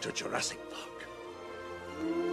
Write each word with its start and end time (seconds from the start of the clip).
to 0.00 0.12
Jurassic 0.12 0.58
Park. 0.70 2.27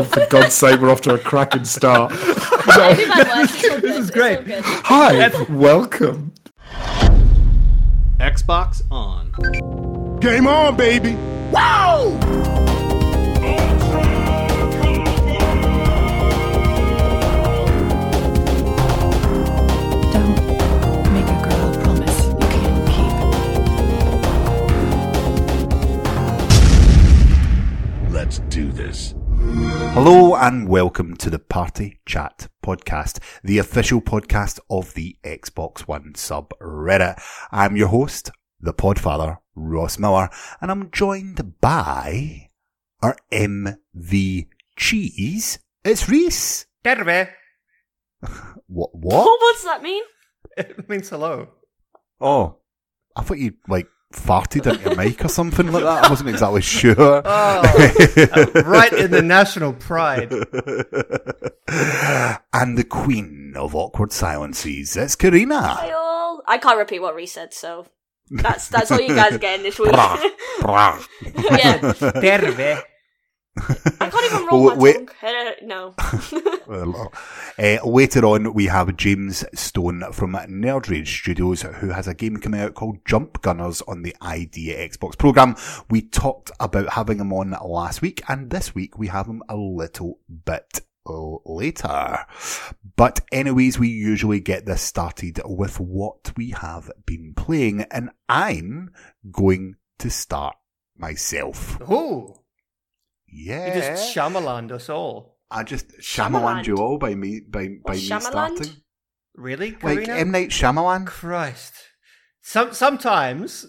Oh, 0.00 0.04
for 0.04 0.24
God's 0.30 0.54
sake, 0.54 0.80
we're 0.80 0.90
off 0.90 1.00
to 1.02 1.14
a 1.14 1.18
cracking 1.18 1.64
start. 1.64 2.12
I 2.14 2.94
do 2.96 3.08
my 3.08 3.36
worst. 3.36 3.54
It's 3.56 3.64
all 3.64 3.80
good. 3.80 3.82
This 3.82 3.96
is 3.96 4.10
great. 4.12 4.38
all 4.38 4.44
good. 4.44 4.64
Hi, 4.64 5.42
welcome. 5.52 6.32
Xbox 8.20 8.82
on. 8.92 10.20
Game 10.20 10.46
on, 10.46 10.76
baby! 10.76 11.16
Hello 30.00 30.36
and 30.36 30.68
welcome 30.68 31.16
to 31.16 31.28
the 31.28 31.40
Party 31.40 31.98
Chat 32.06 32.46
Podcast, 32.64 33.18
the 33.42 33.58
official 33.58 34.00
podcast 34.00 34.60
of 34.70 34.94
the 34.94 35.16
Xbox 35.24 35.80
One 35.88 36.12
subreddit. 36.14 37.20
I'm 37.50 37.76
your 37.76 37.88
host, 37.88 38.30
the 38.60 38.72
Podfather, 38.72 39.38
Ross 39.56 39.98
Miller, 39.98 40.30
and 40.60 40.70
I'm 40.70 40.92
joined 40.92 41.60
by 41.60 42.50
our 43.02 43.16
MV 43.32 44.46
Cheese. 44.76 45.58
It's 45.84 46.08
Rhys. 46.08 46.66
Terve. 46.84 47.30
What? 48.20 48.30
Oh, 48.30 48.60
What? 48.68 48.90
what 48.94 49.52
does 49.56 49.64
that 49.64 49.82
mean? 49.82 50.04
It 50.56 50.88
means 50.88 51.08
hello. 51.08 51.48
Oh, 52.20 52.58
I 53.16 53.22
thought 53.22 53.38
you 53.38 53.54
like 53.66 53.88
farted 54.12 54.66
into 54.66 54.82
your 54.82 54.96
mic 54.96 55.24
or 55.24 55.28
something 55.28 55.70
like 55.70 55.82
that. 55.82 56.04
I 56.04 56.10
wasn't 56.10 56.30
exactly 56.30 56.62
sure. 56.62 57.22
Oh, 57.24 57.62
right 58.66 58.92
in 58.92 59.10
the 59.10 59.22
national 59.22 59.72
pride. 59.74 60.32
and 62.52 62.78
the 62.78 62.84
queen 62.88 63.52
of 63.56 63.74
awkward 63.74 64.12
silences, 64.12 64.96
it's 64.96 65.14
Carina. 65.16 65.60
Hi 65.60 65.90
all. 65.92 66.42
I 66.46 66.58
can't 66.58 66.78
repeat 66.78 67.00
what 67.00 67.14
Rhys 67.14 67.32
said, 67.32 67.52
so 67.52 67.86
that's 68.30 68.68
that's 68.68 68.90
all 68.90 69.00
you 69.00 69.14
guys 69.14 69.32
are 69.34 69.38
getting 69.38 69.62
this 69.64 69.78
week. 69.78 69.90
Brah, 69.92 70.18
brah. 70.60 71.06
yeah, 71.58 71.92
Terve. 71.92 72.82
I 74.00 74.10
can't 74.10 74.24
even 74.32 74.46
roll 74.46 74.70
Oh, 74.70 74.74
my 74.74 74.76
wait. 74.76 75.08
tongue. 75.20 75.54
No. 75.62 75.94
Uh, 76.70 77.78
later 77.84 78.24
on, 78.26 78.52
we 78.52 78.66
have 78.66 78.94
James 78.96 79.42
Stone 79.54 80.04
from 80.12 80.32
Nerd 80.34 80.88
Rage 80.90 81.20
Studios, 81.20 81.62
who 81.62 81.88
has 81.88 82.06
a 82.06 82.14
game 82.14 82.36
coming 82.36 82.60
out 82.60 82.74
called 82.74 82.98
Jump 83.06 83.40
Gunners 83.40 83.80
on 83.88 84.02
the 84.02 84.14
ID 84.20 84.68
Xbox 84.76 85.16
program. 85.16 85.56
We 85.88 86.02
talked 86.02 86.50
about 86.60 86.90
having 86.90 87.18
him 87.20 87.32
on 87.32 87.50
last 87.64 88.02
week, 88.02 88.22
and 88.28 88.50
this 88.50 88.74
week 88.74 88.98
we 88.98 89.06
have 89.08 89.26
him 89.26 89.42
a 89.48 89.56
little 89.56 90.18
bit 90.44 90.80
later. 91.06 92.18
But 92.96 93.20
anyways, 93.32 93.78
we 93.78 93.88
usually 93.88 94.40
get 94.40 94.66
this 94.66 94.82
started 94.82 95.40
with 95.46 95.80
what 95.80 96.32
we 96.36 96.50
have 96.50 96.90
been 97.06 97.32
playing, 97.34 97.82
and 97.90 98.10
I'm 98.28 98.90
going 99.32 99.76
to 100.00 100.10
start 100.10 100.56
myself. 100.96 101.80
Ooh, 101.90 102.34
Yeah. 103.32 103.74
you 103.74 103.80
just 103.80 104.14
Shyamalan 104.16 104.70
us 104.72 104.88
all. 104.88 105.36
I 105.50 105.62
just 105.62 105.88
Shyamalan 105.98 106.62
Shyamalan. 106.62 106.66
you 106.66 106.76
all 106.76 106.98
by 106.98 107.14
me 107.14 107.40
by 107.40 107.68
by 107.68 107.94
What's 107.94 108.00
me 108.02 108.08
Shyamalan? 108.08 108.20
starting. 108.20 108.76
Really, 109.34 109.70
Like 109.82 110.04
Carina? 110.04 110.14
M 110.14 110.30
Night 110.32 110.50
Shyamalan. 110.50 111.06
Christ. 111.06 111.74
Some 112.42 112.72
sometimes, 112.72 113.66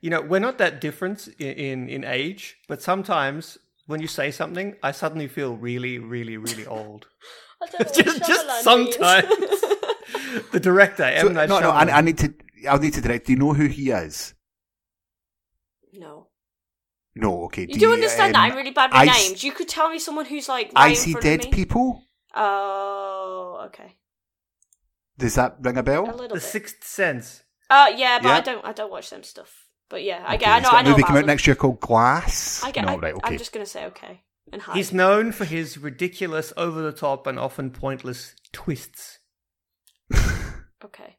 you 0.00 0.10
know, 0.10 0.20
we're 0.20 0.40
not 0.40 0.58
that 0.58 0.80
different 0.80 1.28
in, 1.38 1.48
in 1.52 1.88
in 1.88 2.04
age, 2.04 2.56
but 2.68 2.80
sometimes 2.82 3.58
when 3.86 4.00
you 4.00 4.06
say 4.08 4.30
something, 4.30 4.76
I 4.82 4.92
suddenly 4.92 5.28
feel 5.28 5.56
really, 5.56 5.98
really, 5.98 6.36
really 6.36 6.66
old. 6.78 7.06
I 7.62 7.66
don't 7.66 7.96
know 7.96 8.02
just, 8.04 8.26
just 8.26 8.62
sometimes. 8.64 9.26
the 10.52 10.60
director, 10.60 11.02
So, 11.20 11.28
M 11.28 11.34
Night 11.34 11.48
no, 11.48 11.60
no, 11.60 11.70
I, 11.70 11.98
I 11.98 12.00
need 12.00 12.18
to. 12.18 12.32
I'll 12.68 12.78
need 12.78 12.94
to 12.94 13.00
direct. 13.00 13.26
Do 13.26 13.32
you 13.32 13.38
know 13.38 13.52
who 13.54 13.66
he 13.66 13.90
is? 13.90 14.34
No. 17.14 17.28
No, 17.28 17.44
okay. 17.44 17.66
You 17.68 17.78
do 17.78 17.92
understand 17.92 18.34
that 18.34 18.44
um, 18.44 18.50
I'm 18.52 18.56
really 18.56 18.70
bad 18.70 18.90
with 18.90 19.00
Ice- 19.08 19.28
names. 19.28 19.44
You 19.44 19.52
could 19.52 19.68
tell 19.68 19.90
me 19.90 19.98
someone 19.98 20.24
who's 20.24 20.48
like 20.48 20.66
right 20.74 20.84
I 20.86 20.88
in 20.90 20.96
see 20.96 21.12
front 21.12 21.24
dead 21.24 21.40
of 21.40 21.46
me. 21.46 21.52
people. 21.52 22.02
Oh, 22.34 23.64
okay. 23.66 23.96
Does 25.18 25.34
that 25.34 25.56
ring 25.60 25.76
a 25.76 25.82
bell? 25.82 26.04
A 26.04 26.06
bell? 26.06 26.14
little 26.16 26.28
the 26.28 26.34
bit. 26.40 26.42
Sixth 26.42 26.84
Sense. 26.84 27.42
Uh, 27.70 27.90
yeah, 27.96 28.18
but 28.18 28.28
Yeah. 28.28 28.34
I 28.36 28.40
don't. 28.40 28.64
I 28.64 28.72
don't 28.72 28.90
watch 28.90 29.10
them 29.10 29.22
stuff. 29.22 29.66
But 29.90 30.02
yeah, 30.04 30.22
I 30.26 30.34
Okay, 30.36 30.44
get. 30.46 30.48
I 30.48 30.58
know. 30.60 30.70
got 30.70 30.74
I 30.74 30.80
a 30.80 30.82
know 30.84 30.90
movie 30.90 31.02
about 31.02 31.06
coming 31.08 31.18
out 31.18 31.22
them. 31.22 31.26
next 31.28 31.46
year 31.46 31.56
called 31.56 31.80
Glass. 31.80 32.62
I 32.64 32.70
get. 32.70 32.84
no, 32.86 32.92
I, 32.92 32.96
right, 32.96 33.14
okay. 33.14 33.32
I'm 33.32 33.38
just 33.38 33.52
gonna 33.52 33.66
say 33.66 33.84
okay 33.86 34.22
and 34.52 34.62
hide. 34.62 34.76
He's 34.76 34.92
known 34.92 35.32
for 35.32 35.44
his 35.44 35.76
ridiculous, 35.78 36.52
over 36.56 36.80
the 36.82 36.92
top, 36.92 37.26
and 37.26 37.38
often 37.38 37.70
pointless 37.70 38.34
twists. 38.52 39.18
Okay. 40.84 41.16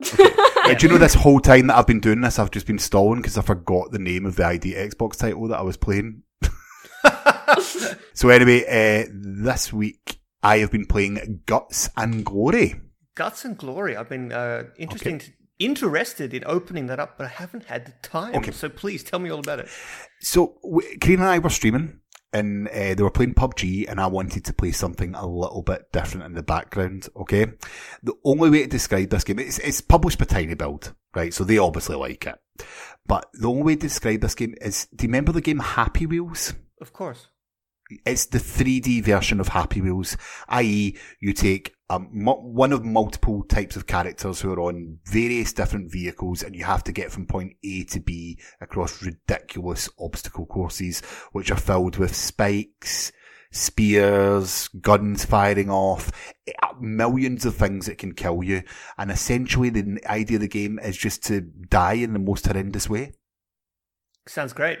Do 0.02 0.76
you 0.80 0.88
know 0.88 0.98
this 0.98 1.14
whole 1.14 1.40
time 1.40 1.68
that 1.68 1.76
I've 1.76 1.86
been 1.86 2.00
doing 2.00 2.20
this, 2.20 2.38
I've 2.38 2.50
just 2.50 2.66
been 2.66 2.78
stalling 2.78 3.20
because 3.20 3.38
I 3.38 3.42
forgot 3.42 3.90
the 3.90 3.98
name 3.98 4.26
of 4.26 4.36
the 4.36 4.44
ID 4.44 4.74
Xbox 4.74 5.18
title 5.18 5.48
that 5.48 5.58
I 5.58 5.62
was 5.62 5.76
playing. 5.76 6.22
so 8.14 8.28
anyway, 8.28 8.64
uh, 8.64 9.08
this 9.12 9.72
week 9.72 10.18
I 10.42 10.58
have 10.58 10.70
been 10.70 10.86
playing 10.86 11.42
Guts 11.46 11.88
and 11.96 12.24
Glory. 12.24 12.80
Guts 13.14 13.44
and 13.44 13.56
Glory. 13.56 13.96
I've 13.96 14.08
been 14.08 14.32
uh, 14.32 14.64
interesting 14.76 15.20
to, 15.20 15.30
interested 15.58 16.34
in 16.34 16.42
opening 16.46 16.86
that 16.86 16.98
up, 16.98 17.16
but 17.16 17.26
I 17.26 17.30
haven't 17.30 17.66
had 17.66 17.86
the 17.86 17.92
time. 18.02 18.34
Okay. 18.36 18.50
So 18.50 18.68
please 18.68 19.04
tell 19.04 19.18
me 19.18 19.30
all 19.30 19.38
about 19.38 19.60
it. 19.60 19.68
So, 20.20 20.58
w- 20.62 20.98
Carina 20.98 21.22
and 21.22 21.30
I 21.30 21.38
were 21.38 21.50
streaming, 21.50 22.00
and 22.34 22.68
uh, 22.68 22.94
they 22.94 23.02
were 23.02 23.10
playing 23.10 23.34
PUBG, 23.34 23.88
and 23.88 24.00
I 24.00 24.08
wanted 24.08 24.44
to 24.44 24.52
play 24.52 24.72
something 24.72 25.14
a 25.14 25.26
little 25.26 25.62
bit 25.62 25.90
different 25.92 26.26
in 26.26 26.34
the 26.34 26.42
background. 26.42 27.08
Okay, 27.16 27.46
the 28.02 28.14
only 28.24 28.50
way 28.50 28.62
to 28.62 28.68
describe 28.68 29.08
this 29.08 29.24
game 29.24 29.38
it's, 29.38 29.58
it's 29.60 29.80
published 29.80 30.18
by 30.18 30.26
tinyBuild, 30.26 30.94
right? 31.14 31.32
So 31.32 31.44
they 31.44 31.58
obviously 31.58 31.96
like 31.96 32.26
it, 32.26 32.38
but 33.06 33.30
the 33.32 33.48
only 33.48 33.62
way 33.62 33.76
to 33.76 33.82
describe 33.82 34.20
this 34.20 34.34
game 34.34 34.54
is: 34.60 34.88
Do 34.94 35.04
you 35.04 35.08
remember 35.08 35.32
the 35.32 35.40
game 35.40 35.60
Happy 35.60 36.06
Wheels? 36.06 36.54
Of 36.80 36.92
course. 36.92 37.28
It's 38.04 38.26
the 38.26 38.38
3D 38.38 39.04
version 39.04 39.40
of 39.40 39.48
Happy 39.48 39.80
Wheels, 39.80 40.16
i.e., 40.48 40.96
you 41.20 41.32
take 41.34 41.73
um, 41.90 42.08
one 42.12 42.72
of 42.72 42.84
multiple 42.84 43.44
types 43.44 43.76
of 43.76 43.86
characters 43.86 44.40
who 44.40 44.52
are 44.52 44.60
on 44.60 44.98
various 45.04 45.52
different 45.52 45.92
vehicles, 45.92 46.42
and 46.42 46.54
you 46.54 46.64
have 46.64 46.82
to 46.84 46.92
get 46.92 47.12
from 47.12 47.26
point 47.26 47.56
A 47.62 47.84
to 47.84 48.00
B 48.00 48.38
across 48.60 49.02
ridiculous 49.02 49.88
obstacle 49.98 50.46
courses, 50.46 51.00
which 51.32 51.50
are 51.50 51.56
filled 51.56 51.96
with 51.96 52.16
spikes, 52.16 53.12
spears, 53.50 54.68
guns 54.80 55.24
firing 55.24 55.70
off, 55.70 56.10
eh, 56.46 56.52
millions 56.80 57.44
of 57.44 57.54
things 57.54 57.86
that 57.86 57.98
can 57.98 58.14
kill 58.14 58.42
you. 58.42 58.62
And 58.96 59.10
essentially, 59.10 59.68
the 59.68 60.00
idea 60.06 60.38
of 60.38 60.42
the 60.42 60.48
game 60.48 60.78
is 60.78 60.96
just 60.96 61.22
to 61.24 61.42
die 61.42 61.94
in 61.94 62.14
the 62.14 62.18
most 62.18 62.46
horrendous 62.46 62.88
way. 62.88 63.12
Sounds 64.26 64.54
great. 64.54 64.78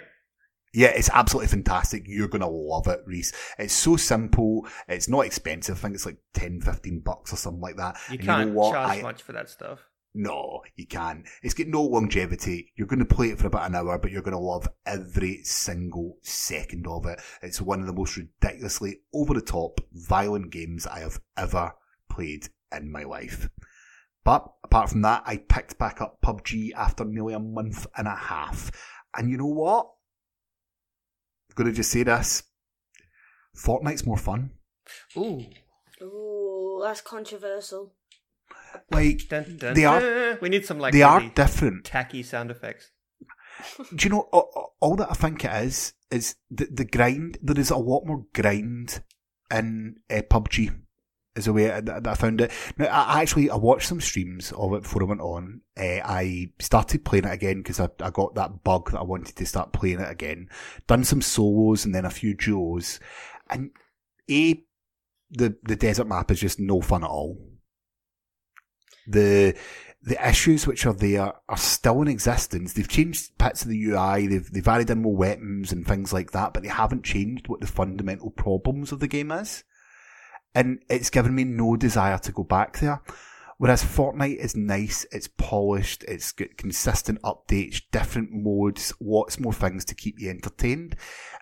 Yeah, 0.74 0.88
it's 0.88 1.08
absolutely 1.10 1.48
fantastic. 1.48 2.02
You're 2.06 2.28
going 2.28 2.40
to 2.42 2.48
love 2.48 2.88
it, 2.88 3.00
Rhys. 3.06 3.32
It's 3.58 3.72
so 3.72 3.96
simple. 3.96 4.66
It's 4.88 5.08
not 5.08 5.24
expensive. 5.24 5.76
I 5.76 5.80
think 5.80 5.94
it's 5.94 6.04
like 6.06 6.18
10, 6.34 6.60
15 6.62 7.00
bucks 7.00 7.32
or 7.32 7.36
something 7.36 7.60
like 7.60 7.76
that. 7.76 7.96
You 8.10 8.18
And 8.18 8.22
can't 8.26 8.48
know 8.50 8.54
what? 8.54 8.72
charge 8.72 8.98
I- 8.98 9.02
much 9.02 9.22
for 9.22 9.32
that 9.32 9.48
stuff. 9.48 9.78
No, 10.16 10.62
you 10.76 10.86
can't. 10.86 11.26
It's 11.42 11.54
got 11.54 11.66
no 11.66 11.82
longevity. 11.82 12.70
You're 12.76 12.86
going 12.86 13.00
to 13.00 13.04
play 13.04 13.30
it 13.30 13.38
for 13.40 13.48
about 13.48 13.68
an 13.68 13.74
hour, 13.74 13.98
but 13.98 14.12
you're 14.12 14.22
going 14.22 14.36
to 14.36 14.38
love 14.38 14.68
every 14.86 15.42
single 15.42 16.18
second 16.22 16.86
of 16.86 17.04
it. 17.06 17.20
It's 17.42 17.60
one 17.60 17.80
of 17.80 17.86
the 17.86 17.92
most 17.92 18.16
ridiculously 18.16 19.00
over 19.12 19.34
the 19.34 19.40
top, 19.40 19.80
violent 19.92 20.50
games 20.52 20.86
I 20.86 21.00
have 21.00 21.20
ever 21.36 21.72
played 22.08 22.48
in 22.76 22.92
my 22.92 23.02
life. 23.02 23.48
But 24.24 24.46
apart 24.62 24.90
from 24.90 25.02
that, 25.02 25.24
I 25.26 25.36
picked 25.38 25.78
back 25.78 26.00
up 26.00 26.18
PUBG 26.24 26.72
after 26.74 27.04
nearly 27.04 27.34
a 27.34 27.40
month 27.40 27.84
and 27.96 28.06
a 28.06 28.14
half. 28.14 28.70
And 29.16 29.28
you 29.30 29.36
know 29.36 29.46
what? 29.46 29.88
I'm 31.56 31.62
going 31.64 31.72
to 31.72 31.76
just 31.76 31.90
say 31.92 32.02
this. 32.02 32.42
Fortnite's 33.56 34.04
more 34.04 34.16
fun. 34.16 34.50
Ooh. 35.16 35.40
Ooh, 36.02 36.80
that's 36.82 37.00
controversial. 37.00 37.94
Like, 38.90 39.28
Dun, 39.28 39.56
dun, 39.56 39.74
They 39.74 39.84
are- 39.84 40.38
We 40.42 40.48
need 40.48 40.66
some 40.66 40.80
like 40.80 40.92
they 40.92 41.02
are 41.02 41.18
really 41.18 41.30
different. 41.30 41.84
tacky 41.84 42.22
sound 42.24 42.50
effects. 42.50 42.90
Do 43.94 44.04
you 44.04 44.10
know 44.10 44.28
all, 44.32 44.74
all 44.80 44.96
that 44.96 45.10
I 45.12 45.14
think 45.14 45.44
it 45.44 45.52
is 45.64 45.92
is 46.10 46.34
the 46.50 46.66
the 46.72 46.84
grind. 46.84 47.38
There 47.40 47.58
is 47.58 47.70
a 47.70 47.76
lot 47.76 48.04
more 48.04 48.26
grind 48.34 49.00
in 49.48 49.96
uh, 50.10 50.22
PUBG. 50.28 50.74
Is 51.36 51.46
the 51.46 51.52
way 51.52 51.70
I, 51.72 51.80
that 51.80 52.06
I 52.06 52.14
found 52.14 52.40
it. 52.40 52.52
Now, 52.78 52.86
I 52.86 53.20
actually 53.20 53.50
I 53.50 53.56
watched 53.56 53.88
some 53.88 54.00
streams 54.00 54.52
of 54.52 54.72
it 54.74 54.82
before 54.84 55.02
I 55.02 55.06
went 55.06 55.20
on. 55.20 55.62
Uh, 55.76 55.98
I 56.04 56.52
started 56.60 57.04
playing 57.04 57.24
it 57.24 57.32
again 57.32 57.58
because 57.58 57.80
I, 57.80 57.88
I 58.00 58.10
got 58.10 58.36
that 58.36 58.62
bug 58.62 58.92
that 58.92 59.00
I 59.00 59.02
wanted 59.04 59.34
to 59.34 59.46
start 59.46 59.72
playing 59.72 59.98
it 59.98 60.08
again. 60.08 60.48
Done 60.86 61.02
some 61.02 61.20
solos 61.20 61.84
and 61.84 61.92
then 61.92 62.04
a 62.04 62.10
few 62.10 62.34
duos, 62.34 63.00
and 63.50 63.72
a 64.30 64.62
the 65.30 65.56
the 65.64 65.74
desert 65.74 66.06
map 66.06 66.30
is 66.30 66.38
just 66.38 66.60
no 66.60 66.80
fun 66.80 67.02
at 67.02 67.10
all. 67.10 67.36
The 69.08 69.56
the 70.04 70.28
issues 70.28 70.66
which 70.66 70.86
are 70.86 70.92
there 70.92 71.32
are 71.48 71.56
still 71.56 72.02
in 72.02 72.08
existence. 72.08 72.74
They've 72.74 72.86
changed 72.86 73.36
parts 73.38 73.62
of 73.62 73.68
the 73.68 73.84
UI, 73.86 74.26
they've 74.26 74.50
they've 74.52 74.68
added 74.68 74.90
in 74.90 75.02
more 75.02 75.16
weapons 75.16 75.72
and 75.72 75.86
things 75.86 76.12
like 76.12 76.32
that, 76.32 76.52
but 76.54 76.62
they 76.62 76.68
haven't 76.68 77.04
changed 77.04 77.48
what 77.48 77.60
the 77.60 77.66
fundamental 77.66 78.30
problems 78.30 78.92
of 78.92 79.00
the 79.00 79.08
game 79.08 79.32
is. 79.32 79.64
And 80.54 80.80
it's 80.88 81.10
given 81.10 81.34
me 81.34 81.44
no 81.44 81.76
desire 81.76 82.18
to 82.18 82.32
go 82.32 82.44
back 82.44 82.78
there. 82.78 83.02
Whereas 83.58 83.84
Fortnite 83.84 84.36
is 84.38 84.56
nice, 84.56 85.06
it's 85.12 85.28
polished, 85.28 86.04
it's 86.08 86.32
got 86.32 86.56
consistent 86.56 87.22
updates, 87.22 87.80
different 87.92 88.30
modes, 88.32 88.92
lots 89.00 89.38
more 89.38 89.52
things 89.52 89.84
to 89.86 89.94
keep 89.94 90.18
you 90.18 90.28
entertained. 90.30 90.96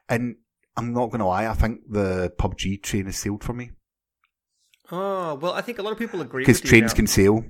And 0.09 0.37
I'm 0.77 0.93
not 0.93 1.11
gonna 1.11 1.27
lie, 1.27 1.47
I 1.47 1.55
think 1.55 1.81
the 1.89 2.33
PUBG 2.39 2.83
train 2.83 3.07
has 3.07 3.17
sailed 3.17 3.43
for 3.43 3.55
me. 3.55 3.71
Oh 4.91 5.37
well, 5.37 5.53
I 5.53 5.63
think 5.63 5.79
a 5.79 5.83
lot 5.83 5.93
of 5.93 5.99
people 5.99 6.21
agree 6.21 6.43
Because 6.43 6.59
with 6.61 6.65
you 6.65 6.71
trains 6.81 6.93
now. 6.93 6.97
can 6.97 7.07
sail. 7.07 7.45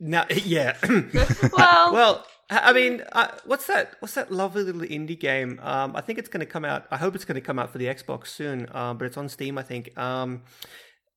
Now, 0.00 0.26
yeah. 0.30 0.76
Well, 1.56 1.92
well, 1.92 2.26
I 2.50 2.70
I 2.70 2.72
mean, 2.72 3.04
uh, 3.12 3.28
what's 3.44 3.66
that? 3.66 3.94
What's 4.00 4.14
that 4.14 4.32
lovely 4.32 4.64
little 4.64 4.80
indie 4.82 5.18
game? 5.18 5.60
Um, 5.62 5.94
I 5.94 6.00
think 6.00 6.18
it's 6.18 6.28
going 6.28 6.40
to 6.40 6.46
come 6.46 6.64
out. 6.64 6.86
I 6.90 6.96
hope 6.96 7.14
it's 7.14 7.24
going 7.24 7.36
to 7.36 7.40
come 7.46 7.58
out 7.58 7.70
for 7.70 7.78
the 7.78 7.86
Xbox 7.86 8.28
soon. 8.28 8.68
Um, 8.74 8.98
but 8.98 9.04
it's 9.04 9.16
on 9.16 9.28
Steam, 9.28 9.58
I 9.58 9.62
think. 9.62 9.96
Um, 9.98 10.42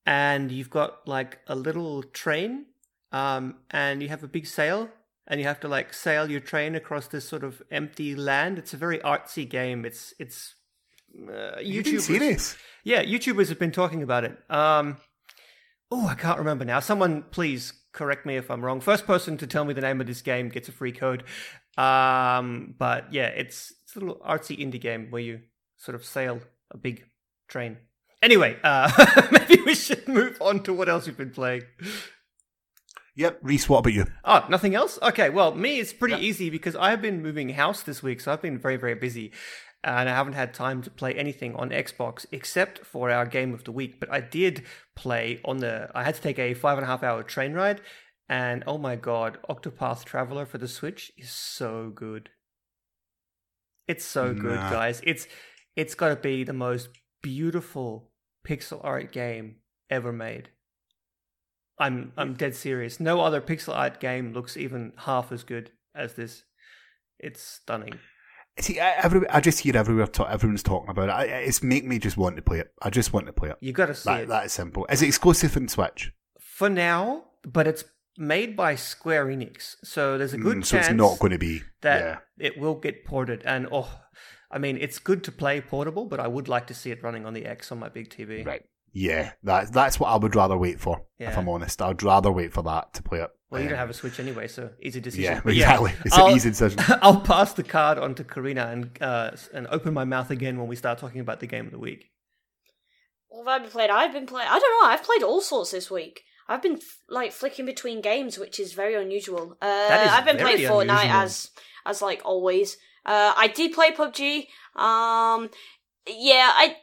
and 0.06 0.52
you've 0.52 0.70
got 0.70 1.08
like 1.08 1.40
a 1.48 1.56
little 1.56 2.04
train, 2.04 2.66
um, 3.12 3.56
and 3.70 4.02
you 4.02 4.10
have 4.10 4.24
a 4.24 4.28
big 4.28 4.46
sail, 4.48 4.90
and 5.28 5.40
you 5.40 5.46
have 5.48 5.60
to 5.62 5.68
like 5.68 5.94
sail 5.94 6.30
your 6.30 6.40
train 6.40 6.76
across 6.76 7.08
this 7.08 7.28
sort 7.28 7.44
of 7.44 7.62
empty 7.72 8.16
land. 8.16 8.58
It's 8.58 8.74
a 8.74 8.78
very 8.78 9.00
artsy 9.00 9.48
game. 9.50 9.86
It's 9.86 10.14
it's 10.20 10.56
uh, 11.16 11.60
You 11.62 11.84
YouTubers- 11.84 12.02
serious? 12.02 12.58
yeah, 12.84 13.04
YouTubers 13.04 13.50
have 13.50 13.60
been 13.60 13.72
talking 13.72 14.02
about 14.04 14.24
it. 14.24 14.38
Um, 14.50 14.98
oh, 15.92 16.08
I 16.08 16.16
can't 16.16 16.40
remember 16.40 16.66
now. 16.66 16.80
Someone 16.80 17.24
please 17.32 17.74
correct 17.94 18.26
me 18.26 18.38
if 18.38 18.50
I'm 18.50 18.64
wrong. 18.64 18.80
First 18.80 19.06
person 19.06 19.38
to 19.38 19.48
tell 19.48 19.66
me 19.66 19.74
the 19.74 19.82
name 19.82 20.00
of 20.00 20.08
this 20.08 20.22
game 20.22 20.48
gets 20.50 20.70
a 20.70 20.72
free 20.72 20.94
code. 20.94 21.24
Um, 21.78 22.76
but 22.78 23.12
yeah, 23.14 23.28
it's 23.28 23.74
it's 23.84 23.96
a 23.96 24.00
little 24.00 24.22
artsy 24.28 24.58
indie 24.60 24.80
game 24.82 25.08
where 25.10 25.22
you 25.22 25.42
sort 25.78 25.96
of 25.96 26.06
sail 26.06 26.40
a 26.72 26.78
big 26.78 27.06
train. 27.48 27.78
Anyway, 28.22 28.58
uh, 28.64 28.92
maybe 29.32 29.62
we 29.64 29.74
should 29.74 30.08
move 30.08 30.38
on 30.42 30.62
to 30.64 30.74
what 30.74 30.88
else 30.88 31.08
we've 31.08 31.18
been 31.18 31.32
playing. 31.32 31.64
Yep. 33.16 33.40
Rhys, 33.42 33.68
what 33.68 33.80
about 33.80 33.94
you? 33.94 34.06
Oh, 34.24 34.46
nothing 34.50 34.76
else? 34.76 34.98
Okay, 35.02 35.30
well, 35.30 35.54
me, 35.54 35.80
it's 35.80 35.94
pretty 35.94 36.24
easy 36.26 36.50
because 36.50 36.76
I've 36.76 37.02
been 37.02 37.22
moving 37.22 37.50
house 37.50 37.84
this 37.84 38.02
week, 38.02 38.22
so 38.22 38.32
I've 38.32 38.42
been 38.42 38.58
very, 38.58 38.78
very 38.78 38.96
busy. 38.96 39.32
And 39.84 40.08
I 40.08 40.14
haven't 40.14 40.34
had 40.34 40.54
time 40.54 40.84
to 40.84 40.92
play 40.92 41.14
anything 41.16 41.56
on 41.56 41.72
Xbox 41.72 42.26
except 42.32 42.86
for 42.86 43.10
our 43.10 43.26
game 43.26 43.54
of 43.54 43.64
the 43.64 43.72
week. 43.72 44.00
But 44.00 44.12
I 44.12 44.22
did 44.22 44.64
play 44.96 45.42
on 45.44 45.58
the. 45.58 45.90
I 45.96 46.04
had 46.04 46.16
to 46.16 46.22
take 46.22 46.38
a 46.38 46.54
five 46.54 46.78
and 46.78 46.86
a 46.86 46.88
half 46.88 47.02
hour 47.02 47.24
train 47.24 47.54
ride. 47.54 47.82
And 48.30 48.64
oh 48.68 48.78
my 48.78 48.96
god, 48.96 49.40
Octopath 49.50 50.06
Traveler 50.06 50.46
for 50.46 50.60
the 50.60 50.68
Switch 50.68 51.12
is 51.18 51.32
so 51.32 51.92
good. 51.94 52.30
It's 53.88 54.06
so 54.06 54.34
good, 54.36 54.60
guys. 54.60 55.02
It's 55.04 55.28
it's 55.76 55.96
got 55.96 56.10
to 56.10 56.16
be 56.16 56.44
the 56.44 56.54
most 56.54 56.90
beautiful 57.24 58.11
pixel 58.48 58.80
art 58.84 59.12
game 59.12 59.58
ever 59.90 60.12
made. 60.12 60.50
I'm 61.80 62.12
I'm 62.18 62.34
dead 62.34 62.56
serious. 62.56 63.00
No 63.00 63.22
other 63.22 63.42
pixel 63.42 63.76
art 63.76 64.00
game 64.00 64.34
looks 64.34 64.56
even 64.58 64.94
half 64.98 65.32
as 65.32 65.44
good 65.44 65.72
as 65.96 66.14
this. 66.14 66.44
It's 67.20 67.42
stunning. 67.42 67.94
See, 68.60 68.80
I, 68.80 68.92
every, 69.04 69.28
I 69.30 69.40
just 69.40 69.60
hear 69.60 69.78
everywhere 69.78 70.08
ta- 70.08 70.26
everyone's 70.26 70.62
talking 70.64 70.90
about 70.90 71.10
it. 71.10 71.14
I, 71.14 71.24
it's 71.24 71.64
make 71.64 71.86
me 71.86 72.00
just 72.00 72.18
want 72.18 72.36
to 72.36 72.42
play 72.42 72.60
it. 72.60 72.72
I 72.82 72.90
just 72.90 73.14
want 73.14 73.28
to 73.28 73.34
play 73.34 73.50
it. 73.50 73.58
You 73.62 73.72
got 73.72 73.86
to 73.88 73.96
see 73.96 74.10
That, 74.10 74.22
it 74.24 74.28
that 74.28 74.46
is 74.48 74.52
simple. 74.52 74.86
Is 74.90 75.02
it 75.02 75.08
exclusive 75.08 75.56
on 75.58 75.68
Switch? 75.68 76.12
for 76.40 76.70
now, 76.70 77.24
but 77.44 77.66
it's 77.66 77.84
made 78.18 78.56
by 78.56 78.76
Square 78.76 79.28
Enix, 79.28 79.78
so 79.84 80.18
there's 80.18 80.34
a 80.34 80.38
good 80.38 80.58
Mm, 80.58 80.66
so 80.66 80.76
chance 80.78 80.88
it's 80.90 80.96
not 80.96 81.18
going 81.18 81.32
to 81.32 81.40
be. 81.40 81.64
that 81.82 82.00
yeah. 82.02 82.18
it 82.46 82.60
will 82.60 82.76
get 82.76 83.06
ported. 83.06 83.42
And 83.46 83.68
oh, 83.72 83.90
I 84.52 84.58
mean, 84.58 84.78
it's 84.78 85.00
good 85.00 85.24
to 85.24 85.32
play 85.32 85.62
portable, 85.62 86.06
but 86.06 86.20
I 86.20 86.28
would 86.28 86.48
like 86.50 86.68
to 86.68 86.74
see 86.74 86.92
it 86.92 87.02
running 87.04 87.26
on 87.26 87.34
the 87.34 87.46
X 87.46 87.72
on 87.72 87.80
my 87.80 87.90
big 87.90 88.10
TV. 88.10 88.46
Right. 88.46 88.64
Yeah, 88.94 89.32
that, 89.44 89.72
that's 89.72 90.00
what 90.02 90.10
I 90.10 90.18
would 90.18 90.36
rather 90.36 90.58
wait 90.58 90.78
for, 90.82 91.04
if 91.18 91.38
I'm 91.38 91.48
honest. 91.48 91.82
I'd 91.82 92.04
rather 92.04 92.30
wait 92.30 92.52
for 92.52 92.62
that 92.64 92.94
to 92.96 93.02
play 93.04 93.20
it. 93.22 93.30
Well, 93.50 93.62
you 93.62 93.68
don't 93.70 93.76
Um, 93.76 93.80
have 93.80 93.90
a 93.90 93.94
Switch 93.94 94.20
anyway, 94.20 94.48
so 94.50 94.70
easy 94.82 95.00
decision. 95.00 95.24
Yeah, 95.36 95.42
But 95.44 95.54
exactly. 95.54 95.94
It's 96.04 96.18
I'll- 96.18 96.28
an 96.28 96.36
easy 96.36 96.50
decision. 96.50 96.80
I'll 97.02 97.22
pass 97.22 97.54
the 97.54 97.64
card 97.64 97.98
on 97.98 98.16
to 98.16 98.24
Carina 98.26 98.68
and 98.68 98.90
uh, 99.02 99.32
and 99.54 99.68
open 99.68 99.94
my 99.94 100.04
mouth 100.04 100.30
again 100.32 100.58
when 100.58 100.68
we 100.68 100.76
start 100.76 100.98
talking 101.00 101.22
about 101.22 101.40
the 101.40 101.48
game 101.48 101.66
of 101.66 101.72
the 101.72 101.80
week. 101.80 102.12
what 103.30 103.48
have 103.48 103.62
I 103.62 103.64
been 103.64 103.72
playing? 103.72 103.92
I've 103.92 104.12
been 104.14 104.26
playing. 104.26 104.50
I 104.52 104.60
don't 104.60 104.82
know. 104.84 104.90
I've 104.90 105.04
played 105.04 105.24
all 105.24 105.40
sorts 105.42 105.72
this 105.72 105.90
week. 105.90 106.24
I've 106.50 106.62
been 106.62 106.80
like 107.08 107.32
flicking 107.32 107.66
between 107.66 108.02
games, 108.02 108.38
which 108.38 108.60
is 108.60 108.74
very 108.74 108.96
unusual. 108.96 109.58
Uh, 109.62 109.68
That 109.88 110.06
is 110.06 110.12
I've 110.12 110.26
been 110.26 110.38
very 110.38 110.56
playing 110.66 110.70
Fortnite 110.90 111.10
as 111.10 111.50
as 111.86 112.02
like 112.02 112.22
always. 112.26 112.76
Uh, 113.06 113.34
I 113.36 113.48
did 113.48 113.74
play 113.74 113.92
PUBG. 113.92 114.48
Um, 114.76 115.50
yeah, 116.08 116.52
I 116.54 116.78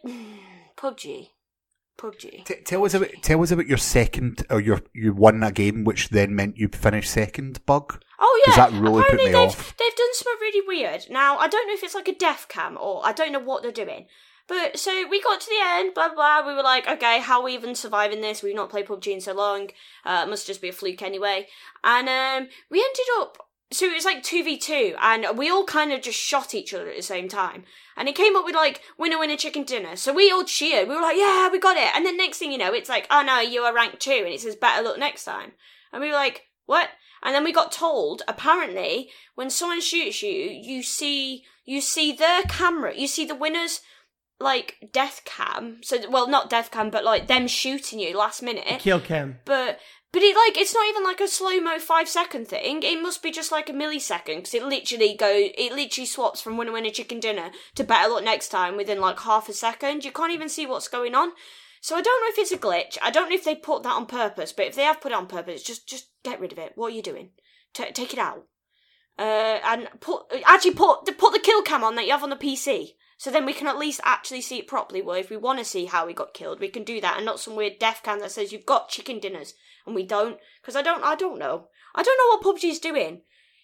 PUBG, 0.77 1.29
PUBG. 1.99 2.45
T- 2.45 2.63
tell 2.65 2.85
us 2.85 2.95
about 2.95 3.11
tell 3.23 3.43
us 3.43 3.51
about 3.51 3.67
your 3.67 3.79
second 3.79 4.45
or 4.51 4.61
your 4.61 4.81
you 4.93 5.13
won 5.13 5.43
a 5.43 5.53
game, 5.53 5.85
which 5.85 6.09
then 6.11 6.35
meant 6.35 6.57
you 6.57 6.69
finished 6.69 7.11
second. 7.11 7.65
Bug. 7.67 8.03
Oh 8.19 8.45
yeah, 8.47 8.57
that 8.57 8.73
really 8.73 9.03
put 9.05 9.15
me 9.15 9.27
they've 9.27 9.37
off. 9.37 9.77
they've 9.77 9.97
done 9.97 10.15
something 10.15 10.41
really 10.41 10.67
weird. 10.67 11.07
Now 11.11 11.39
I 11.39 11.49
don't 11.49 11.69
know 11.69 11.75
if 11.75 11.85
it's 11.85 11.95
like 11.95 12.09
a 12.09 12.15
death 12.15 12.47
cam 12.49 12.77
or 12.81 13.01
I 13.05 13.13
don't 13.13 13.33
know 13.33 13.39
what 13.39 13.63
they're 13.63 13.73
doing. 13.73 14.07
But 14.49 14.79
so 14.79 15.07
we 15.11 15.21
got 15.21 15.43
to 15.43 15.47
the 15.47 15.61
end, 15.63 15.95
blah 15.95 16.09
blah. 16.09 16.41
blah. 16.43 16.49
We 16.49 16.57
were 16.57 16.63
like, 16.63 16.89
okay, 16.89 17.21
how 17.21 17.41
are 17.41 17.45
we 17.45 17.55
even 17.55 17.75
surviving 17.75 18.23
this? 18.23 18.43
We've 18.43 18.55
not 18.55 18.71
played 18.71 18.87
PUBG 18.87 19.13
in 19.13 19.21
so 19.21 19.35
long. 19.35 19.69
Uh, 20.05 20.25
it 20.27 20.31
must 20.31 20.47
just 20.47 20.63
be 20.63 20.71
a 20.71 20.73
fluke 20.73 21.03
anyway. 21.03 21.47
And 21.85 22.09
um, 22.09 22.49
we 22.71 22.79
ended 22.79 23.07
up. 23.21 23.48
So 23.71 23.85
it 23.85 23.95
was 23.95 24.05
like 24.05 24.23
two 24.23 24.43
v 24.43 24.57
two, 24.57 24.95
and 25.01 25.37
we 25.37 25.51
all 25.51 25.65
kind 25.65 25.93
of 25.93 26.01
just 26.01 26.19
shot 26.19 26.55
each 26.55 26.73
other 26.73 26.89
at 26.89 26.97
the 26.97 27.03
same 27.03 27.29
time. 27.29 27.65
And 27.97 28.09
it 28.09 28.15
came 28.15 28.35
up 28.35 28.45
with 28.45 28.55
like 28.55 28.81
winner 28.97 29.19
winner 29.19 29.37
chicken 29.37 29.65
dinner. 29.65 29.97
So 29.97 30.13
we 30.13 30.31
all 30.31 30.45
cheered. 30.45 30.89
We 30.89 30.95
were 30.95 31.03
like, 31.03 31.19
yeah, 31.19 31.51
we 31.51 31.59
got 31.59 31.77
it. 31.77 31.95
And 31.95 32.07
then 32.07 32.17
next 32.17 32.39
thing 32.39 32.51
you 32.51 32.59
know, 32.59 32.73
it's 32.73 32.89
like, 32.89 33.07
oh 33.11 33.23
no, 33.23 33.41
you 33.41 33.63
are 33.63 33.75
ranked 33.75 34.01
two, 34.01 34.23
and 34.25 34.29
it 34.29 34.41
says 34.41 34.57
better 34.57 34.83
luck 34.83 34.99
next 34.99 35.25
time. 35.25 35.53
And 35.93 36.01
we 36.01 36.09
were 36.09 36.15
like, 36.15 36.47
what? 36.67 36.89
And 37.23 37.35
then 37.35 37.45
we 37.45 37.53
got 37.53 37.73
told 37.73 38.23
apparently 38.29 39.11
when 39.35 39.51
someone 39.51 39.81
shoots 39.81 40.23
you, 40.23 40.31
you 40.31 40.83
see 40.83 41.45
you 41.65 41.81
see 41.81 42.13
their 42.13 42.43
camera, 42.45 42.95
you 42.97 43.07
see 43.07 43.27
the 43.27 43.35
winner's 43.35 43.81
like 44.41 44.77
death 44.93 45.23
cam. 45.25 45.81
So 45.83 46.09
well, 46.09 46.29
not 46.29 46.49
death 46.49 46.71
cam, 46.71 46.91
but 46.91 47.05
like 47.05 47.27
them 47.27 47.49
shooting 47.49 47.99
you 47.99 48.17
last 48.17 48.43
minute. 48.43 48.81
Kill 48.81 49.01
cam. 49.01 49.41
But 49.45 49.81
but 50.13 50.23
it 50.23 50.35
like 50.37 50.57
it's 50.57 50.75
not 50.75 50.89
even 50.89 51.05
like 51.05 51.21
a 51.21 51.29
slow 51.29 51.61
mo 51.61 51.79
five 51.79 52.09
second 52.09 52.49
thing. 52.49 52.83
It 52.83 53.03
must 53.03 53.23
be 53.23 53.31
just 53.31 53.53
like 53.53 53.69
a 53.69 53.73
millisecond 53.73 54.37
because 54.37 54.55
it 54.55 54.65
literally 54.65 55.15
go 55.15 55.31
it 55.33 55.73
literally 55.73 56.07
swaps 56.07 56.41
from 56.41 56.57
winner 56.57 56.73
winner 56.73 56.91
chicken 56.91 57.21
dinner 57.21 57.51
to 57.75 57.85
better 57.85 58.11
luck 58.11 58.25
next 58.25 58.49
time 58.49 58.77
within 58.77 59.01
like 59.01 59.21
half 59.21 59.49
a 59.49 59.53
second. 59.53 60.05
You 60.05 60.13
can't 60.13 60.33
even 60.33 60.49
see 60.49 60.67
what's 60.67 60.89
going 60.89 61.15
on. 61.15 61.33
So 61.81 61.97
I 61.97 62.03
don't 62.03 62.21
know 62.21 62.29
if 62.29 62.39
it's 62.39 62.53
a 62.53 62.59
glitch. 62.59 62.99
I 63.03 63.11
don't 63.11 63.29
know 63.29 63.35
if 63.35 63.45
they 63.45 63.55
put 63.55 63.83
that 63.83 63.95
on 63.95 64.07
purpose. 64.07 64.53
But 64.53 64.67
if 64.67 64.75
they 64.75 64.83
have 64.83 65.01
put 65.01 65.13
it 65.13 65.19
on 65.19 65.27
purpose, 65.27 65.63
just 65.63 65.89
just 65.89 66.09
get 66.25 66.41
rid 66.41 66.53
of 66.53 66.59
it. 66.59 66.73
What 66.75 66.93
are 66.93 66.97
you 66.97 67.03
doing? 67.03 67.31
Ta 67.75 67.87
take 67.93 68.13
it 68.13 68.19
out. 68.19 68.47
Uh, 69.19 69.59
and 69.65 69.89
put 70.01 70.23
actually 70.47 70.75
put 70.75 71.05
put 71.19 71.33
the 71.33 71.41
kill 71.41 71.63
cam 71.63 71.85
on 71.85 71.97
that 71.97 72.07
you 72.07 72.13
have 72.13 72.23
on 72.23 72.31
the 72.31 72.37
PC. 72.37 72.95
So 73.19 73.31
then 73.31 73.45
we 73.45 73.53
can 73.53 73.67
at 73.67 73.79
least 73.79 74.01
actually 74.05 74.41
see 74.41 74.61
it 74.61 74.67
properly. 74.67 75.03
Well, 75.03 75.17
if 75.17 75.29
we 75.29 75.37
want 75.37 75.59
to 75.59 75.65
see 75.65 75.87
how 75.87 76.07
he 76.07 76.15
got 76.15 76.35
killed, 76.35 76.61
we 76.61 76.69
can 76.69 76.85
do 76.85 77.01
that, 77.01 77.17
and 77.17 77.27
not 77.27 77.41
some 77.41 77.57
weird 77.57 77.79
death 77.79 78.01
cam 78.03 78.21
that 78.21 78.31
says 78.31 78.53
you've 78.53 78.65
got 78.65 78.89
chicken 78.89 79.19
dinners 79.19 79.55
and 79.85 79.95
we 79.95 80.05
don't. 80.05 80.39
Because 80.63 80.77
I 80.77 80.83
don't, 80.83 81.05
I 81.05 81.17
don't 81.17 81.39
know. 81.39 81.69
I 81.95 82.03
don't 82.03 82.17
know 82.17 82.51
what 82.51 82.57
PUBG's 82.57 82.79
doing. 82.79 83.23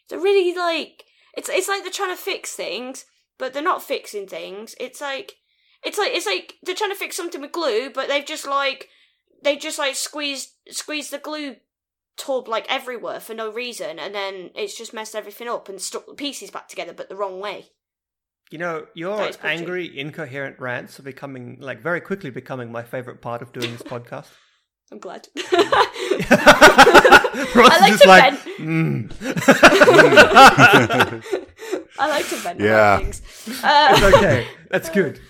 They're 0.09 0.19
really 0.19 0.55
like 0.55 1.05
it's 1.37 1.49
it's 1.49 1.69
like 1.69 1.83
they're 1.83 1.93
trying 1.93 2.15
to 2.15 2.23
fix 2.23 2.55
things, 2.55 3.05
but 3.39 3.53
they're 3.53 3.63
not 3.63 3.83
fixing 3.83 4.27
things. 4.27 4.75
It's 4.79 5.01
like 5.01 5.37
it's 5.83 5.99
like 5.99 6.13
it's 6.13 6.27
like 6.27 6.55
they're 6.63 6.75
trying 6.75 6.91
to 6.91 6.97
fix 6.97 7.17
something 7.17 7.41
with 7.41 7.53
glue, 7.53 7.91
but 7.91 8.09
they've 8.09 8.25
just 8.25 8.47
like 8.47 8.89
they 9.43 9.57
just 9.57 9.79
like 9.79 9.97
squeezed 9.97 10.51
squeezed 10.71 11.11
the 11.11 11.19
glue 11.19 11.57
tub 12.17 12.49
like 12.49 12.67
everywhere 12.69 13.21
for 13.21 13.35
no 13.35 13.53
reason, 13.53 13.99
and 13.99 14.15
then 14.15 14.51
it's 14.55 14.77
just 14.77 14.95
messed 14.95 15.15
everything 15.15 15.49
up 15.49 15.69
and 15.69 15.81
stuck 15.81 16.07
the 16.07 16.15
pieces 16.15 16.51
back 16.51 16.69
together, 16.69 16.93
but 16.93 17.09
the 17.09 17.17
wrong 17.17 17.41
way. 17.41 17.67
You 18.51 18.59
know, 18.59 18.87
your 18.95 19.17
That 19.17 19.31
is 19.31 19.37
PUBG. 19.37 19.45
angry, 19.49 19.99
incoherent 19.99 20.59
rants 20.61 21.01
are 21.01 21.03
becoming, 21.03 21.57
like, 21.61 21.81
very 21.81 22.01
quickly 22.01 22.31
becoming 22.31 22.71
my 22.71 22.83
favorite 22.83 23.21
part 23.21 23.43
of 23.43 23.53
doing 23.53 23.73
this 23.73 23.83
podcast. 23.95 24.29
I'm 24.93 24.99
glad. 24.99 25.27
Ross 27.55 27.71
I 27.73 27.79
like 27.81 27.91
just 27.93 28.03
to 28.03 28.09
like, 28.09 28.35
vent. 28.35 28.59
mm. 28.59 29.11
I 31.99 32.09
like 32.09 32.29
to 32.29 32.37
vent 32.37 32.61
Yeah. 32.61 32.97
about 32.99 33.03
things. 33.03 33.23
Uh, 33.65 33.89
It's 33.93 34.17
okay. 34.17 34.47
That's 34.71 34.91
good. 34.91 35.21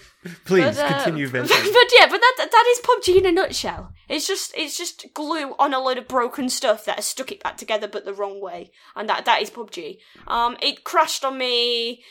Please 0.46 0.64
But, 0.76 0.78
uh, 0.78 0.88
continue, 0.94 1.28
venting. 1.28 1.54
but, 1.72 1.86
yeah, 1.94 2.06
but 2.08 2.18
that 2.18 2.48
that 2.50 2.66
is 2.70 2.80
PUBG 2.80 3.18
in 3.18 3.26
a 3.26 3.32
nutshell. 3.32 3.92
It's 4.08 4.26
just 4.26 4.54
it's 4.56 4.76
just 4.78 5.04
glue 5.12 5.54
on 5.58 5.74
a 5.74 5.78
load 5.78 5.98
of 5.98 6.08
broken 6.08 6.48
stuff 6.48 6.86
that 6.86 6.96
has 6.96 7.04
stuck 7.04 7.30
it 7.30 7.42
back 7.42 7.58
together, 7.58 7.86
but 7.86 8.06
the 8.06 8.14
wrong 8.14 8.40
way, 8.40 8.70
and 8.96 9.06
that 9.10 9.26
that 9.26 9.42
is 9.42 9.50
PUBG. 9.50 9.98
Um, 10.26 10.56
it 10.62 10.82
crashed 10.82 11.26
on 11.26 11.36
me. 11.36 12.02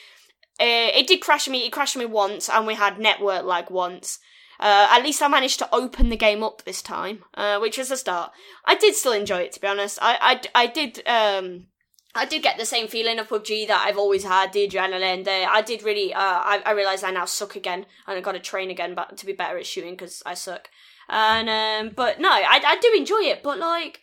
Uh, 0.60 0.90
it 0.94 1.08
did 1.08 1.22
crash 1.22 1.48
me. 1.48 1.66
It 1.66 1.72
crashed 1.72 1.98
me 1.98 2.06
once, 2.06 2.50
and 2.50 2.68
we 2.68 2.76
had 2.76 3.00
network 3.00 3.44
lag 3.44 3.70
once. 3.70 4.20
Uh, 4.60 4.88
at 4.92 5.04
least 5.04 5.22
I 5.22 5.28
managed 5.28 5.60
to 5.60 5.76
open 5.76 6.10
the 6.10 6.16
game 6.16 6.44
up 6.44 6.64
this 6.64 6.82
time, 6.82 7.24
uh, 7.34 7.58
which 7.60 7.78
was 7.78 7.92
a 7.92 7.98
start. 7.98 8.32
I 8.66 8.76
did 8.76 8.96
still 8.96 9.14
enjoy 9.14 9.40
it, 9.40 9.54
to 9.54 9.60
be 9.60 9.68
honest. 9.68 10.00
I 10.02 10.40
I, 10.56 10.64
I 10.64 10.68
did 10.68 11.02
um 11.08 11.68
I 12.16 12.26
did 12.26 12.44
get 12.44 12.58
the 12.58 12.66
same 12.66 12.88
feeling 12.88 13.18
of 13.18 13.28
PUBG 13.28 13.68
that 13.68 13.86
I've 13.88 13.98
always 13.98 14.24
had, 14.24 14.54
the 14.54 14.68
adrenaline. 14.68 15.24
The, 15.24 15.46
I 15.52 15.64
did 15.64 15.82
really, 15.82 16.14
uh, 16.14 16.20
I, 16.20 16.62
I 16.64 16.72
realised 16.72 17.04
I 17.04 17.10
now 17.10 17.26
suck 17.26 17.56
again, 17.56 17.88
and 18.06 18.18
I 18.18 18.22
got 18.22 18.34
to 18.34 18.40
train 18.40 18.70
again 18.70 18.94
but 18.94 19.18
to 19.18 19.26
be 19.26 19.34
better 19.34 19.58
at 19.58 19.66
shooting 19.66 19.94
because 19.94 20.22
I 20.26 20.36
suck. 20.36 20.70
And, 21.10 21.50
um, 21.50 21.94
but 21.96 22.20
no, 22.20 22.30
I, 22.30 22.62
I 22.64 22.78
do 22.80 22.94
enjoy 22.96 23.22
it, 23.22 23.42
but 23.42 23.58
like, 23.58 24.00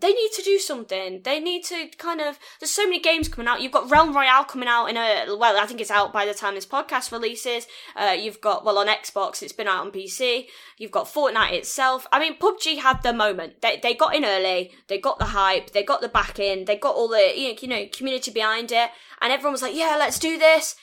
they 0.00 0.12
need 0.12 0.30
to 0.36 0.42
do 0.42 0.58
something. 0.58 1.20
They 1.22 1.38
need 1.38 1.64
to 1.64 1.88
kind 1.98 2.20
of. 2.20 2.38
There's 2.58 2.70
so 2.70 2.84
many 2.84 2.98
games 2.98 3.28
coming 3.28 3.46
out. 3.46 3.60
You've 3.60 3.72
got 3.72 3.90
Realm 3.90 4.14
Royale 4.14 4.44
coming 4.44 4.68
out 4.68 4.86
in 4.86 4.96
a. 4.96 5.36
Well, 5.36 5.58
I 5.58 5.66
think 5.66 5.82
it's 5.82 5.90
out 5.90 6.14
by 6.14 6.24
the 6.24 6.32
time 6.32 6.54
this 6.54 6.64
podcast 6.64 7.12
releases. 7.12 7.66
Uh, 7.94 8.16
you've 8.18 8.40
got 8.40 8.64
well 8.64 8.78
on 8.78 8.86
Xbox. 8.86 9.42
It's 9.42 9.52
been 9.52 9.68
out 9.68 9.84
on 9.84 9.92
PC. 9.92 10.46
You've 10.78 10.90
got 10.90 11.06
Fortnite 11.06 11.52
itself. 11.52 12.06
I 12.10 12.20
mean, 12.20 12.38
PUBG 12.38 12.78
had 12.78 13.02
the 13.02 13.12
moment. 13.12 13.60
They 13.60 13.80
they 13.82 13.92
got 13.92 14.14
in 14.14 14.24
early. 14.24 14.72
They 14.88 14.98
got 14.98 15.18
the 15.18 15.26
hype. 15.26 15.72
They 15.72 15.82
got 15.82 16.00
the 16.00 16.08
back 16.08 16.38
in. 16.38 16.64
They 16.64 16.76
got 16.76 16.94
all 16.94 17.08
the 17.08 17.32
you 17.36 17.48
know, 17.48 17.58
you 17.60 17.68
know 17.68 17.86
community 17.92 18.30
behind 18.30 18.72
it, 18.72 18.90
and 19.20 19.30
everyone 19.30 19.52
was 19.52 19.62
like, 19.62 19.76
yeah, 19.76 19.96
let's 19.98 20.18
do 20.18 20.38
this. 20.38 20.74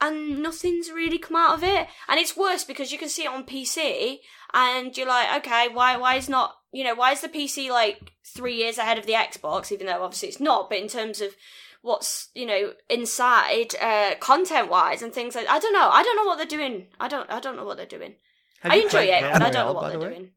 And 0.00 0.42
nothing's 0.42 0.90
really 0.90 1.18
come 1.18 1.36
out 1.36 1.54
of 1.54 1.64
it. 1.64 1.88
And 2.06 2.20
it's 2.20 2.36
worse 2.36 2.64
because 2.64 2.92
you 2.92 2.98
can 2.98 3.08
see 3.08 3.24
it 3.24 3.30
on 3.30 3.44
PC, 3.44 4.18
and 4.52 4.96
you're 4.96 5.08
like, 5.08 5.38
okay, 5.46 5.68
why 5.72 5.96
why 5.96 6.16
is 6.16 6.28
not 6.28 6.54
you 6.72 6.84
know 6.84 6.94
why 6.94 7.12
is 7.12 7.20
the 7.20 7.28
PC 7.28 7.70
like 7.70 8.12
three 8.24 8.54
years 8.54 8.78
ahead 8.78 8.98
of 8.98 9.06
the 9.06 9.12
Xbox? 9.12 9.72
Even 9.72 9.86
though 9.86 10.02
obviously 10.02 10.28
it's 10.28 10.40
not, 10.40 10.68
but 10.68 10.78
in 10.78 10.88
terms 10.88 11.20
of 11.20 11.34
what's 11.82 12.30
you 12.34 12.46
know 12.46 12.72
inside 12.90 13.74
uh 13.80 14.14
content 14.18 14.68
wise 14.68 15.02
and 15.02 15.12
things 15.12 15.34
like 15.34 15.48
I 15.48 15.58
don't 15.58 15.72
know. 15.72 15.88
I 15.92 16.02
don't 16.02 16.16
know 16.16 16.24
what 16.24 16.36
they're 16.38 16.46
doing. 16.46 16.86
I 16.98 17.08
don't 17.08 17.30
I 17.30 17.40
don't 17.40 17.56
know 17.56 17.64
what 17.64 17.76
they're 17.76 17.86
doing. 17.86 18.14
Have 18.60 18.72
I 18.72 18.76
enjoy 18.76 19.04
it, 19.04 19.22
Realm 19.22 19.32
but 19.32 19.42
I 19.42 19.50
don't 19.50 19.66
know 19.66 19.72
what 19.72 19.88
they're 19.90 19.98
the 19.98 20.08
doing. 20.08 20.30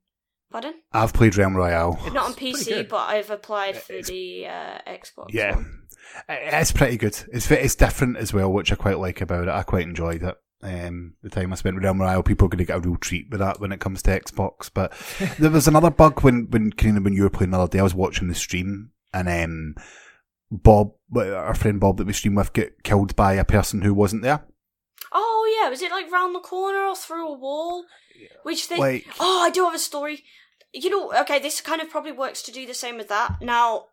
Pardon? 0.51 0.73
I've 0.91 1.13
played 1.13 1.37
Realm 1.37 1.55
Royale. 1.55 1.99
Not 2.11 2.25
on 2.25 2.33
PC, 2.33 2.89
but 2.89 3.07
I've 3.07 3.29
applied 3.29 3.77
for 3.77 4.01
the 4.01 4.47
uh, 4.47 4.79
Xbox. 4.87 5.27
Yeah, 5.29 5.55
one. 5.55 5.83
it's 6.27 6.71
pretty 6.71 6.97
good. 6.97 7.17
It's 7.31 7.49
it's 7.51 7.75
different 7.75 8.17
as 8.17 8.33
well, 8.33 8.51
which 8.51 8.71
I 8.71 8.75
quite 8.75 8.97
like 8.97 9.21
about 9.21 9.43
it. 9.43 9.49
I 9.49 9.61
quite 9.61 9.83
enjoyed 9.83 10.23
it. 10.23 10.35
Um, 10.61 11.13
the 11.23 11.29
time 11.29 11.53
I 11.53 11.55
spent 11.55 11.75
with 11.75 11.83
Realm 11.85 12.01
Royale, 12.01 12.21
people 12.23 12.45
are 12.45 12.49
going 12.49 12.57
to 12.59 12.65
get 12.65 12.77
a 12.77 12.81
real 12.81 12.97
treat 12.97 13.29
with 13.29 13.39
that 13.39 13.59
when 13.61 13.71
it 13.71 13.79
comes 13.79 14.01
to 14.03 14.19
Xbox. 14.19 14.69
But 14.73 14.91
there 15.39 15.49
was 15.51 15.67
another 15.67 15.89
bug 15.89 16.21
when 16.21 16.47
when 16.49 16.71
Carina, 16.71 17.01
when 17.01 17.13
you 17.13 17.23
were 17.23 17.29
playing 17.29 17.51
the 17.51 17.59
other 17.59 17.71
day. 17.71 17.79
I 17.79 17.83
was 17.83 17.93
watching 17.95 18.27
the 18.27 18.35
stream 18.35 18.91
and 19.13 19.29
um, 19.29 19.75
Bob, 20.51 20.93
our 21.15 21.55
friend 21.55 21.79
Bob 21.79 21.97
that 21.97 22.07
we 22.07 22.13
stream 22.13 22.35
with, 22.35 22.53
get 22.53 22.83
killed 22.83 23.15
by 23.15 23.33
a 23.33 23.45
person 23.45 23.81
who 23.81 23.93
wasn't 23.93 24.21
there. 24.23 24.43
Oh 25.13 25.59
yeah, 25.61 25.69
was 25.69 25.81
it 25.81 25.91
like 25.91 26.11
round 26.11 26.35
the 26.35 26.39
corner 26.39 26.85
or 26.85 26.95
through 26.95 27.27
a 27.27 27.37
wall? 27.37 27.85
Which 28.43 28.65
thing? 28.65 28.79
Like- 28.79 29.05
Oh, 29.19 29.41
I 29.41 29.49
do 29.49 29.63
have 29.63 29.73
a 29.75 29.79
story. 29.79 30.23
You 30.73 30.89
know, 30.89 31.13
okay, 31.21 31.39
this 31.39 31.61
kind 31.61 31.81
of 31.81 31.89
probably 31.89 32.11
works 32.11 32.41
to 32.43 32.51
do 32.51 32.67
the 32.67 32.73
same 32.75 32.97
with 32.97 33.07
that. 33.07 33.41
Now, 33.41 33.85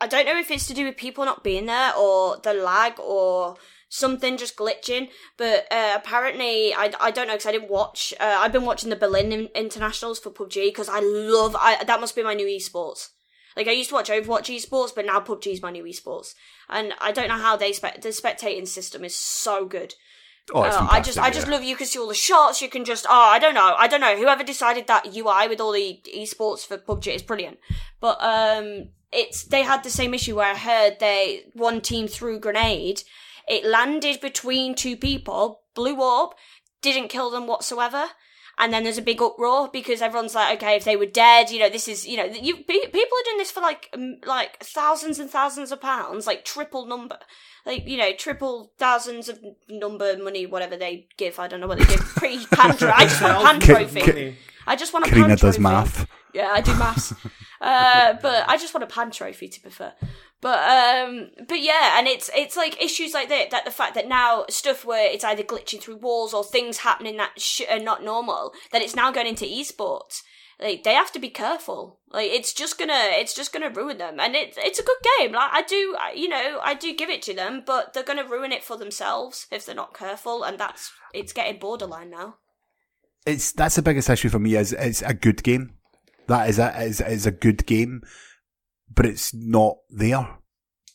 I 0.00 0.06
don't 0.06 0.26
know 0.26 0.38
if 0.38 0.50
it's 0.50 0.66
to 0.68 0.74
do 0.74 0.84
with 0.84 0.96
people 0.96 1.24
not 1.24 1.42
being 1.42 1.66
there 1.66 1.92
or 1.96 2.36
the 2.36 2.52
lag 2.54 3.00
or 3.00 3.56
something 3.94 4.36
just 4.36 4.56
glitching, 4.56 5.08
but 5.36 5.66
uh, 5.70 5.92
apparently 5.94 6.74
I, 6.74 6.92
I 7.00 7.10
don't 7.12 7.28
know 7.28 7.34
because 7.34 7.46
I 7.46 7.52
didn't 7.52 7.70
watch. 7.70 8.12
Uh, 8.18 8.38
I've 8.40 8.52
been 8.52 8.64
watching 8.64 8.90
the 8.90 8.96
Berlin 8.96 9.30
in- 9.32 9.48
internationals 9.54 10.18
for 10.18 10.30
PUBG 10.30 10.66
because 10.66 10.88
I 10.88 11.00
love. 11.00 11.54
I 11.58 11.82
that 11.84 12.00
must 12.00 12.16
be 12.16 12.22
my 12.22 12.34
new 12.34 12.46
esports. 12.46 13.10
Like 13.56 13.68
I 13.68 13.70
used 13.70 13.90
to 13.90 13.94
watch 13.94 14.10
Overwatch 14.10 14.52
esports, 14.54 14.92
but 14.94 15.06
now 15.06 15.20
PUBG 15.20 15.52
is 15.52 15.62
my 15.62 15.70
new 15.70 15.84
esports, 15.84 16.34
and 16.68 16.92
I 17.00 17.12
don't 17.12 17.28
know 17.28 17.38
how 17.38 17.56
they 17.56 17.72
spe- 17.72 18.00
the 18.02 18.08
spectating 18.08 18.66
system 18.66 19.04
is 19.04 19.14
so 19.14 19.64
good. 19.64 19.94
Oh, 20.52 20.64
it's 20.64 20.76
Uh, 20.76 20.88
I 20.90 21.00
just, 21.00 21.18
I 21.18 21.30
just 21.30 21.46
yeah. 21.46 21.54
love 21.54 21.62
you 21.62 21.76
can 21.76 21.86
see 21.86 21.98
all 21.98 22.08
the 22.08 22.14
shots. 22.14 22.60
You 22.60 22.68
can 22.68 22.84
just, 22.84 23.06
oh, 23.08 23.28
I 23.36 23.38
don't 23.38 23.54
know, 23.54 23.74
I 23.78 23.86
don't 23.88 24.02
know. 24.02 24.14
Whoever 24.16 24.44
decided 24.44 24.86
that 24.88 25.06
UI 25.16 25.48
with 25.48 25.58
all 25.58 25.72
the 25.72 26.02
esports 26.14 26.66
for 26.66 26.76
PUBG 26.76 27.14
is 27.14 27.22
brilliant. 27.22 27.58
But 27.98 28.18
um, 28.20 28.90
it's 29.10 29.44
they 29.44 29.62
had 29.62 29.84
the 29.84 29.90
same 29.90 30.12
issue 30.12 30.36
where 30.36 30.50
I 30.52 30.58
heard 30.58 30.98
they 31.00 31.44
one 31.54 31.80
team 31.80 32.08
threw 32.08 32.38
grenade, 32.38 33.02
it 33.48 33.64
landed 33.64 34.20
between 34.20 34.74
two 34.74 34.96
people, 34.96 35.62
blew 35.74 36.02
up, 36.02 36.34
didn't 36.82 37.08
kill 37.08 37.30
them 37.30 37.46
whatsoever. 37.46 38.04
And 38.56 38.72
then 38.72 38.84
there's 38.84 38.98
a 38.98 39.02
big 39.02 39.20
uproar 39.20 39.68
because 39.72 40.00
everyone's 40.00 40.34
like, 40.34 40.62
okay, 40.62 40.76
if 40.76 40.84
they 40.84 40.94
were 40.94 41.06
dead, 41.06 41.50
you 41.50 41.58
know, 41.58 41.68
this 41.68 41.88
is, 41.88 42.06
you 42.06 42.16
know, 42.16 42.24
you 42.24 42.54
people 42.54 42.92
are 42.94 43.24
doing 43.24 43.38
this 43.38 43.50
for 43.50 43.60
like, 43.60 43.90
um, 43.92 44.18
like 44.24 44.62
thousands 44.62 45.18
and 45.18 45.28
thousands 45.28 45.72
of 45.72 45.80
pounds, 45.80 46.24
like 46.26 46.44
triple 46.44 46.86
number, 46.86 47.18
like 47.66 47.84
you 47.88 47.96
know, 47.96 48.12
triple 48.12 48.72
thousands 48.78 49.28
of 49.28 49.40
number 49.68 50.16
money, 50.18 50.46
whatever 50.46 50.76
they 50.76 51.08
give. 51.16 51.40
I 51.40 51.48
don't 51.48 51.60
know 51.60 51.66
what 51.66 51.78
they 51.78 51.84
give. 51.84 52.00
Pretty 52.00 52.46
pan 52.52 52.76
trophy. 52.76 52.92
I 52.94 53.04
just 53.06 53.22
want 53.22 53.36
a 53.36 53.44
pan 53.44 53.60
trophy. 53.60 54.00
ki- 54.02 54.36
I 54.66 54.76
just 54.76 54.92
want 54.92 55.06
a 55.06 55.08
Carina 55.08 55.28
pan 55.28 55.36
does 55.36 55.56
trophy. 55.56 55.60
math. 55.60 56.06
Yeah, 56.32 56.50
I 56.52 56.60
do 56.60 56.74
maths. 56.76 57.12
uh, 57.60 58.14
but 58.22 58.48
I 58.48 58.56
just 58.56 58.72
want 58.72 58.84
a 58.84 58.86
pan 58.86 59.10
trophy 59.10 59.48
to 59.48 59.60
prefer. 59.60 59.92
But 60.44 60.58
um, 60.68 61.30
but 61.48 61.62
yeah, 61.62 61.98
and 61.98 62.06
it's 62.06 62.28
it's 62.36 62.54
like 62.54 62.78
issues 62.78 63.14
like 63.14 63.30
that. 63.30 63.50
That 63.50 63.64
the 63.64 63.70
fact 63.70 63.94
that 63.94 64.06
now 64.06 64.44
stuff 64.50 64.84
where 64.84 65.10
it's 65.10 65.24
either 65.24 65.42
glitching 65.42 65.80
through 65.80 65.96
walls 65.96 66.34
or 66.34 66.44
things 66.44 66.76
happening 66.76 67.16
that 67.16 67.40
sh- 67.40 67.62
are 67.70 67.78
not 67.78 68.04
normal. 68.04 68.52
That 68.70 68.82
it's 68.82 68.94
now 68.94 69.10
going 69.10 69.26
into 69.26 69.46
esports. 69.46 70.20
Like 70.60 70.84
they 70.84 70.92
have 70.92 71.10
to 71.12 71.18
be 71.18 71.30
careful. 71.30 71.98
Like 72.10 72.30
it's 72.30 72.52
just 72.52 72.78
gonna 72.78 72.92
it's 72.92 73.34
just 73.34 73.54
gonna 73.54 73.70
ruin 73.70 73.96
them. 73.96 74.20
And 74.20 74.34
it's 74.34 74.58
it's 74.58 74.78
a 74.78 74.84
good 74.84 74.98
game. 75.18 75.32
Like 75.32 75.50
I 75.50 75.62
do 75.62 75.96
you 76.14 76.28
know 76.28 76.60
I 76.62 76.74
do 76.74 76.94
give 76.94 77.08
it 77.08 77.22
to 77.22 77.34
them, 77.34 77.62
but 77.64 77.94
they're 77.94 78.02
gonna 78.02 78.28
ruin 78.28 78.52
it 78.52 78.62
for 78.62 78.76
themselves 78.76 79.46
if 79.50 79.64
they're 79.64 79.74
not 79.74 79.96
careful. 79.96 80.42
And 80.42 80.58
that's 80.58 80.92
it's 81.14 81.32
getting 81.32 81.58
borderline 81.58 82.10
now. 82.10 82.34
It's 83.24 83.50
that's 83.50 83.76
the 83.76 83.82
biggest 83.82 84.10
issue 84.10 84.28
for 84.28 84.40
me. 84.40 84.56
Is 84.56 84.74
it's 84.74 85.00
a 85.00 85.14
good 85.14 85.42
game. 85.42 85.76
That 86.26 86.50
is 86.50 86.58
a 86.58 86.82
is, 86.82 87.00
is 87.00 87.24
a 87.24 87.32
good 87.32 87.64
game, 87.64 88.02
but 88.92 89.06
it's 89.06 89.32
not 89.34 89.76
there. 89.90 90.38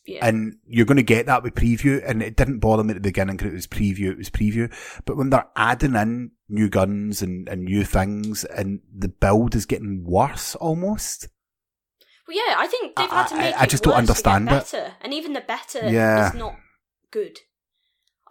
Yeah. 0.06 0.26
And 0.26 0.56
you're 0.66 0.86
going 0.86 0.96
to 0.96 1.02
get 1.02 1.26
that 1.26 1.42
with 1.42 1.54
preview, 1.54 2.02
and 2.04 2.22
it 2.22 2.34
didn't 2.36 2.58
bother 2.60 2.82
me 2.82 2.90
at 2.90 2.94
the 2.94 3.00
beginning 3.00 3.36
because 3.36 3.52
it 3.52 3.56
was 3.56 3.66
preview, 3.66 4.10
it 4.10 4.18
was 4.18 4.30
preview. 4.30 4.72
But 5.04 5.16
when 5.16 5.30
they're 5.30 5.48
adding 5.56 5.94
in 5.94 6.32
new 6.48 6.68
guns 6.68 7.22
and, 7.22 7.48
and 7.48 7.64
new 7.64 7.84
things, 7.84 8.44
and 8.44 8.80
the 8.96 9.08
build 9.08 9.54
is 9.54 9.66
getting 9.66 10.02
worse 10.04 10.54
almost. 10.56 11.28
Well, 12.26 12.36
yeah, 12.36 12.54
I 12.58 12.66
think 12.66 12.96
they've 12.96 13.10
had 13.10 13.26
to 13.28 13.34
I- 13.34 13.38
make 13.38 13.54
I 13.60 13.64
it 13.64 13.70
just 13.70 13.82
don't 13.84 13.92
worse 13.94 14.06
to 14.06 14.22
get 14.22 14.26
understand 14.32 14.48
it. 14.88 14.92
and 15.02 15.12
even 15.14 15.32
the 15.34 15.40
better 15.42 15.88
Yeah. 15.88 16.28
is 16.28 16.34
not 16.34 16.56
good. 17.10 17.38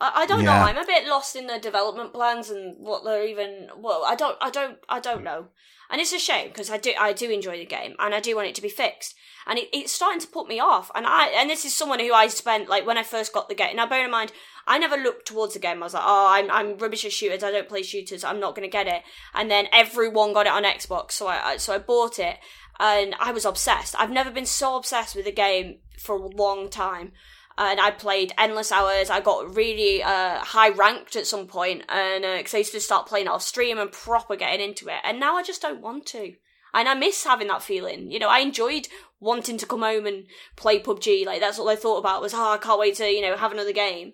I, 0.01 0.23
I 0.23 0.25
don't 0.25 0.43
know. 0.43 0.51
I'm 0.51 0.77
a 0.77 0.85
bit 0.85 1.07
lost 1.07 1.35
in 1.35 1.47
the 1.47 1.59
development 1.59 2.13
plans 2.13 2.49
and 2.49 2.75
what 2.79 3.03
they're 3.03 3.25
even. 3.27 3.67
Well, 3.77 4.03
I 4.05 4.15
don't. 4.15 4.37
I 4.41 4.49
don't. 4.49 4.77
I 4.87 4.99
don't 4.99 5.23
know. 5.23 5.47
And 5.91 5.99
it's 5.99 6.13
a 6.13 6.19
shame 6.19 6.47
because 6.47 6.69
I 6.69 6.77
do. 6.77 6.93
I 6.99 7.13
do 7.13 7.29
enjoy 7.29 7.57
the 7.57 7.65
game, 7.65 7.95
and 7.99 8.15
I 8.15 8.19
do 8.21 8.35
want 8.35 8.47
it 8.47 8.55
to 8.55 8.61
be 8.61 8.69
fixed. 8.69 9.13
And 9.50 9.58
it, 9.58 9.68
it's 9.74 9.91
starting 9.91 10.22
to 10.22 10.27
put 10.27 10.48
me 10.48 10.60
off. 10.60 10.91
And 10.94 11.06
I. 11.06 11.27
And 11.29 11.50
this 11.50 11.65
is 11.65 11.75
someone 11.75 12.00
who 12.00 12.13
I 12.13 12.27
spent 12.27 12.70
like 12.70 12.86
when 12.86 12.98
I 12.98 13.03
first 13.03 13.34
got 13.34 13.50
the 13.50 13.56
game. 13.56 13.75
Now, 13.75 13.88
bear 13.88 14.06
in 14.06 14.12
mind, 14.12 14.32
I 14.68 14.77
never 14.77 14.96
looked 14.96 15.27
towards 15.27 15.56
the 15.56 15.60
game. 15.60 15.82
I 15.82 15.86
was 15.86 15.96
like, 15.96 16.03
oh, 16.06 16.27
I'm 16.29 16.51
I'm 16.51 16.77
rubbish 16.77 17.03
at 17.03 17.12
shooters. 17.12 17.44
I 17.44 17.51
don't 17.51 17.68
play 17.68 17.82
shooters. 17.82 18.24
I'm 18.24 18.39
not 18.39 18.56
going 18.56 18.70
to 18.70 18.72
get 18.72 18.88
it. 18.88 19.01
And 19.34 19.50
then 19.50 19.68
everyone 19.74 20.34
got 20.34 20.46
it 20.46 20.51
on 20.51 20.63
Xbox, 20.63 21.13
so 21.13 21.27
I 21.27 21.58
so 21.58 21.74
I 21.74 21.79
bought 21.79 22.20
it, 22.20 22.38
and 22.79 23.15
I 23.20 23.32
was 23.32 23.46
obsessed. 23.46 23.96
I've 23.98 24.12
never 24.12 24.29
been 24.29 24.46
so 24.46 24.77
obsessed 24.77 25.15
with 25.15 25.25
a 25.25 25.32
game 25.32 25.79
for 25.98 26.15
a 26.15 26.27
long 26.27 26.70
time. 26.70 27.12
And 27.58 27.82
I 27.82 27.91
played 27.91 28.32
endless 28.38 28.72
hours. 28.72 29.10
I 29.10 29.20
got 29.20 29.53
really 29.53 30.01
uh, 30.01 30.39
high 30.39 30.70
ranked 30.70 31.18
at 31.18 31.27
some 31.27 31.46
point, 31.48 31.84
and 31.89 32.24
because 32.38 32.53
I 32.53 32.60
used 32.60 32.72
to 32.72 32.79
start 32.79 33.08
playing 33.08 33.27
off 33.27 33.41
stream 33.41 33.77
and 33.77 33.91
proper 33.91 34.38
getting 34.38 34.70
into 34.70 34.88
it. 34.88 35.01
And 35.03 35.20
now 35.20 35.36
I 35.36 35.44
just 35.44 35.62
don't 35.62 35.82
want 35.82 36.06
to. 36.08 36.36
And 36.73 36.88
I 36.88 36.93
miss 36.93 37.23
having 37.23 37.47
that 37.47 37.63
feeling. 37.63 38.11
You 38.11 38.19
know, 38.19 38.29
I 38.29 38.39
enjoyed 38.39 38.88
wanting 39.19 39.57
to 39.57 39.65
come 39.65 39.81
home 39.81 40.05
and 40.05 40.25
play 40.55 40.79
PUBG. 40.79 41.25
Like 41.25 41.39
that's 41.39 41.59
all 41.59 41.69
I 41.69 41.75
thought 41.75 41.97
about 41.97 42.21
was, 42.21 42.33
oh, 42.33 42.53
I 42.53 42.57
can't 42.57 42.79
wait 42.79 42.95
to 42.95 43.07
you 43.07 43.21
know 43.21 43.35
have 43.35 43.51
another 43.51 43.73
game. 43.73 44.13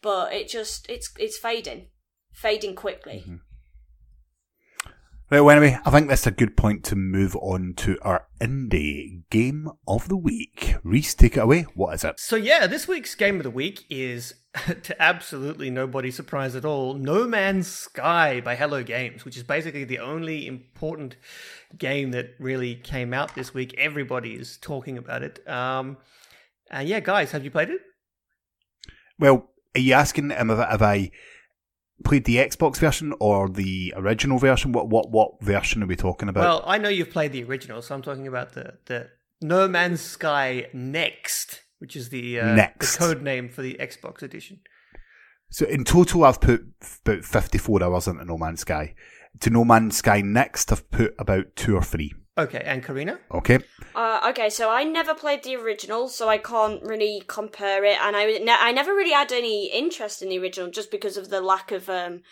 But 0.00 0.32
it 0.32 0.48
just 0.48 0.88
it's 0.90 1.10
it's 1.18 1.38
fading, 1.38 1.88
fading 2.32 2.74
quickly. 2.74 3.24
Mm-hmm. 3.26 3.36
Right, 5.32 5.40
well, 5.40 5.56
anyway, 5.56 5.78
I 5.86 5.90
think 5.90 6.08
that's 6.08 6.26
a 6.26 6.30
good 6.30 6.58
point 6.58 6.84
to 6.84 6.94
move 6.94 7.34
on 7.36 7.72
to 7.78 7.96
our 8.02 8.26
indie 8.38 9.22
game 9.30 9.66
of 9.88 10.08
the 10.08 10.16
week. 10.16 10.74
Rhys, 10.84 11.14
take 11.14 11.38
it 11.38 11.40
away. 11.40 11.62
What 11.74 11.94
is 11.94 12.04
it? 12.04 12.20
So 12.20 12.36
yeah, 12.36 12.66
this 12.66 12.86
week's 12.86 13.14
game 13.14 13.38
of 13.38 13.44
the 13.44 13.50
week 13.50 13.86
is 13.88 14.34
to 14.82 15.02
absolutely 15.02 15.70
nobody's 15.70 16.16
surprise 16.16 16.54
at 16.54 16.64
all, 16.64 16.94
No 16.94 17.26
Man's 17.26 17.68
Sky 17.68 18.40
by 18.40 18.54
Hello 18.54 18.82
Games, 18.82 19.24
which 19.24 19.36
is 19.36 19.42
basically 19.42 19.84
the 19.84 19.98
only 19.98 20.46
important 20.46 21.16
game 21.78 22.10
that 22.10 22.34
really 22.38 22.74
came 22.74 23.14
out 23.14 23.34
this 23.34 23.54
week. 23.54 23.74
Everybody 23.78 24.34
is 24.34 24.58
talking 24.58 24.98
about 24.98 25.22
it. 25.22 25.46
Um, 25.48 25.96
and 26.70 26.86
yeah, 26.86 27.00
guys, 27.00 27.32
have 27.32 27.44
you 27.44 27.50
played 27.50 27.70
it? 27.70 27.80
Well, 29.18 29.48
are 29.74 29.80
you 29.80 29.94
asking 29.94 30.32
um, 30.32 30.50
if, 30.50 30.58
if 30.58 30.82
I 30.82 31.10
played 32.04 32.24
the 32.24 32.36
Xbox 32.36 32.76
version 32.76 33.14
or 33.20 33.48
the 33.48 33.94
original 33.96 34.38
version? 34.38 34.72
What 34.72 34.88
what 34.88 35.10
what 35.10 35.42
version 35.42 35.82
are 35.82 35.86
we 35.86 35.96
talking 35.96 36.28
about? 36.28 36.42
Well, 36.42 36.64
I 36.66 36.76
know 36.78 36.90
you've 36.90 37.10
played 37.10 37.32
the 37.32 37.44
original, 37.44 37.80
so 37.80 37.94
I'm 37.94 38.02
talking 38.02 38.26
about 38.26 38.52
the 38.52 38.74
the 38.86 39.10
No 39.40 39.66
Man's 39.66 40.02
Sky 40.02 40.66
Next, 40.74 41.61
which 41.82 41.96
is 41.96 42.08
the 42.08 42.40
uh, 42.40 42.54
Next. 42.54 42.96
the 42.96 42.98
code 43.06 43.22
name 43.22 43.48
for 43.50 43.60
the 43.60 43.74
Xbox 43.80 44.22
edition. 44.22 44.60
so 45.50 45.66
in 45.66 45.82
total, 45.84 46.24
I've 46.24 46.40
put 46.40 46.64
about 47.04 47.24
fifty-four 47.24 47.82
hours 47.82 48.06
into 48.06 48.24
No 48.24 48.38
Man's 48.38 48.60
Sky. 48.60 48.94
To 49.40 49.50
No 49.50 49.64
Man's 49.64 49.96
Sky 49.96 50.20
next, 50.22 50.70
I've 50.72 50.88
put 50.92 51.14
about 51.18 51.56
two 51.56 51.74
or 51.76 51.82
three. 51.82 52.14
Okay, 52.38 52.62
and 52.64 52.82
Carina? 52.82 53.18
Okay, 53.30 53.58
Uh, 53.94 54.20
okay, 54.30 54.48
so 54.48 54.70
I 54.70 54.84
never 54.84 55.12
played 55.14 55.42
the 55.42 55.56
original, 55.56 56.08
so 56.08 56.28
I 56.30 56.38
can't 56.38 56.82
really 56.82 57.22
compare 57.26 57.84
it, 57.84 57.98
and 58.00 58.16
I 58.16 58.24
ne- 58.38 58.64
I 58.68 58.72
never 58.72 58.94
really 58.94 59.10
had 59.12 59.32
any 59.32 59.66
interest 59.70 60.22
in 60.22 60.30
the 60.30 60.38
original 60.38 60.70
just 60.70 60.90
because 60.90 61.18
of 61.18 61.28
the 61.28 61.42
lack 61.42 61.72
of 61.72 61.90
um, 61.90 62.22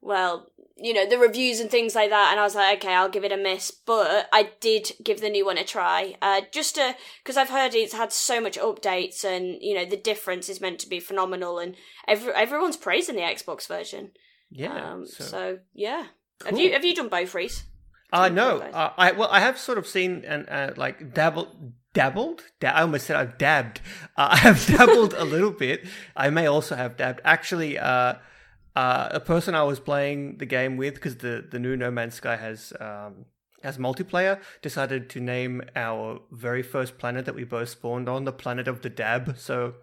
well, 0.00 0.46
you 0.76 0.92
know, 0.92 1.08
the 1.08 1.18
reviews 1.18 1.58
and 1.60 1.70
things 1.70 1.94
like 1.94 2.10
that. 2.10 2.30
And 2.30 2.38
I 2.38 2.42
was 2.42 2.54
like, 2.54 2.78
okay, 2.78 2.94
I'll 2.94 3.08
give 3.08 3.24
it 3.24 3.32
a 3.32 3.36
miss, 3.36 3.70
but 3.70 4.28
I 4.32 4.50
did 4.60 4.92
give 5.02 5.20
the 5.20 5.30
new 5.30 5.46
one 5.46 5.56
a 5.58 5.64
try, 5.64 6.16
uh, 6.20 6.42
just 6.52 6.74
to 6.74 6.94
because 7.22 7.36
I've 7.36 7.48
heard 7.48 7.74
it's 7.74 7.94
had 7.94 8.12
so 8.12 8.40
much 8.40 8.58
updates, 8.58 9.24
and 9.24 9.56
you 9.60 9.74
know, 9.74 9.84
the 9.86 9.96
difference 9.96 10.48
is 10.48 10.60
meant 10.60 10.78
to 10.80 10.88
be 10.88 11.00
phenomenal, 11.00 11.58
and 11.58 11.76
every 12.06 12.32
everyone's 12.34 12.76
praising 12.76 13.16
the 13.16 13.22
Xbox 13.22 13.66
version. 13.66 14.10
Yeah. 14.50 14.92
Um, 14.92 15.06
so- 15.06 15.24
so. 15.24 15.58
yeah, 15.74 16.06
have 16.44 16.58
you 16.58 16.72
have 16.72 16.84
you 16.84 16.94
done 16.94 17.08
both, 17.08 17.34
Rhys? 17.34 17.64
Uh, 18.12 18.28
no, 18.28 18.58
uh, 18.58 18.92
I 18.96 19.12
well, 19.12 19.28
I 19.32 19.40
have 19.40 19.58
sort 19.58 19.78
of 19.78 19.86
seen 19.86 20.24
and 20.24 20.48
uh, 20.48 20.72
like 20.76 21.12
dabbled, 21.12 21.72
dabbled. 21.92 22.44
I 22.62 22.82
almost 22.82 23.06
said 23.06 23.16
I've 23.16 23.36
dabbed. 23.38 23.80
Uh, 24.16 24.28
I 24.32 24.36
have 24.36 24.64
dabbled 24.66 25.14
a 25.14 25.24
little 25.24 25.50
bit. 25.50 25.84
I 26.14 26.30
may 26.30 26.46
also 26.46 26.76
have 26.76 26.96
dabbed. 26.96 27.20
Actually, 27.24 27.78
uh, 27.78 28.14
uh, 28.76 29.08
a 29.10 29.20
person 29.20 29.54
I 29.54 29.62
was 29.64 29.80
playing 29.80 30.36
the 30.38 30.46
game 30.46 30.76
with 30.76 30.94
because 30.94 31.16
the 31.16 31.44
the 31.50 31.58
new 31.58 31.76
No 31.76 31.90
Man's 31.90 32.14
Sky 32.14 32.36
has 32.36 32.72
um, 32.78 33.24
has 33.62 33.78
multiplayer. 33.78 34.38
Decided 34.62 35.08
to 35.10 35.20
name 35.20 35.62
our 35.74 36.20
very 36.30 36.62
first 36.62 36.98
planet 36.98 37.24
that 37.24 37.34
we 37.34 37.44
both 37.44 37.70
spawned 37.70 38.08
on 38.08 38.24
the 38.24 38.32
planet 38.32 38.68
of 38.68 38.82
the 38.82 38.90
dab. 38.90 39.36
So. 39.38 39.74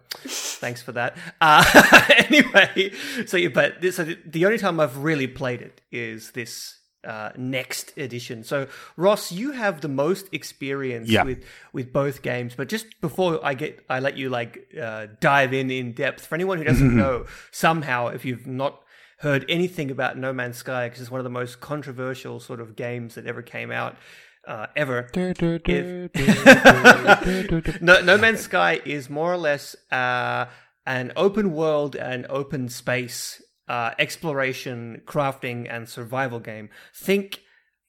Thanks 0.64 0.80
for 0.80 0.92
that. 0.92 1.16
Uh, 1.42 1.62
anyway, 2.30 2.90
so 3.26 3.36
yeah, 3.36 3.48
but 3.48 3.82
this, 3.82 3.96
so 3.96 4.04
the, 4.24 4.46
only 4.46 4.56
time 4.56 4.80
I've 4.80 4.96
really 4.98 5.26
played 5.26 5.60
it 5.60 5.82
is 5.92 6.30
this 6.30 6.78
uh, 7.04 7.30
next 7.36 7.92
edition. 7.98 8.44
So 8.44 8.68
Ross, 8.96 9.30
you 9.30 9.52
have 9.52 9.82
the 9.82 9.88
most 9.88 10.32
experience 10.32 11.10
Yeah. 11.10 11.24
with 11.24 11.44
with 11.74 11.92
both 11.92 12.22
games. 12.22 12.54
But 12.54 12.68
just 12.70 12.86
before 13.02 13.40
I 13.44 13.52
get, 13.54 13.84
I 13.90 13.98
let 14.00 14.16
you 14.16 14.30
like 14.30 14.72
uh, 14.80 15.08
dive 15.20 15.52
in 15.52 15.70
in 15.70 15.92
depth. 15.92 16.24
For 16.24 16.34
anyone 16.34 16.56
who 16.56 16.64
doesn't 16.64 16.96
know, 17.04 17.26
somehow 17.50 18.06
if 18.06 18.24
you've 18.24 18.46
not 18.46 18.80
heard 19.18 19.44
anything 19.48 19.90
about 19.90 20.18
No 20.18 20.32
Man's 20.32 20.56
Sky, 20.58 20.88
because 20.88 21.00
it's 21.02 21.10
one 21.10 21.20
of 21.20 21.24
the 21.24 21.30
most 21.30 21.60
controversial 21.60 22.40
sort 22.40 22.60
of 22.60 22.76
games 22.76 23.14
that 23.14 23.26
ever 23.26 23.42
came 23.42 23.70
out. 23.70 23.96
Uh, 24.46 24.66
ever. 24.76 25.08
If- 26.14 27.80
no, 27.80 28.00
no 28.02 28.18
Man's 28.18 28.40
Sky 28.40 28.80
is 28.84 29.08
more 29.08 29.32
or 29.32 29.38
less 29.38 29.74
uh, 29.90 30.46
an 30.84 31.12
open 31.16 31.52
world 31.52 31.96
and 31.96 32.26
open 32.28 32.68
space 32.68 33.40
uh, 33.68 33.92
exploration, 33.98 35.00
crafting, 35.06 35.66
and 35.70 35.88
survival 35.88 36.40
game. 36.40 36.68
Think 36.94 37.40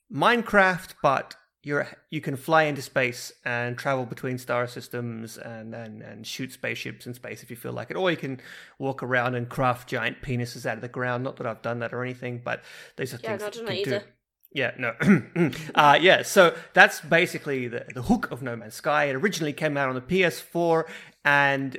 Minecraft, 0.10 0.94
but 1.04 1.36
you're 1.66 1.88
you 2.12 2.22
can 2.22 2.36
fly 2.36 2.64
into 2.64 2.82
space 2.84 3.34
and 3.44 3.76
travel 3.76 4.06
between 4.06 4.38
star 4.38 4.68
systems 4.68 5.36
and, 5.36 5.74
and, 5.74 6.04
and 6.04 6.28
shoot 6.28 6.54
spaceships 6.54 7.08
in 7.08 7.16
space 7.16 7.42
if 7.42 7.50
you 7.50 7.56
feel 7.56 7.74
like 7.74 7.90
it. 7.90 7.98
Or 7.98 8.12
you 8.12 8.18
can 8.18 8.40
walk 8.78 9.02
around 9.02 9.34
and 9.34 9.50
craft 9.50 9.90
giant 9.90 10.22
penises 10.22 10.68
out 10.68 10.76
of 10.76 10.82
the 10.82 10.88
ground. 10.88 11.24
Not 11.24 11.38
that 11.38 11.48
I've 11.48 11.64
done 11.64 11.80
that 11.80 11.92
or 11.92 12.04
anything, 12.04 12.40
but 12.46 12.64
these 12.98 13.16
are 13.16 13.20
Yeah, 13.24 13.38
things 13.38 13.42
that 13.42 13.56
you 13.56 13.66
can 13.66 13.76
either. 13.78 14.00
do. 14.00 14.06
Yeah, 14.54 14.72
no. 14.78 15.52
uh, 15.76 15.98
yeah, 16.00 16.22
so 16.22 16.56
that's 16.74 17.02
basically 17.02 17.68
the, 17.68 17.86
the 17.96 18.04
hook 18.04 18.30
of 18.30 18.44
No 18.44 18.56
Man's 18.56 18.76
Sky. 18.76 19.06
It 19.06 19.16
originally 19.16 19.52
came 19.52 19.76
out 19.76 19.90
on 19.90 19.96
the 19.96 20.02
PS4 20.02 20.88
and 21.26 21.78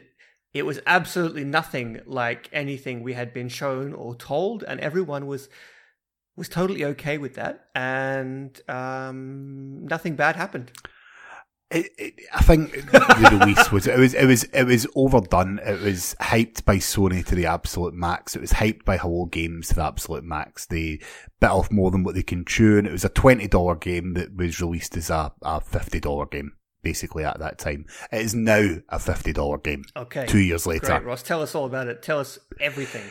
it 0.53 0.67
was 0.67 0.81
absolutely 0.85 1.45
nothing 1.45 2.01
like 2.07 2.49
anything 2.53 3.05
we 3.05 3.13
had 3.13 3.33
been 3.33 3.49
shown 3.49 3.93
or 3.93 4.17
told, 4.17 4.65
and 4.65 4.81
everyone 4.81 5.27
was 5.27 5.49
was 6.37 6.49
totally 6.49 6.85
okay 6.85 7.19
with 7.19 7.35
that, 7.35 7.69
and 7.75 8.61
um, 8.69 9.87
nothing 9.87 10.17
bad 10.17 10.37
happened. 10.37 10.71
it, 11.71 11.87
it, 11.99 12.15
I 12.33 12.43
think 12.43 12.73
the 12.73 13.39
release 13.41 13.73
was 13.73 13.87
it 13.89 13.99
was 13.99 14.15
it 14.15 14.27
was 14.27 14.45
it 14.45 14.65
was 14.65 14.87
overdone. 14.95 15.59
It 15.65 15.81
was 15.81 16.15
hyped 16.21 16.65
by 16.65 16.77
Sony 16.77 17.25
to 17.27 17.35
the 17.35 17.47
absolute 17.47 17.95
max. 17.95 18.37
It 18.37 18.41
was 18.41 18.53
hyped 18.53 18.85
by 18.85 18.99
Hello 18.99 19.27
Games 19.27 19.69
to 19.69 19.75
the 19.75 19.85
absolute 19.85 20.25
max. 20.25 20.67
They 20.67 21.01
bit 21.41 21.51
off 21.51 21.71
more 21.73 21.91
than 21.91 22.05
what 22.05 22.15
they 22.15 22.23
can 22.23 22.45
chew, 22.45 22.79
and 22.79 22.87
it 22.87 22.93
was 22.93 23.05
a 23.05 23.09
twenty 23.09 23.49
dollar 23.49 23.75
game 23.75 24.15
that 24.15 24.37
was 24.37 24.61
released 24.61 24.97
as 24.97 25.11
a, 25.11 25.33
a 25.43 25.61
fifty 25.61 25.99
dollar 26.01 26.27
game. 26.27 26.53
Basically, 26.83 27.25
at 27.25 27.41
that 27.41 27.59
time, 27.59 27.87
it 28.13 28.21
is 28.21 28.33
now 28.33 28.77
a 28.91 29.01
fifty 29.01 29.33
dollar 29.33 29.59
game. 29.59 29.85
Okay, 29.97 30.27
Two 30.27 30.39
years 30.39 30.69
later, 30.69 30.87
Great, 30.87 31.05
Ross. 31.05 31.23
Tell 31.25 31.43
us 31.43 31.55
all 31.57 31.65
about 31.67 31.89
it. 31.89 32.01
Tell 32.01 32.21
us 32.21 32.39
everything. 32.61 33.11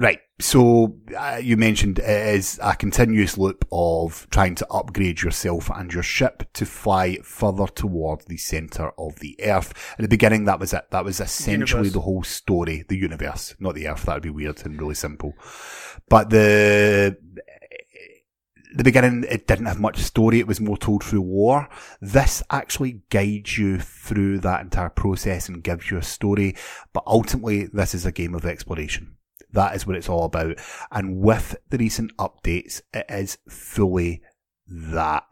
Right. 0.00 0.20
So 0.40 0.98
uh, 1.16 1.38
you 1.42 1.56
mentioned 1.56 1.98
it 1.98 2.34
is 2.34 2.58
a 2.62 2.74
continuous 2.74 3.36
loop 3.36 3.64
of 3.70 4.26
trying 4.30 4.54
to 4.56 4.66
upgrade 4.70 5.20
yourself 5.20 5.70
and 5.70 5.92
your 5.92 6.02
ship 6.02 6.44
to 6.54 6.64
fly 6.64 7.18
further 7.22 7.66
toward 7.66 8.22
the 8.22 8.38
center 8.38 8.90
of 8.98 9.20
the 9.20 9.38
Earth. 9.44 9.94
At 9.98 10.02
the 10.02 10.08
beginning, 10.08 10.46
that 10.46 10.58
was 10.58 10.72
it. 10.72 10.86
That 10.90 11.04
was 11.04 11.20
essentially 11.20 11.80
Universe. 11.80 11.92
the 11.92 12.00
whole 12.00 12.22
story, 12.22 12.84
the 12.88 12.96
universe, 12.96 13.54
not 13.60 13.74
the 13.74 13.86
Earth. 13.86 14.04
That 14.04 14.14
would 14.14 14.22
be 14.22 14.30
weird 14.30 14.64
and 14.64 14.80
really 14.80 14.94
simple. 14.94 15.34
But 16.08 16.30
the 16.30 17.18
the 18.74 18.84
beginning, 18.84 19.26
it 19.28 19.46
didn't 19.46 19.66
have 19.66 19.78
much 19.78 19.98
story. 19.98 20.40
It 20.40 20.46
was 20.46 20.60
more 20.60 20.78
told 20.78 21.04
through 21.04 21.20
war. 21.20 21.68
This 22.00 22.42
actually 22.50 23.02
guides 23.10 23.58
you 23.58 23.78
through 23.78 24.38
that 24.40 24.62
entire 24.62 24.88
process 24.88 25.48
and 25.48 25.62
gives 25.62 25.90
you 25.90 25.98
a 25.98 26.02
story. 26.02 26.56
But 26.94 27.04
ultimately, 27.06 27.66
this 27.66 27.94
is 27.94 28.06
a 28.06 28.12
game 28.12 28.34
of 28.34 28.46
exploration. 28.46 29.16
That 29.52 29.74
is 29.76 29.86
what 29.86 29.96
it's 29.96 30.08
all 30.08 30.24
about. 30.24 30.58
And 30.90 31.18
with 31.20 31.56
the 31.70 31.78
recent 31.78 32.16
updates, 32.16 32.80
it 32.92 33.06
is 33.08 33.38
fully 33.48 34.22
that. 34.66 35.24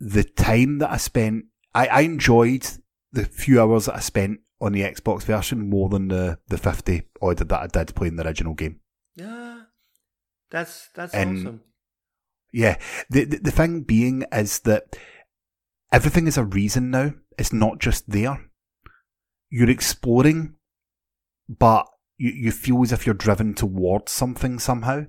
The 0.00 0.24
time 0.24 0.78
that 0.78 0.90
I 0.90 0.96
spent, 0.96 1.44
I, 1.74 1.86
I 1.86 2.00
enjoyed 2.00 2.66
the 3.12 3.24
few 3.24 3.60
hours 3.60 3.86
that 3.86 3.94
I 3.96 4.00
spent 4.00 4.40
on 4.60 4.72
the 4.72 4.82
Xbox 4.82 5.22
version 5.22 5.68
more 5.70 5.88
than 5.88 6.08
the, 6.08 6.38
the 6.48 6.58
50 6.58 7.02
odd 7.20 7.38
that 7.38 7.52
I 7.60 7.66
did 7.68 7.94
playing 7.94 8.16
the 8.16 8.26
original 8.26 8.54
game. 8.54 8.80
Yeah, 9.14 9.60
that's 10.50 10.88
that's 10.94 11.14
And- 11.14 11.38
awesome. 11.38 11.60
Yeah. 12.52 12.78
The, 13.10 13.24
the 13.24 13.38
the 13.38 13.50
thing 13.50 13.82
being 13.82 14.24
is 14.32 14.60
that 14.60 14.96
everything 15.92 16.26
is 16.26 16.36
a 16.36 16.44
reason 16.44 16.90
now. 16.90 17.12
It's 17.38 17.52
not 17.52 17.78
just 17.78 18.10
there. 18.10 18.50
You're 19.50 19.70
exploring, 19.70 20.54
but 21.48 21.86
you, 22.22 22.30
you 22.30 22.52
feel 22.52 22.82
as 22.82 22.92
if 22.92 23.04
you're 23.04 23.14
driven 23.14 23.52
towards 23.52 24.12
something 24.12 24.60
somehow. 24.60 25.06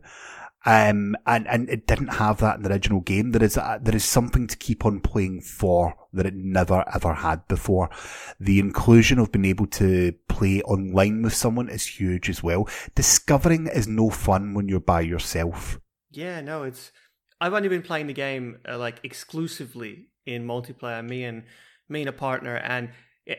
Um, 0.66 1.18
and, 1.28 1.46
and 1.48 1.70
it 1.70 1.86
didn't 1.88 2.08
have 2.08 2.40
that 2.40 2.56
in 2.56 2.64
the 2.64 2.72
original 2.72 3.02
game. 3.02 3.32
There 3.32 3.44
is, 3.44 3.58
a, 3.58 3.80
there 3.82 3.96
is 3.96 4.06
something 4.06 4.48
to 4.48 4.58
keep 4.58 4.86
on 4.86 5.02
playing 5.02 5.42
for 5.42 5.94
that 6.14 6.26
it 6.26 6.36
never 6.36 6.86
ever 6.94 7.14
had 7.14 7.46
before. 7.50 7.90
The 8.40 8.60
inclusion 8.60 9.20
of 9.20 9.32
being 9.32 9.46
able 9.46 9.68
to 9.68 10.14
play 10.30 10.62
online 10.62 11.22
with 11.22 11.34
someone 11.34 11.70
is 11.70 11.86
huge 11.86 12.30
as 12.30 12.42
well. 12.42 12.68
Discovering 12.96 13.68
is 13.68 13.88
no 13.88 14.10
fun 14.10 14.54
when 14.54 14.70
you're 14.70 14.80
by 14.80 15.02
yourself. 15.02 15.80
Yeah, 16.12 16.40
no, 16.42 16.64
it's. 16.64 16.92
I've 17.42 17.54
only 17.54 17.68
been 17.68 17.82
playing 17.82 18.08
the 18.08 18.14
game 18.14 18.60
uh, 18.68 18.78
like 18.78 19.02
exclusively 19.04 20.08
in 20.26 20.48
multiplayer. 20.48 21.06
Me 21.06 21.26
and 21.26 21.44
me 21.90 22.02
and 22.02 22.10
a 22.10 22.14
partner, 22.14 22.56
and 22.56 22.90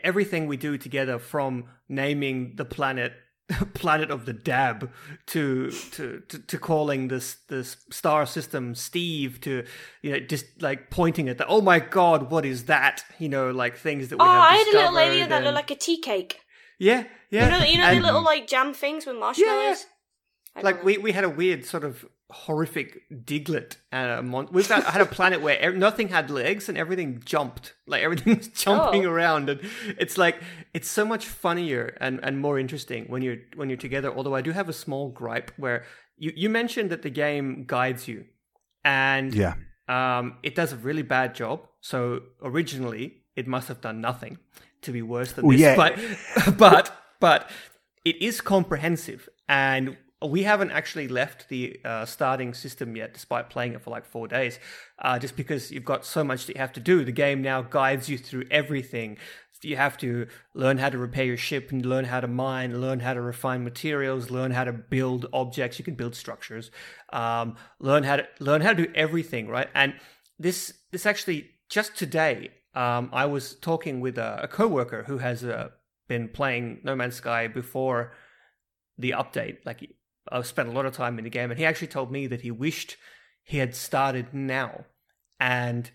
everything 0.02 0.46
we 0.46 0.58
do 0.58 0.76
together, 0.76 1.18
from 1.18 1.64
naming 1.88 2.56
the 2.56 2.66
planet, 2.66 3.14
planet 3.74 4.10
of 4.10 4.24
the 4.26 4.32
Dab, 4.32 4.90
to 5.26 5.70
to 5.70 6.20
to, 6.28 6.38
to 6.38 6.58
calling 6.58 7.08
this 7.08 7.36
this 7.48 7.76
star 7.90 8.24
system 8.26 8.74
Steve, 8.74 9.40
to 9.42 9.64
you 10.02 10.12
know 10.12 10.20
just 10.20 10.46
like 10.62 10.90
pointing 10.90 11.28
at 11.28 11.38
that 11.38 11.46
oh 11.48 11.60
my 11.60 11.78
god, 11.78 12.30
what 12.30 12.44
is 12.46 12.64
that? 12.64 13.04
You 13.18 13.28
know, 13.28 13.50
like 13.50 13.76
things 13.76 14.08
that 14.08 14.16
we 14.18 14.24
Oh, 14.24 14.28
I 14.28 14.56
had 14.56 14.66
a 14.68 14.76
little 14.78 14.98
alien 14.98 15.28
discovered 15.28 15.30
that 15.30 15.44
looked 15.44 15.54
like 15.70 15.70
a 15.70 15.74
tea 15.80 16.00
cake. 16.00 16.40
yeah, 16.78 17.04
yeah. 17.30 17.44
You 17.44 17.50
know, 17.50 17.64
you 17.66 17.78
know 17.78 17.84
And- 17.84 17.98
the 17.98 18.06
little 18.06 18.22
like 18.22 18.46
jam 18.46 18.72
things 18.74 19.04
with 19.06 19.16
marshmallows. 19.16 19.86
Don't 20.54 20.64
like 20.64 20.76
know. 20.78 20.84
we, 20.84 20.98
we 20.98 21.12
had 21.12 21.24
a 21.24 21.28
weird 21.28 21.64
sort 21.64 21.84
of 21.84 22.04
horrific 22.34 22.88
Diglett 23.10 23.76
and 23.92 24.10
a 24.10 24.22
mon- 24.22 24.48
we've 24.50 24.68
got, 24.68 24.84
I 24.86 24.90
had 24.90 25.00
a 25.00 25.06
planet 25.18 25.40
where 25.40 25.58
ev- 25.66 25.76
nothing 25.76 26.08
had 26.08 26.30
legs 26.30 26.68
and 26.68 26.76
everything 26.76 27.22
jumped 27.24 27.74
like 27.86 28.02
everything 28.02 28.36
was 28.38 28.48
jumping 28.64 29.06
Oh. 29.06 29.10
around 29.12 29.48
and 29.52 29.60
it's 30.02 30.16
like 30.24 30.36
it's 30.76 30.88
so 30.98 31.04
much 31.04 31.24
funnier 31.26 31.96
and, 32.00 32.20
and 32.22 32.38
more 32.46 32.58
interesting 32.58 33.06
when 33.12 33.22
you're 33.22 33.38
when 33.58 33.68
you're 33.70 33.84
together 33.88 34.10
although 34.16 34.34
I 34.34 34.42
do 34.42 34.52
have 34.52 34.68
a 34.68 34.72
small 34.84 35.10
gripe 35.10 35.50
where 35.56 35.84
you, 36.16 36.32
you 36.42 36.48
mentioned 36.50 36.90
that 36.90 37.02
the 37.02 37.10
game 37.10 37.64
guides 37.66 38.06
you 38.08 38.24
and 38.84 39.34
Yeah. 39.34 39.54
um, 39.88 40.38
it 40.42 40.54
does 40.54 40.72
a 40.72 40.76
really 40.76 41.02
bad 41.02 41.34
job. 41.34 41.66
So 41.80 42.20
originally, 42.42 43.22
it 43.36 43.46
must 43.46 43.68
have 43.68 43.80
done 43.80 44.00
nothing 44.00 44.38
to 44.82 44.92
be 44.92 45.02
worse 45.02 45.32
than 45.32 45.44
Oh, 45.46 45.52
this. 45.52 45.60
yeah. 45.60 45.76
But 45.82 46.58
but 46.58 46.84
but 47.20 47.50
it 48.04 48.16
is 48.20 48.40
comprehensive, 48.40 49.28
and 49.48 49.96
we 50.26 50.44
haven't 50.44 50.70
actually 50.70 51.08
left 51.08 51.48
the 51.48 51.80
uh, 51.84 52.04
starting 52.04 52.54
system 52.54 52.96
yet, 52.96 53.12
despite 53.14 53.50
playing 53.50 53.72
it 53.72 53.82
for 53.82 53.90
like 53.90 54.04
four 54.04 54.28
days. 54.28 54.58
Uh, 54.98 55.18
just 55.18 55.36
because 55.36 55.70
you've 55.70 55.84
got 55.84 56.04
so 56.04 56.24
much 56.24 56.46
that 56.46 56.54
you 56.56 56.60
have 56.60 56.72
to 56.72 56.80
do. 56.80 57.04
The 57.04 57.12
game 57.12 57.42
now 57.42 57.62
guides 57.62 58.08
you 58.08 58.18
through 58.18 58.44
everything. 58.50 59.18
You 59.62 59.76
have 59.76 59.96
to 59.98 60.26
learn 60.52 60.76
how 60.76 60.90
to 60.90 60.98
repair 60.98 61.24
your 61.24 61.38
ship 61.38 61.72
and 61.72 61.86
learn 61.86 62.04
how 62.04 62.20
to 62.20 62.28
mine, 62.28 62.82
learn 62.82 63.00
how 63.00 63.14
to 63.14 63.22
refine 63.22 63.64
materials, 63.64 64.30
learn 64.30 64.50
how 64.50 64.64
to 64.64 64.72
build 64.74 65.24
objects. 65.32 65.78
You 65.78 65.86
can 65.86 65.94
build 65.94 66.14
structures. 66.14 66.70
Um, 67.12 67.56
learn 67.78 68.02
how 68.02 68.16
to 68.16 68.28
learn 68.40 68.60
how 68.60 68.74
to 68.74 68.86
do 68.86 68.92
everything, 68.94 69.48
right? 69.48 69.68
And 69.74 69.94
this 70.38 70.74
this 70.92 71.06
actually 71.06 71.50
just 71.70 71.96
today, 71.96 72.50
um, 72.74 73.08
I 73.12 73.24
was 73.24 73.54
talking 73.54 74.00
with 74.00 74.18
a, 74.18 74.40
a 74.42 74.48
coworker 74.48 75.04
who 75.04 75.18
has 75.18 75.42
uh, 75.42 75.70
been 76.08 76.28
playing 76.28 76.80
No 76.84 76.94
Man's 76.94 77.16
Sky 77.16 77.48
before 77.48 78.12
the 78.98 79.12
update. 79.12 79.58
Like 79.64 79.88
I've 80.30 80.46
spent 80.46 80.68
a 80.68 80.72
lot 80.72 80.86
of 80.86 80.94
time 80.94 81.18
in 81.18 81.24
the 81.24 81.30
game, 81.30 81.50
and 81.50 81.58
he 81.58 81.66
actually 81.66 81.88
told 81.88 82.10
me 82.10 82.26
that 82.26 82.40
he 82.40 82.50
wished 82.50 82.96
he 83.42 83.58
had 83.58 83.74
started 83.74 84.32
now, 84.32 84.86
and 85.38 85.90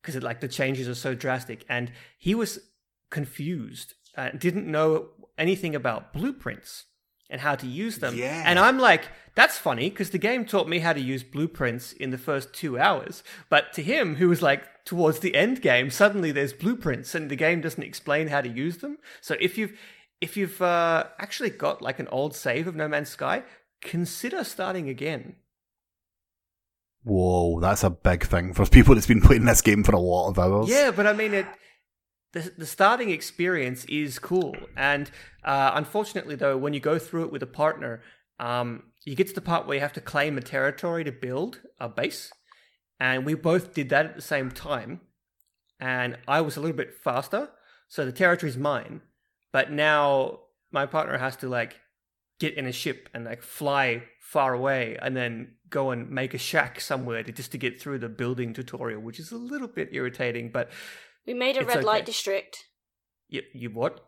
because 0.00 0.22
like 0.22 0.40
the 0.40 0.48
changes 0.48 0.88
are 0.88 0.94
so 0.94 1.14
drastic, 1.14 1.64
and 1.68 1.92
he 2.18 2.34
was 2.34 2.60
confused, 3.10 3.94
uh, 4.16 4.30
didn't 4.30 4.70
know 4.70 5.08
anything 5.38 5.74
about 5.74 6.12
blueprints 6.12 6.84
and 7.32 7.40
how 7.40 7.54
to 7.54 7.66
use 7.66 7.98
them. 7.98 8.14
Yeah. 8.14 8.42
And 8.44 8.58
I'm 8.58 8.78
like, 8.78 9.08
that's 9.34 9.56
funny 9.56 9.88
because 9.88 10.10
the 10.10 10.18
game 10.18 10.44
taught 10.44 10.68
me 10.68 10.80
how 10.80 10.92
to 10.92 11.00
use 11.00 11.24
blueprints 11.24 11.92
in 11.92 12.10
the 12.10 12.18
first 12.18 12.52
two 12.52 12.78
hours. 12.78 13.24
But 13.48 13.72
to 13.72 13.82
him, 13.82 14.16
who 14.16 14.28
was 14.28 14.42
like 14.42 14.84
towards 14.84 15.20
the 15.20 15.34
end 15.34 15.62
game, 15.62 15.90
suddenly 15.90 16.30
there's 16.30 16.52
blueprints 16.52 17.14
and 17.14 17.30
the 17.30 17.36
game 17.36 17.62
doesn't 17.62 17.82
explain 17.82 18.28
how 18.28 18.42
to 18.42 18.48
use 18.50 18.78
them. 18.78 18.98
So 19.22 19.36
if 19.40 19.56
you've 19.56 19.72
if 20.20 20.36
you've 20.36 20.60
uh, 20.62 21.04
actually 21.18 21.50
got 21.50 21.82
like 21.82 21.98
an 21.98 22.06
old 22.08 22.36
save 22.36 22.68
of 22.68 22.76
No 22.76 22.86
Man's 22.86 23.08
Sky, 23.08 23.42
consider 23.82 24.44
starting 24.44 24.88
again. 24.88 25.36
Whoa, 27.04 27.60
that's 27.60 27.82
a 27.82 27.90
big 27.90 28.24
thing 28.24 28.54
for 28.54 28.64
people 28.66 28.94
that's 28.94 29.06
been 29.06 29.20
playing 29.20 29.44
this 29.44 29.60
game 29.60 29.82
for 29.82 29.92
a 29.92 30.00
lot 30.00 30.28
of 30.28 30.38
hours. 30.38 30.68
Yeah, 30.68 30.92
but 30.92 31.06
I 31.06 31.12
mean 31.12 31.34
it. 31.34 31.46
The, 32.32 32.50
the 32.56 32.66
starting 32.66 33.10
experience 33.10 33.84
is 33.86 34.18
cool, 34.18 34.56
and 34.74 35.10
uh, 35.44 35.72
unfortunately, 35.74 36.34
though, 36.34 36.56
when 36.56 36.72
you 36.72 36.80
go 36.80 36.98
through 36.98 37.24
it 37.24 37.32
with 37.32 37.42
a 37.42 37.46
partner, 37.46 38.02
um, 38.38 38.84
you 39.04 39.14
get 39.14 39.26
to 39.28 39.34
the 39.34 39.42
part 39.42 39.66
where 39.66 39.74
you 39.74 39.82
have 39.82 39.92
to 39.94 40.00
claim 40.00 40.38
a 40.38 40.40
territory 40.40 41.04
to 41.04 41.12
build 41.12 41.60
a 41.78 41.90
base, 41.90 42.32
and 42.98 43.26
we 43.26 43.34
both 43.34 43.74
did 43.74 43.90
that 43.90 44.06
at 44.06 44.16
the 44.16 44.22
same 44.22 44.50
time. 44.50 45.00
And 45.78 46.16
I 46.26 46.40
was 46.40 46.56
a 46.56 46.60
little 46.60 46.76
bit 46.76 46.94
faster, 46.94 47.50
so 47.88 48.06
the 48.06 48.12
territory's 48.12 48.56
mine. 48.56 49.02
But 49.52 49.70
now 49.70 50.38
my 50.70 50.86
partner 50.86 51.18
has 51.18 51.36
to 51.36 51.48
like 51.48 51.80
get 52.42 52.58
in 52.58 52.66
a 52.66 52.72
ship 52.72 53.08
and 53.14 53.24
like 53.24 53.42
fly 53.42 54.02
far 54.20 54.52
away, 54.54 54.96
and 55.00 55.16
then 55.16 55.54
go 55.70 55.90
and 55.90 56.10
make 56.10 56.34
a 56.34 56.38
shack 56.38 56.80
somewhere 56.80 57.22
to 57.22 57.30
just 57.32 57.52
to 57.52 57.58
get 57.58 57.80
through 57.80 57.98
the 57.98 58.08
building 58.08 58.52
tutorial, 58.52 59.00
which 59.00 59.20
is 59.20 59.30
a 59.30 59.36
little 59.36 59.68
bit 59.68 59.88
irritating. 59.92 60.50
But 60.52 60.70
We 61.26 61.34
made 61.34 61.56
a 61.56 61.64
red 61.64 61.78
okay. 61.78 61.86
light 61.86 62.04
district. 62.06 62.64
you, 63.28 63.42
you 63.54 63.70
what? 63.70 64.00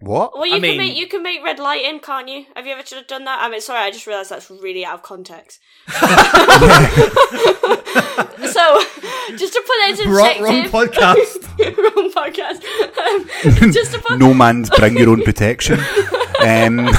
What? 0.00 0.34
Well, 0.34 0.46
you 0.46 0.56
I 0.56 0.60
can 0.60 0.62
mean- 0.62 0.78
make 0.78 0.96
you 0.96 1.06
can 1.08 1.22
make 1.22 1.42
red 1.42 1.58
lighting, 1.58 2.00
can't 2.00 2.28
you? 2.28 2.44
Have 2.54 2.66
you 2.66 2.72
ever 2.72 2.84
should 2.86 2.98
have 2.98 3.06
done 3.06 3.24
that? 3.24 3.38
I 3.40 3.48
mean, 3.48 3.62
sorry, 3.62 3.80
I 3.80 3.90
just 3.90 4.06
realised 4.06 4.28
that's 4.30 4.50
really 4.50 4.84
out 4.84 4.94
of 4.96 5.02
context. 5.02 5.58
so, 5.88 6.02
just 9.36 9.52
to 9.54 9.62
put 9.66 9.76
it 9.80 9.90
into 9.98 10.10
Wrong, 10.10 10.42
wrong 10.42 10.64
podcast. 10.76 11.40
wrong 11.84 12.10
podcast. 12.12 12.60
Um, 13.64 13.72
just 13.72 13.92
to 13.92 13.98
put 14.00 14.18
no 14.18 14.34
man's 14.34 14.68
bring 14.70 14.98
your 14.98 15.08
own 15.08 15.22
protection. 15.22 15.80
Um, 16.44 16.90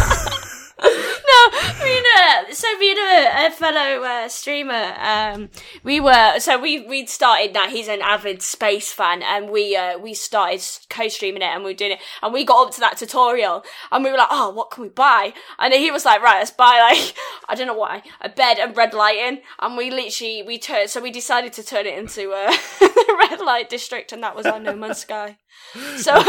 uh, 2.28 2.54
so 2.54 2.78
me 2.78 2.92
and 2.92 3.00
a, 3.00 3.48
a 3.48 3.52
fellow 3.52 4.04
uh, 4.04 4.28
streamer, 4.28 4.94
um, 5.00 5.50
we 5.84 6.00
were 6.00 6.40
so 6.40 6.60
we 6.60 6.86
we 6.88 7.06
started 7.06 7.54
that. 7.54 7.70
He's 7.70 7.88
an 7.88 8.02
avid 8.02 8.42
space 8.42 8.92
fan, 8.92 9.24
and 9.24 9.50
we 9.50 9.76
uh, 9.76 9.98
we 9.98 10.13
started 10.13 10.62
co-streaming 10.90 11.42
it, 11.42 11.46
and 11.46 11.63
we 11.63 11.72
were 11.72 11.78
doing 11.78 11.94
it, 11.94 12.00
and 12.22 12.34
we 12.34 12.44
got 12.44 12.68
up 12.68 12.74
to 12.74 12.80
that 12.82 12.98
tutorial, 12.98 13.63
and 13.92 14.04
we 14.04 14.12
were 14.12 14.18
like, 14.18 14.28
oh, 14.32 14.50
what 14.50 14.72
can 14.72 14.84
we 14.84 14.90
buy? 14.90 15.34
And 15.60 15.74
he 15.74 15.92
was 15.92 16.06
like, 16.06 16.22
right, 16.22 16.40
let's 16.40 16.52
buy 16.52 16.80
like 16.90 17.16
I 17.50 17.56
don't 17.56 17.68
know 17.68 17.74
why 17.74 18.04
a 18.22 18.30
bed 18.30 18.60
and 18.60 18.76
red 18.76 18.94
lighting, 18.94 19.42
and 19.60 19.78
we 19.78 19.90
literally 19.90 20.44
we 20.44 20.58
turned 20.58 20.90
so 20.90 21.02
we 21.02 21.12
decided 21.12 21.54
to 21.54 21.63
turn 21.63 21.86
it 21.86 21.98
into 21.98 22.32
uh, 22.32 22.52
the 22.80 23.28
red 23.30 23.40
light 23.40 23.70
district, 23.70 24.12
and 24.12 24.22
that 24.24 24.36
was 24.36 24.46
our 24.46 24.60
No 24.60 24.76
Man's 24.76 25.00
Sky. 25.00 25.38
So 25.98 26.13
um, 26.13 26.24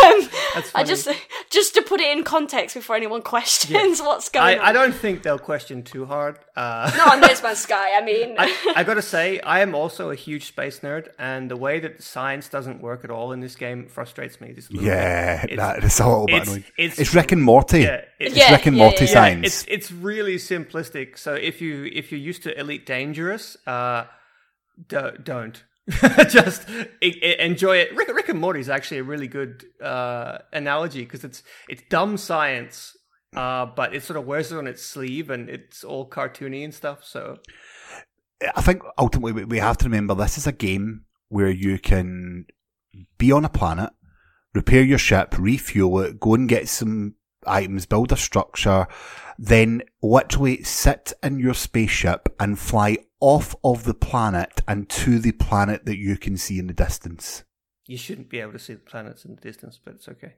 I 0.75 0.83
just 0.85 1.09
just 1.51 1.75
to 1.75 1.83
put 1.83 2.01
it 2.01 2.17
in 2.17 2.25
context 2.25 2.75
before 2.75 2.97
anyone 2.97 3.23
questions 3.23 4.01
what's 4.01 4.29
going 4.29 4.45
I, 4.45 4.59
on. 4.59 4.65
I 4.65 4.73
don't 4.73 4.95
think 4.95 5.23
they'll 5.23 5.39
question 5.39 5.83
too 5.83 6.05
hard. 6.07 6.39
Uh, 6.57 6.91
Not 6.97 7.15
on 7.15 7.21
No 7.21 7.29
Man's 7.43 7.59
Sky. 7.69 7.97
I 7.97 8.05
mean, 8.05 8.35
I, 8.39 8.73
I 8.77 8.85
gotta 8.85 9.01
say, 9.01 9.41
I 9.41 9.61
am 9.61 9.75
also 9.75 10.11
a 10.11 10.15
huge 10.15 10.47
space 10.49 10.81
nerd, 10.81 11.09
and 11.19 11.51
the 11.51 11.57
way 11.57 11.81
that 11.81 12.03
science 12.03 12.49
doesn't 12.49 12.83
work 12.83 13.05
at 13.05 13.11
all 13.11 13.33
in 13.33 13.41
this 13.41 13.57
game 13.57 13.87
frustrates 13.87 14.41
me. 14.41 14.53
Just 14.53 14.71
a 14.71 14.73
little 14.75 14.89
yeah, 14.89 15.47
bit. 15.47 15.57
that 15.57 15.85
is 15.85 16.01
a 16.01 16.07
little 16.09 16.27
bit 16.27 16.35
it's- 16.35 16.49
annoying. 16.49 16.65
it's- 16.77 16.99
It's, 16.99 17.15
Rick 17.15 17.33
and 17.33 17.43
Morty. 17.43 17.81
Yeah, 17.83 17.95
it's- 18.19 18.37
it's 18.37 18.51
Rick 18.51 18.67
and 18.67 18.77
yeah, 18.77 18.83
Morty 18.83 19.05
yeah, 19.05 19.11
yeah. 19.11 19.15
science. 19.15 19.47
It's 19.47 19.65
it's 19.69 19.93
really 19.93 20.37
simplistic. 20.37 21.17
So 21.17 21.35
if 21.35 21.61
you 21.63 21.85
if 21.93 22.11
you're 22.13 22.21
used 22.21 22.43
to 22.43 22.59
Elite 22.59 22.85
Dangerous, 22.85 23.57
uh, 23.67 24.05
do, 24.89 25.13
don't 25.23 25.63
just 26.29 26.69
enjoy 27.01 27.79
it. 27.79 27.97
Rick, 27.97 28.09
Rick 28.09 28.29
and 28.29 28.41
Morty 28.41 28.61
is 28.61 28.69
actually 28.69 28.99
a 28.99 29.05
really 29.05 29.29
good 29.29 29.65
uh, 29.83 30.39
analogy 30.53 31.01
because 31.01 31.25
it's 31.25 31.43
it's 31.69 31.83
dumb 31.89 32.17
science, 32.17 32.97
uh, 33.35 33.67
but 33.67 33.95
it 33.95 34.03
sort 34.03 34.19
of 34.19 34.27
wears 34.27 34.53
it 34.53 34.59
on 34.59 34.67
its 34.67 34.85
sleeve 34.85 35.31
and 35.31 35.49
it's 35.49 35.85
all 35.85 36.09
cartoony 36.09 36.63
and 36.63 36.75
stuff. 36.75 37.05
So 37.05 37.39
I 38.55 38.61
think 38.61 38.83
ultimately 38.99 39.45
we 39.45 39.59
have 39.59 39.79
to 39.79 39.87
remember 39.87 40.15
this 40.15 40.39
is 40.39 40.47
a 40.47 40.53
game 40.53 41.05
where 41.29 41.51
you 41.51 41.79
can 41.79 42.47
be 43.17 43.33
on 43.33 43.45
a 43.45 43.51
planet, 43.51 43.91
repair 44.55 44.83
your 44.83 44.99
ship, 44.99 45.37
refuel 45.39 46.01
it, 46.01 46.21
go 46.21 46.35
and 46.35 46.49
get 46.49 46.69
some 46.69 47.15
items, 47.47 47.87
build 47.87 48.13
a 48.13 48.17
structure, 48.17 48.87
then 49.39 49.83
literally 50.03 50.63
sit 50.65 51.13
in 51.23 51.39
your 51.39 51.55
spaceship 51.55 52.29
and 52.41 52.59
fly 52.59 52.99
off 53.21 53.55
of 53.63 53.85
the 53.85 53.95
planet 53.95 54.61
and 54.67 54.89
to 54.89 55.19
the 55.19 55.33
planet 55.33 55.87
that 55.87 55.97
you 55.97 56.17
can 56.17 56.37
see 56.37 56.59
in 56.59 56.67
the 56.67 56.73
distance. 56.73 57.45
you 57.87 57.97
shouldn't 57.97 58.29
be 58.29 58.41
able 58.41 58.53
to 58.53 58.59
see 58.59 58.75
the 58.75 58.81
planets 58.81 59.25
in 59.25 59.35
the 59.35 59.41
distance, 59.41 59.79
but 59.83 59.95
it's 59.95 60.09
okay. 60.09 60.35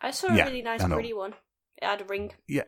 I 0.00 0.10
saw 0.10 0.28
a 0.32 0.36
yeah, 0.36 0.46
really 0.46 0.62
nice, 0.62 0.82
pretty 0.82 1.12
one. 1.12 1.34
It 1.76 1.84
had 1.84 2.00
a 2.00 2.04
ring. 2.04 2.32
Yeah. 2.48 2.62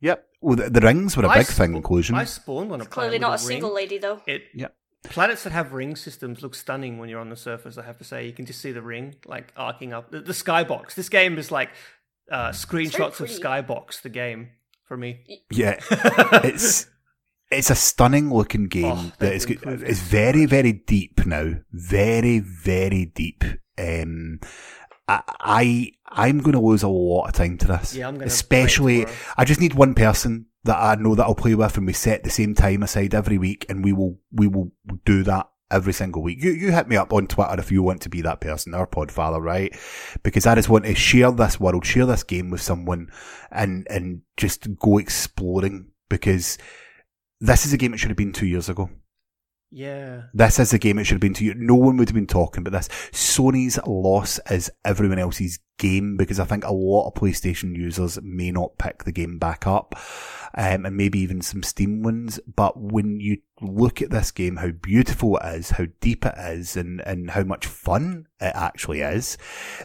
Yep. 0.00 0.26
Well, 0.40 0.56
the, 0.56 0.70
the 0.70 0.80
rings 0.80 1.16
were 1.16 1.24
a 1.24 1.28
I 1.28 1.38
big 1.38 1.46
thing, 1.46 1.70
sp- 1.72 1.76
inclusion. 1.76 2.14
I 2.16 2.24
spawned 2.24 2.70
on 2.72 2.80
a 2.80 2.84
planet 2.84 2.90
Clearly 2.90 3.14
with 3.16 3.20
not 3.22 3.40
a 3.40 3.42
ring. 3.42 3.46
single 3.56 3.74
lady 3.74 3.98
though. 3.98 4.20
It 4.26 4.42
Yep. 4.54 4.74
planets 5.04 5.42
that 5.44 5.52
have 5.52 5.72
ring 5.72 5.96
systems 5.96 6.42
look 6.42 6.54
stunning 6.54 6.98
when 6.98 7.08
you're 7.08 7.20
on 7.20 7.30
the 7.30 7.36
surface. 7.36 7.76
I 7.78 7.82
have 7.84 7.98
to 7.98 8.04
say, 8.04 8.26
you 8.26 8.32
can 8.32 8.46
just 8.46 8.60
see 8.60 8.72
the 8.72 8.82
ring 8.82 9.16
like 9.26 9.52
arcing 9.56 9.92
up. 9.92 10.10
The, 10.10 10.20
the 10.20 10.32
skybox. 10.32 10.94
This 10.94 11.08
game 11.08 11.36
is 11.38 11.50
like 11.50 11.70
uh, 12.30 12.50
screenshots 12.50 13.20
of. 13.20 13.28
Skybox. 13.28 14.02
The 14.02 14.08
game 14.10 14.50
for 14.86 14.96
me. 14.96 15.42
Yeah, 15.50 15.80
it's 16.44 16.88
it's 17.50 17.70
a 17.70 17.74
stunning 17.74 18.32
looking 18.32 18.68
game 18.68 18.92
Oh, 18.92 19.12
that 19.18 19.18
they've 19.18 19.32
is 19.34 19.44
improved 19.44 19.82
it 19.82 19.88
it's 19.90 20.00
very 20.00 20.46
very 20.46 20.72
deep 20.72 21.26
now, 21.26 21.54
very 21.72 22.38
very 22.40 23.06
deep. 23.06 23.44
Um, 23.78 24.40
I, 25.08 25.22
I 25.40 25.92
I'm 26.08 26.38
going 26.38 26.52
to 26.52 26.60
lose 26.60 26.82
a 26.82 26.88
lot 26.88 27.26
of 27.26 27.34
time 27.34 27.58
to 27.58 27.66
this. 27.66 27.94
Yeah, 27.94 28.08
I'm 28.08 28.14
gonna 28.14 28.26
especially. 28.26 29.06
I 29.36 29.44
just 29.44 29.60
need 29.60 29.74
one 29.74 29.94
person 29.94 30.46
that 30.64 30.76
I 30.78 30.94
know 30.94 31.14
that 31.14 31.24
I'll 31.24 31.34
play 31.34 31.54
with, 31.54 31.76
and 31.76 31.86
we 31.86 31.92
set 31.92 32.24
the 32.24 32.30
same 32.30 32.54
time 32.54 32.82
aside 32.82 33.14
every 33.14 33.38
week, 33.38 33.66
and 33.68 33.84
we 33.84 33.92
will 33.92 34.18
we 34.32 34.46
will 34.46 34.72
do 35.04 35.22
that 35.24 35.48
every 35.70 35.92
single 35.92 36.22
week. 36.22 36.42
You 36.42 36.50
you 36.52 36.72
hit 36.72 36.88
me 36.88 36.96
up 36.96 37.12
on 37.12 37.26
Twitter 37.26 37.58
if 37.58 37.72
you 37.72 37.82
want 37.82 38.02
to 38.02 38.08
be 38.08 38.22
that 38.22 38.40
person, 38.40 38.74
our 38.74 38.86
podfather, 38.86 39.40
right? 39.42 39.74
Because 40.22 40.46
I 40.46 40.54
just 40.54 40.68
want 40.68 40.84
to 40.84 40.94
share 40.94 41.30
this 41.30 41.58
world, 41.58 41.84
share 41.84 42.06
this 42.06 42.22
game 42.22 42.50
with 42.50 42.60
someone, 42.60 43.10
and 43.50 43.86
and 43.90 44.22
just 44.36 44.76
go 44.76 44.98
exploring. 44.98 45.88
Because 46.08 46.58
this 47.40 47.66
is 47.66 47.72
a 47.72 47.76
game 47.76 47.90
that 47.90 47.98
should 47.98 48.10
have 48.10 48.16
been 48.16 48.32
two 48.32 48.46
years 48.46 48.68
ago. 48.68 48.90
Yeah. 49.74 50.22
This 50.32 50.60
is 50.60 50.72
a 50.72 50.78
game 50.78 51.00
it 51.00 51.04
should 51.04 51.16
have 51.16 51.20
been 51.20 51.34
to 51.34 51.44
you. 51.44 51.52
No 51.54 51.74
one 51.74 51.96
would 51.96 52.08
have 52.08 52.14
been 52.14 52.28
talking 52.28 52.60
about 52.60 52.78
this. 52.78 52.88
Sony's 53.10 53.76
loss 53.84 54.38
is 54.48 54.70
everyone 54.84 55.18
else's 55.18 55.58
game 55.78 56.16
because 56.16 56.38
I 56.38 56.44
think 56.44 56.64
a 56.64 56.72
lot 56.72 57.08
of 57.08 57.14
PlayStation 57.14 57.76
users 57.76 58.22
may 58.22 58.52
not 58.52 58.78
pick 58.78 59.02
the 59.02 59.10
game 59.10 59.40
back 59.40 59.66
up, 59.66 59.96
um, 60.54 60.86
and 60.86 60.96
maybe 60.96 61.18
even 61.18 61.40
some 61.40 61.64
Steam 61.64 62.04
ones. 62.04 62.38
But 62.54 62.78
when 62.78 63.18
you 63.18 63.38
look 63.60 64.00
at 64.00 64.10
this 64.10 64.30
game, 64.30 64.58
how 64.58 64.70
beautiful 64.70 65.38
it 65.38 65.56
is, 65.56 65.70
how 65.70 65.86
deep 66.00 66.24
it 66.24 66.34
is, 66.38 66.76
and, 66.76 67.00
and 67.00 67.32
how 67.32 67.42
much 67.42 67.66
fun 67.66 68.28
it 68.40 68.52
actually 68.54 69.00
is, 69.00 69.36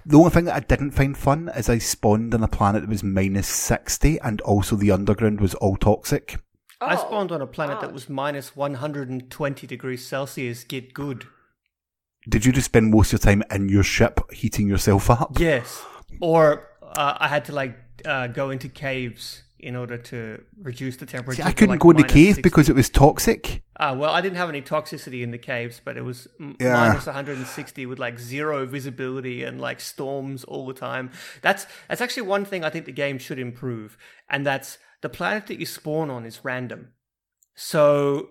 the 0.06 0.19
only 0.19 0.30
thing 0.30 0.45
that 0.45 0.56
I 0.56 0.60
didn't 0.60 0.91
find 0.91 1.17
fun 1.17 1.49
is 1.56 1.67
I 1.67 1.80
spawned 1.80 2.36
on 2.36 2.43
a 2.43 2.47
planet 2.47 2.84
that 2.84 2.89
was 2.91 3.04
minus 3.04 3.47
60 3.47 4.19
and 4.19 4.39
also 4.41 4.75
the 4.75 4.91
underground 4.91 5.41
was 5.41 5.56
all 5.56 5.78
toxic. 5.78 6.38
I 6.81 6.95
Oh, 6.95 6.97
spawned 6.97 7.31
on 7.31 7.41
a 7.41 7.47
planet 7.47 7.81
that 7.81 7.93
was 7.93 8.07
minus 8.09 8.55
120 8.55 9.67
degrees 9.67 10.05
Celsius. 10.05 10.63
Get 10.63 10.93
good. 10.93 11.25
Did 12.27 12.45
you 12.45 12.51
just 12.51 12.65
spend 12.65 12.91
most 12.91 13.13
of 13.13 13.19
your 13.19 13.31
time 13.33 13.43
in 13.51 13.69
your 13.69 13.83
ship 13.83 14.19
heating 14.31 14.67
yourself 14.67 15.09
up? 15.09 15.39
Yes. 15.39 15.83
Or 16.21 16.67
uh, 16.81 17.17
I 17.17 17.27
had 17.27 17.45
to 17.45 17.53
like 17.53 17.77
uh, 18.05 18.27
go 18.27 18.49
into 18.49 18.69
caves 18.69 19.43
in 19.59 19.75
order 19.75 19.97
to 19.97 20.43
reduce 20.61 20.97
the 20.97 21.05
temperature. 21.05 21.41
See, 21.41 21.47
I 21.47 21.51
couldn't 21.51 21.71
like, 21.71 21.79
go 21.79 21.91
in 21.91 21.97
the 21.97 22.03
cave 22.03 22.35
60. 22.35 22.41
because 22.41 22.69
it 22.69 22.75
was 22.75 22.89
toxic. 22.89 23.61
Ah, 23.79 23.93
well, 23.93 24.11
I 24.13 24.21
didn't 24.21 24.37
have 24.37 24.49
any 24.49 24.61
toxicity 24.61 25.21
in 25.21 25.31
the 25.31 25.37
caves, 25.37 25.81
but 25.83 25.97
it 25.97 26.01
was 26.03 26.27
Yeah. 26.59 26.73
minus 26.73 27.05
160 27.07 27.85
with 27.85 27.99
like 27.99 28.19
zero 28.19 28.65
visibility 28.65 29.43
and 29.43 29.59
like 29.61 29.79
storms 29.79 30.43
all 30.43 30.65
the 30.67 30.73
time. 30.73 31.11
That's 31.41 31.67
that's 31.87 32.01
actually 32.01 32.23
one 32.23 32.45
thing 32.45 32.63
I 32.63 32.69
think 32.69 32.85
the 32.85 32.91
game 32.91 33.17
should 33.19 33.39
improve, 33.39 33.97
and 34.29 34.45
that's 34.45 34.77
the 35.01 35.09
planet 35.09 35.47
that 35.47 35.59
you 35.59 35.65
spawn 35.65 36.09
on 36.09 36.25
is 36.25 36.41
random. 36.43 36.89
So, 37.55 38.29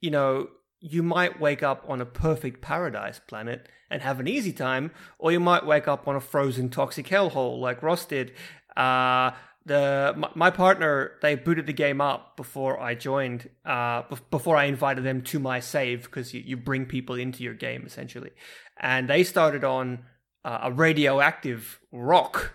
you 0.00 0.10
know, 0.10 0.48
you 0.80 1.02
might 1.02 1.40
wake 1.40 1.62
up 1.62 1.84
on 1.88 2.00
a 2.00 2.06
perfect 2.06 2.62
paradise 2.62 3.20
planet 3.26 3.68
and 3.90 4.02
have 4.02 4.20
an 4.20 4.28
easy 4.28 4.52
time, 4.52 4.92
or 5.18 5.32
you 5.32 5.40
might 5.40 5.66
wake 5.66 5.88
up 5.88 6.06
on 6.08 6.16
a 6.16 6.20
frozen 6.20 6.68
toxic 6.70 7.06
hellhole 7.08 7.60
like 7.60 7.82
Ross 7.82 8.04
did. 8.06 8.32
Uh, 8.76 9.32
the 9.66 10.14
my, 10.16 10.30
my 10.34 10.50
partner 10.50 11.12
they 11.22 11.34
booted 11.34 11.66
the 11.66 11.72
game 11.72 12.00
up 12.00 12.36
before 12.36 12.80
I 12.80 12.94
joined, 12.94 13.48
uh, 13.64 14.02
bef- 14.04 14.30
before 14.30 14.56
I 14.56 14.64
invited 14.64 15.04
them 15.04 15.22
to 15.22 15.38
my 15.38 15.60
save 15.60 16.04
because 16.04 16.32
you, 16.32 16.42
you 16.44 16.56
bring 16.56 16.86
people 16.86 17.16
into 17.16 17.42
your 17.42 17.54
game 17.54 17.84
essentially, 17.86 18.30
and 18.78 19.08
they 19.08 19.24
started 19.24 19.64
on 19.64 20.04
uh, 20.44 20.60
a 20.62 20.72
radioactive 20.72 21.78
rock, 21.92 22.54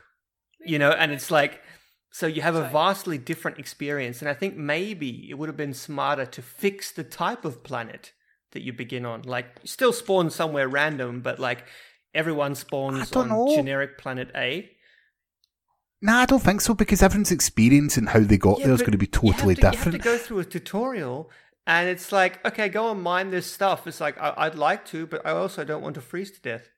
you 0.60 0.80
know, 0.80 0.92
and 0.92 1.12
it's 1.12 1.30
like 1.30 1.62
so 2.16 2.28
you 2.28 2.42
have 2.42 2.56
a 2.56 2.70
vastly 2.70 3.18
different 3.18 3.60
experience, 3.60 4.22
and 4.22 4.30
I 4.30 4.34
think 4.34 4.56
maybe 4.56 5.30
it 5.30 5.34
would 5.34 5.50
have 5.50 5.58
been 5.58 5.74
smarter 5.74 6.26
to 6.26 6.42
fix 6.42 6.92
the 6.92 7.04
type 7.04 7.44
of 7.44 7.62
planet 7.62 8.14
that 8.54 8.62
you 8.62 8.72
begin 8.72 9.06
on. 9.06 9.24
Like, 9.24 9.48
still 9.66 9.92
spawn 9.92 10.30
somewhere 10.30 10.70
random, 10.70 11.20
but 11.20 11.40
like 11.40 11.66
everyone 12.14 12.56
spawns 12.56 13.14
on 13.14 13.28
know. 13.28 13.54
generic 13.54 13.98
planet 13.98 14.32
A. 14.34 14.72
Nah, 16.06 16.20
I 16.22 16.26
don't 16.26 16.40
think 16.42 16.62
so 16.62 16.76
because 16.76 17.02
everyone's 17.02 17.32
experience 17.32 17.98
and 17.98 18.10
how 18.10 18.20
they 18.20 18.38
got 18.38 18.60
there 18.60 18.72
is 18.74 18.82
going 18.82 18.92
to 18.92 18.98
be 18.98 19.08
you 19.08 19.12
totally 19.12 19.56
to- 19.56 19.62
You 19.66 19.72
different. 19.72 19.94
have 19.96 20.04
to 20.04 20.10
go 20.10 20.18
through 20.18 20.40
a 20.40 20.46
tutorial, 20.46 21.32
and 21.66 21.90
it's 21.90 22.12
like, 22.12 22.46
okay, 22.46 22.70
go 22.70 22.92
and 22.92 23.02
mine 23.02 23.32
this 23.32 23.52
stuff. 23.52 23.88
It's 23.88 24.00
like 24.00 24.16
I, 24.22 24.34
I'd 24.38 24.56
like 24.56 24.86
to, 24.88 25.08
but 25.08 25.26
I 25.26 25.32
also 25.32 25.64
don't 25.64 25.82
want 25.82 25.96
to 25.96 26.02
freeze 26.02 26.30
to 26.32 26.42
death. 26.42 26.70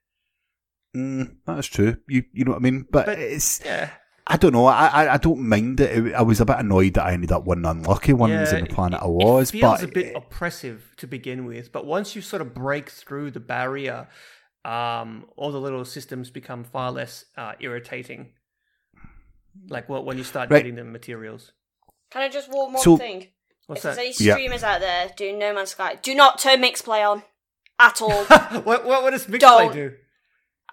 Mm, 0.95 1.35
that's 1.45 1.67
true. 1.67 1.97
You 2.07 2.23
you 2.31 2.45
know 2.45 2.51
what 2.51 2.59
I 2.59 2.61
mean? 2.61 2.85
But, 2.89 3.05
But 3.07 3.19
it's 3.19 3.59
yeah, 3.65 3.89
I 4.25 4.37
don't 4.37 4.53
know. 4.53 4.65
I, 4.65 4.87
I 4.87 5.13
I 5.15 5.17
don't 5.17 5.41
mind 5.41 5.81
it. 5.81 6.07
It- 6.07 6.13
I 6.15 6.21
was 6.21 6.39
a 6.39 6.45
bit 6.45 6.57
annoyed 6.59 6.93
that 6.93 7.05
I 7.05 7.11
ended 7.11 7.33
up 7.33 7.43
one 7.43 7.65
unlucky 7.65 8.13
ones 8.13 8.31
yeah, 8.53 8.57
in 8.59 8.63
the 8.63 8.73
planet 8.73 9.01
it, 9.01 9.03
I 9.03 9.07
was. 9.07 9.49
It 9.49 9.59
feels 9.59 9.81
but 9.81 9.83
a 9.83 9.87
bit 9.91 10.15
oppressive 10.15 10.93
to 10.97 11.05
begin 11.07 11.43
with, 11.45 11.73
but 11.73 11.85
once 11.85 12.15
you 12.15 12.21
sort 12.21 12.41
of 12.41 12.53
break 12.53 12.89
through 12.89 13.31
the 13.31 13.41
barrier, 13.41 14.07
um, 14.63 15.25
all 15.35 15.51
the 15.51 15.59
little 15.59 15.83
systems 15.83 16.29
become 16.29 16.63
far 16.63 16.91
less 16.93 17.25
uh, 17.35 17.53
irritating. 17.59 18.29
Like 19.69 19.89
what 19.89 20.05
when 20.05 20.17
you 20.17 20.23
start 20.23 20.49
Right. 20.49 20.59
getting 20.59 20.75
the 20.75 20.83
materials. 20.83 21.51
Can 22.11 22.21
I 22.21 22.29
just 22.29 22.49
warn 22.49 22.73
one 22.73 22.81
So- 22.81 22.97
thing? 22.97 23.27
What's 23.67 23.79
if 23.79 23.83
there's 23.83 23.95
that? 23.97 24.01
any 24.01 24.13
Yeah. 24.27 24.33
streamers 24.35 24.63
out 24.63 24.79
there 24.79 25.09
doing 25.17 25.37
No 25.39 25.53
Man's 25.53 25.71
Sky, 25.71 25.95
do 26.01 26.15
not 26.15 26.39
turn 26.39 26.61
Mixplay 26.61 27.05
on 27.09 27.23
at 27.79 28.01
all. 28.01 28.23
what, 28.63 28.85
what 28.85 29.03
what 29.03 29.11
does 29.11 29.25
Mixplay 29.25 29.39
Don't. 29.39 29.73
do? 29.73 29.93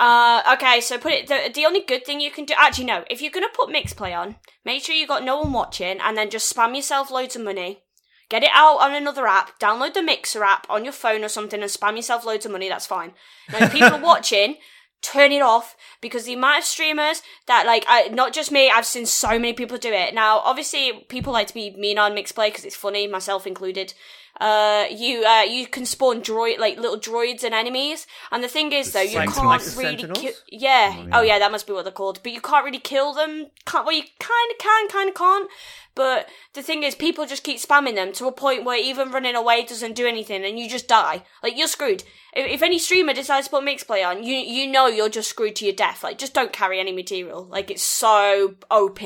Uh, 0.01 0.43
okay, 0.55 0.81
so 0.81 0.99
put 0.99 1.13
it. 1.13 1.27
The, 1.29 1.51
the 1.55 1.67
only 1.67 1.81
good 1.81 2.05
thing 2.05 2.21
you 2.21 2.31
can 2.31 2.45
do, 2.45 2.55
actually, 2.57 2.85
no. 2.87 3.05
If 3.11 3.21
you're 3.23 3.31
gonna 3.33 3.47
put 3.53 3.69
Mixplay 3.69 4.17
on, 4.17 4.37
make 4.65 4.83
sure 4.85 4.95
you 4.95 5.07
got 5.07 5.23
no 5.25 5.41
one 5.41 5.53
watching, 5.53 6.01
and 6.01 6.17
then 6.17 6.31
just 6.31 6.53
spam 6.55 6.75
yourself 6.75 7.11
loads 7.11 7.37
of 7.37 7.43
money. 7.43 7.83
Get 8.29 8.43
it 8.43 8.51
out 8.53 8.79
on 8.79 8.95
another 8.95 9.27
app. 9.27 9.59
Download 9.61 9.93
the 9.95 10.03
Mixer 10.03 10.43
app 10.43 10.67
on 10.71 10.83
your 10.85 10.93
phone 10.93 11.23
or 11.23 11.29
something, 11.29 11.61
and 11.63 11.71
spam 11.71 11.95
yourself 11.97 12.25
loads 12.25 12.47
of 12.47 12.53
money. 12.53 12.69
That's 12.69 12.87
fine. 12.87 13.13
Now, 13.53 13.59
if 13.67 13.73
people 13.73 13.93
are 13.93 14.01
watching, 14.13 14.57
turn 15.05 15.33
it 15.33 15.43
off 15.43 15.77
because 16.01 16.25
the 16.25 16.35
amount 16.35 16.59
of 16.59 16.65
streamers 16.65 17.23
that 17.47 17.67
like, 17.67 17.85
I, 17.87 18.09
not 18.09 18.33
just 18.33 18.51
me, 18.51 18.71
I've 18.71 18.87
seen 18.87 19.07
so 19.07 19.31
many 19.31 19.53
people 19.53 19.77
do 19.77 19.93
it. 19.93 20.15
Now, 20.15 20.39
obviously, 20.39 21.05
people 21.09 21.33
like 21.33 21.49
to 21.49 21.55
be 21.55 21.71
mean 21.77 21.99
on 21.99 22.13
Mixplay 22.13 22.49
because 22.49 22.65
it's 22.65 22.77
funny, 22.77 23.07
myself 23.07 23.47
included 23.47 23.95
uh 24.41 24.87
you 24.91 25.25
uh 25.25 25.43
you 25.43 25.67
can 25.67 25.87
spawn 25.87 26.21
droid 26.21 26.59
like 26.59 26.77
little 26.77 26.99
droids 26.99 27.45
and 27.45 27.55
enemies. 27.55 28.07
And 28.33 28.43
the 28.43 28.49
thing 28.49 28.73
is 28.73 28.93
though 28.93 29.01
you 29.01 29.19
Like- 29.19 29.33
can't 29.33 29.47
like 29.47 29.63
the 29.63 29.77
really 29.79 29.91
Sentinels? 29.99 30.19
kill 30.19 30.33
yeah. 30.49 31.07
oh 31.13 31.23
yeah. 31.23 31.39
that 31.39 31.53
must 31.53 31.67
be 31.67 31.73
what 31.73 31.85
they're 31.85 31.93
called. 31.93 32.21
But 32.23 32.33
you 32.33 32.41
can't 32.41 32.65
really 32.65 32.81
kill 32.81 33.13
them. 33.15 33.47
Can't 33.65 33.87
well 33.87 33.95
you 33.95 34.03
kind 34.19 34.51
of 34.51 34.59
can 34.59 34.89
kind 34.89 35.09
of 35.09 35.15
can't. 35.15 35.49
But 35.95 36.29
the 36.55 36.63
thing 36.63 36.83
is 36.83 36.97
people 36.97 37.25
just 37.27 37.45
keep 37.45 37.59
spamming 37.61 37.95
them 37.95 38.13
to 38.15 38.27
a 38.27 38.33
point 38.33 38.65
where 38.65 38.77
even 38.79 39.13
running 39.13 39.37
away 39.37 39.65
doesn't 39.65 39.95
do 39.95 40.09
anything 40.09 40.45
and 40.45 40.59
you 40.59 40.69
just 40.69 40.89
die. 40.89 41.23
Like 41.43 41.57
you're 41.57 41.69
screwed. 41.69 42.03
If, 42.35 42.47
if 42.55 42.63
any 42.63 42.81
streamer 42.81 43.15
decides 43.15 43.47
to 43.47 43.51
put 43.53 43.65
mixplay 43.65 44.05
on 44.05 44.25
you 44.25 44.35
you 44.35 44.67
know 44.67 44.89
you're 44.89 45.09
just 45.09 45.31
screwed 45.31 45.55
to 45.57 45.65
your 45.65 45.75
death. 45.75 46.03
Like 46.03 46.19
just 46.19 46.35
don't 46.35 46.53
carry 46.53 46.81
any 46.81 46.93
material. 46.93 47.45
Like 47.45 47.71
it's 47.71 47.85
so 47.85 48.57
op 48.71 48.99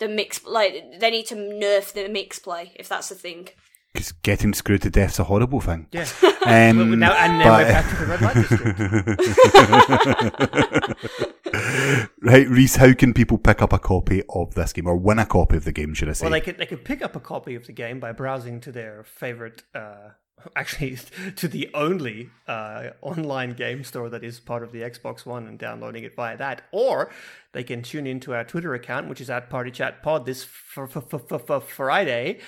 the 0.00 0.08
mix 0.08 0.44
like 0.44 0.98
they 0.98 1.10
need 1.10 1.26
to 1.26 1.36
nerf 1.36 1.92
the 1.92 2.00
mixplay 2.08 2.70
if 2.74 2.88
that's 2.88 3.10
the 3.10 3.14
thing 3.14 3.50
because 3.92 4.12
getting 4.12 4.52
screwed 4.54 4.82
to 4.82 4.90
death's 4.90 5.18
a 5.18 5.24
horrible 5.24 5.60
thing. 5.60 5.86
Yeah. 5.92 6.06
Um, 6.42 6.78
Well, 6.78 6.86
now, 6.96 7.12
and 7.12 7.42
but- 7.42 7.66
we're 7.66 8.18
back 8.18 8.44
to 8.46 8.56
the 8.56 8.76
red 10.96 12.14
right, 12.22 12.48
Rhys, 12.48 12.76
how 12.76 12.92
can 12.94 13.12
people 13.12 13.36
pick 13.38 13.60
up 13.62 13.72
a 13.74 13.78
copy 13.78 14.22
of 14.30 14.54
this 14.54 14.72
game 14.72 14.86
or 14.86 14.96
win 14.96 15.18
a 15.18 15.26
copy 15.26 15.56
of 15.56 15.64
the 15.64 15.72
game, 15.72 15.92
should 15.94 16.08
I 16.08 16.12
say? 16.12 16.24
Well, 16.24 16.32
they 16.32 16.40
could 16.40 16.56
they 16.58 16.64
could 16.66 16.84
pick 16.84 17.02
up 17.02 17.14
a 17.16 17.20
copy 17.20 17.54
of 17.54 17.66
the 17.66 17.72
game 17.72 18.00
by 18.00 18.12
browsing 18.12 18.58
to 18.62 18.72
their 18.72 19.04
favorite, 19.04 19.64
uh, 19.74 20.10
actually, 20.56 20.96
to 21.36 21.46
the 21.48 21.68
only 21.74 22.30
uh, 22.48 22.90
online 23.02 23.50
game 23.52 23.84
store 23.84 24.08
that 24.08 24.24
is 24.24 24.40
part 24.40 24.62
of 24.62 24.72
the 24.72 24.80
Xbox 24.80 25.26
One 25.26 25.46
and 25.46 25.58
downloading 25.58 26.04
it 26.04 26.14
via 26.14 26.36
that, 26.38 26.62
or 26.72 27.10
they 27.52 27.64
can 27.64 27.82
tune 27.82 28.06
into 28.06 28.32
our 28.34 28.44
Twitter 28.44 28.72
account, 28.74 29.08
which 29.08 29.20
is 29.20 29.28
at 29.28 29.50
Party 29.50 29.70
Chat 29.70 30.02
Pod 30.02 30.24
this 30.24 30.44
f- 30.44 30.96
f- 30.96 31.50
f- 31.50 31.64
Friday, 31.68 32.38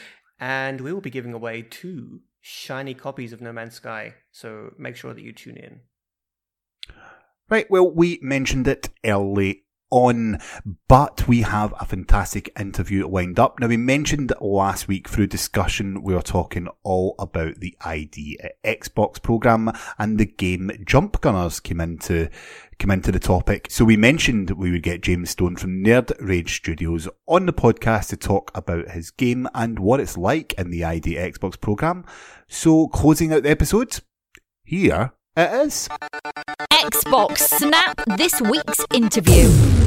and 0.41 0.81
we 0.81 0.93
will 0.93 1.01
be 1.01 1.11
giving 1.11 1.33
away 1.33 1.63
two 1.63 2.21
shiny 2.41 2.95
copies 2.95 3.33
of 3.33 3.41
No 3.41 3.53
Man's 3.53 3.75
Sky. 3.75 4.15
So 4.33 4.75
make 4.79 4.97
sure 4.97 5.15
that 5.15 5.23
you 5.23 5.33
tune 5.33 5.57
in. 5.57 5.81
Right, 7.49 7.71
well, 7.71 7.91
we 7.91 8.19
mentioned 8.23 8.67
it 8.67 8.89
early 9.05 9.65
on, 9.93 10.41
but 10.89 11.29
we 11.29 11.43
have 11.43 11.75
a 11.79 11.85
fantastic 11.85 12.51
interview 12.59 13.07
lined 13.07 13.39
up. 13.39 13.61
Now, 13.61 13.69
we 13.69 13.77
mentioned 13.77 14.33
last 14.41 14.89
week 14.89 15.07
through 15.07 15.27
discussion, 15.29 16.03
we 16.03 16.15
were 16.15 16.23
talking 16.23 16.67
all 16.83 17.15
about 17.19 17.61
the 17.61 17.77
ID 17.83 18.41
Xbox 18.65 19.23
program 19.23 19.71
and 19.99 20.19
the 20.19 20.25
game 20.25 20.71
Jump 20.85 21.21
Gunners 21.21 21.61
came 21.61 21.81
into, 21.81 22.31
came 22.79 22.91
into 22.91 23.13
the 23.13 23.21
topic. 23.21 23.69
So 23.71 23.85
we 23.85 23.99
mentioned 23.99 24.53
we 24.53 24.71
would 24.73 24.83
get 24.83 25.03
James 25.03 25.31
Stone 25.31 25.57
from 25.57 25.85
Nerd 25.85 26.11
Rage 26.19 26.57
Studios 26.57 27.07
on 27.29 27.45
the 27.45 27.53
podcast 27.53 28.09
to 28.09 28.17
talk 28.17 28.51
about 28.55 28.93
his 28.93 29.11
game 29.11 29.47
and 29.55 29.79
what 29.79 30.01
it's 30.01 30.17
like 30.17 30.55
in 30.55 30.71
the 30.71 30.85
ID 30.85 31.17
Xbox 31.17 31.61
program. 31.61 32.07
So 32.49 32.89
closing 32.89 33.33
out 33.33 33.43
the 33.43 33.51
episode, 33.51 34.01
here 34.65 35.13
it 35.37 35.67
is. 35.67 35.89
Xbox 36.73 37.39
Snap 37.39 38.01
this 38.17 38.41
week's 38.41 38.85
interview. 38.93 39.82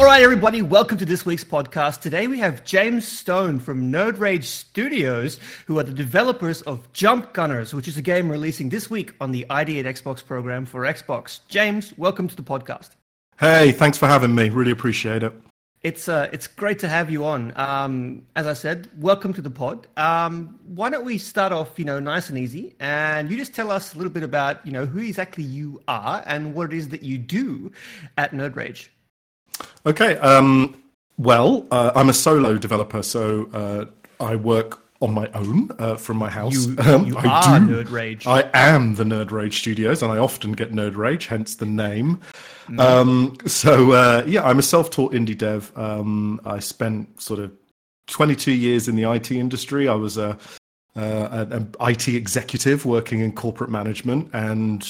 All 0.00 0.06
right, 0.06 0.22
everybody, 0.22 0.62
welcome 0.62 0.96
to 0.96 1.04
this 1.04 1.26
week's 1.26 1.44
podcast. 1.44 2.00
Today 2.00 2.26
we 2.26 2.38
have 2.38 2.64
James 2.64 3.06
Stone 3.06 3.60
from 3.60 3.92
Nerd 3.92 4.18
Rage 4.18 4.46
Studios, 4.46 5.38
who 5.66 5.78
are 5.78 5.82
the 5.82 5.92
developers 5.92 6.62
of 6.62 6.90
Jump 6.94 7.34
Gunners, 7.34 7.74
which 7.74 7.86
is 7.86 7.98
a 7.98 8.02
game 8.02 8.30
releasing 8.30 8.70
this 8.70 8.88
week 8.88 9.12
on 9.20 9.30
the 9.30 9.44
ID 9.50 9.78
at 9.78 9.84
Xbox 9.84 10.24
program 10.24 10.64
for 10.64 10.84
Xbox. 10.84 11.40
James, 11.48 11.92
welcome 11.98 12.28
to 12.28 12.34
the 12.34 12.42
podcast. 12.42 12.92
Hey, 13.38 13.72
thanks 13.72 13.98
for 13.98 14.06
having 14.06 14.34
me. 14.34 14.48
Really 14.48 14.70
appreciate 14.70 15.22
it. 15.22 15.34
It's 15.82 16.08
uh, 16.08 16.30
it's 16.32 16.46
great 16.46 16.78
to 16.78 16.88
have 16.88 17.10
you 17.10 17.26
on. 17.26 17.52
Um, 17.56 18.22
as 18.36 18.46
I 18.46 18.54
said, 18.54 18.88
welcome 18.96 19.34
to 19.34 19.42
the 19.42 19.50
pod. 19.50 19.86
Um, 19.98 20.58
why 20.64 20.88
don't 20.88 21.04
we 21.04 21.18
start 21.18 21.52
off, 21.52 21.78
you 21.78 21.84
know, 21.84 22.00
nice 22.00 22.30
and 22.30 22.38
easy, 22.38 22.74
and 22.80 23.30
you 23.30 23.36
just 23.36 23.52
tell 23.52 23.70
us 23.70 23.92
a 23.94 23.98
little 23.98 24.12
bit 24.12 24.22
about, 24.22 24.64
you 24.64 24.72
know, 24.72 24.86
who 24.86 25.00
exactly 25.00 25.44
you 25.44 25.82
are 25.88 26.22
and 26.24 26.54
what 26.54 26.72
it 26.72 26.78
is 26.78 26.88
that 26.88 27.02
you 27.02 27.18
do 27.18 27.70
at 28.16 28.32
Nerd 28.32 28.56
Rage. 28.56 28.90
Okay. 29.86 30.16
Um, 30.18 30.76
well, 31.18 31.66
uh, 31.70 31.92
I'm 31.94 32.08
a 32.08 32.14
solo 32.14 32.56
developer, 32.56 33.02
so 33.02 33.48
uh, 33.52 33.84
I 34.24 34.36
work 34.36 34.82
on 35.02 35.12
my 35.14 35.30
own 35.32 35.70
uh, 35.78 35.96
from 35.96 36.16
my 36.18 36.28
house. 36.28 36.66
You, 36.66 36.76
Um, 36.78 37.06
you 37.06 37.16
I 37.16 37.26
are 37.26 37.60
do. 37.60 37.66
Nerd 37.66 37.90
Rage. 37.90 38.26
I 38.26 38.48
am 38.54 38.94
the 38.96 39.04
Nerd 39.04 39.30
Rage 39.30 39.58
Studios, 39.58 40.02
and 40.02 40.12
I 40.12 40.18
often 40.18 40.52
get 40.52 40.72
Nerd 40.72 40.96
Rage, 40.96 41.26
hence 41.26 41.56
the 41.56 41.66
name. 41.66 42.20
Um, 42.78 43.36
so 43.46 43.92
uh, 43.92 44.24
yeah, 44.26 44.44
I'm 44.44 44.58
a 44.58 44.62
self-taught 44.62 45.12
indie 45.12 45.36
dev. 45.36 45.72
Um, 45.76 46.40
I 46.44 46.58
spent 46.58 47.20
sort 47.20 47.40
of 47.40 47.52
22 48.06 48.52
years 48.52 48.88
in 48.88 48.96
the 48.96 49.10
IT 49.10 49.30
industry. 49.30 49.88
I 49.88 49.94
was 49.94 50.16
a 50.18 50.38
uh, 50.96 51.28
an, 51.30 51.52
an 51.52 51.74
IT 51.80 52.08
executive 52.08 52.84
working 52.84 53.20
in 53.20 53.32
corporate 53.32 53.70
management, 53.70 54.28
and 54.32 54.86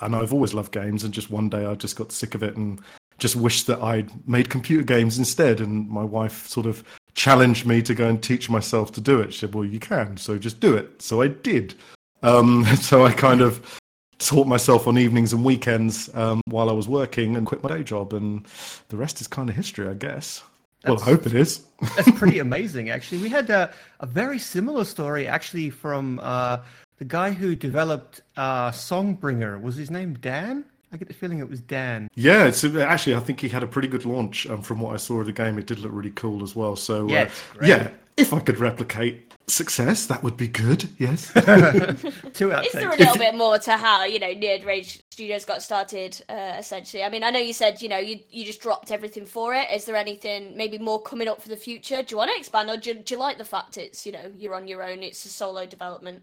and 0.00 0.14
I've 0.16 0.32
always 0.32 0.54
loved 0.54 0.72
games. 0.72 1.04
And 1.04 1.12
just 1.12 1.30
one 1.30 1.48
day, 1.48 1.66
I 1.66 1.74
just 1.74 1.96
got 1.96 2.12
sick 2.12 2.34
of 2.34 2.42
it 2.42 2.56
and 2.56 2.80
just 3.18 3.36
wished 3.36 3.66
that 3.66 3.82
I'd 3.82 4.10
made 4.28 4.48
computer 4.48 4.84
games 4.84 5.18
instead. 5.18 5.60
And 5.60 5.88
my 5.88 6.04
wife 6.04 6.46
sort 6.46 6.66
of 6.66 6.82
challenged 7.14 7.66
me 7.66 7.82
to 7.82 7.94
go 7.94 8.08
and 8.08 8.22
teach 8.22 8.48
myself 8.48 8.92
to 8.92 9.00
do 9.00 9.20
it. 9.20 9.34
She 9.34 9.40
said, 9.40 9.54
"Well, 9.54 9.64
you 9.64 9.80
can, 9.80 10.16
so 10.16 10.38
just 10.38 10.60
do 10.60 10.76
it." 10.76 11.02
So 11.02 11.20
I 11.22 11.28
did. 11.28 11.74
Um, 12.22 12.64
so 12.80 13.04
I 13.04 13.12
kind 13.12 13.40
of 13.40 13.80
taught 14.18 14.46
myself 14.46 14.86
on 14.86 14.98
evenings 14.98 15.32
and 15.32 15.44
weekends 15.44 16.10
um, 16.14 16.40
while 16.46 16.68
I 16.68 16.72
was 16.72 16.88
working 16.88 17.36
and 17.36 17.46
quit 17.46 17.62
my 17.62 17.68
day 17.68 17.82
job, 17.82 18.12
and 18.12 18.46
the 18.88 18.96
rest 18.96 19.20
is 19.20 19.26
kind 19.26 19.48
of 19.48 19.56
history, 19.56 19.88
I 19.88 19.94
guess. 19.94 20.42
well, 20.84 21.00
I 21.00 21.04
hope 21.04 21.26
it 21.26 21.34
is. 21.34 21.62
That's 21.96 22.10
pretty 22.12 22.38
amazing, 22.48 22.90
actually. 22.90 23.18
We 23.18 23.28
had 23.28 23.50
a, 23.50 23.72
a 24.00 24.06
very 24.06 24.38
similar 24.38 24.84
story, 24.84 25.26
actually, 25.26 25.70
from 25.70 26.20
uh, 26.22 26.58
the 26.98 27.04
guy 27.04 27.30
who 27.30 27.54
developed 27.54 28.22
uh, 28.36 28.70
Songbringer. 28.70 29.60
Was 29.60 29.76
his 29.76 29.90
name 29.90 30.14
Dan? 30.14 30.64
I 30.92 30.96
get 30.96 31.08
the 31.08 31.14
feeling 31.14 31.38
it 31.38 31.48
was 31.48 31.60
Dan. 31.60 32.08
Yeah, 32.14 32.44
it's 32.46 32.64
actually 32.64 33.14
I 33.16 33.20
think 33.20 33.40
he 33.40 33.48
had 33.48 33.62
a 33.62 33.66
pretty 33.66 33.88
good 33.88 34.04
launch. 34.04 34.46
Um, 34.46 34.62
from 34.62 34.80
what 34.80 34.94
I 34.94 34.96
saw 34.96 35.20
of 35.20 35.26
the 35.26 35.32
game, 35.32 35.58
it 35.58 35.66
did 35.66 35.78
look 35.80 35.92
really 35.92 36.10
cool 36.10 36.42
as 36.42 36.56
well. 36.56 36.76
So 36.76 37.08
Yeah, 37.08 37.30
uh, 37.60 37.66
yeah, 37.66 37.90
if 38.16 38.32
I 38.32 38.40
could 38.40 38.58
replicate 38.58 39.32
success, 39.48 40.06
that 40.06 40.22
would 40.22 40.36
be 40.36 40.48
good. 40.48 40.88
Yes. 40.98 41.32
Two 41.32 42.52
Is 42.52 42.72
there 42.72 42.90
a 42.90 42.92
outtakes. 42.92 42.98
little 42.98 43.16
bit 43.18 43.34
more 43.34 43.58
to 43.58 43.72
how 43.76 44.04
you 44.04 44.18
know 44.18 44.28
Nerd 44.34 44.64
Rage 44.64 45.00
Studios 45.10 45.44
got 45.44 45.62
started? 45.62 46.20
Uh, 46.28 46.54
essentially, 46.58 47.02
I 47.02 47.08
mean, 47.08 47.22
I 47.24 47.30
know 47.30 47.38
you 47.38 47.52
said 47.52 47.82
you 47.82 47.88
know 47.88 47.98
you 47.98 48.20
you 48.30 48.44
just 48.44 48.60
dropped 48.60 48.90
everything 48.90 49.26
for 49.26 49.54
it. 49.54 49.68
Is 49.70 49.84
there 49.84 49.96
anything 49.96 50.56
maybe 50.56 50.78
more 50.78 51.00
coming 51.02 51.28
up 51.28 51.42
for 51.42 51.48
the 51.48 51.56
future? 51.56 52.02
Do 52.02 52.12
you 52.12 52.16
want 52.18 52.30
to 52.30 52.36
expand, 52.38 52.70
or 52.70 52.76
do, 52.76 52.94
do 52.94 53.14
you 53.14 53.20
like 53.20 53.36
the 53.38 53.44
fact 53.44 53.76
it's 53.78 54.06
you 54.06 54.12
know 54.12 54.32
you're 54.36 54.54
on 54.54 54.66
your 54.68 54.82
own? 54.82 55.02
It's 55.02 55.24
a 55.24 55.28
solo 55.28 55.66
development. 55.66 56.22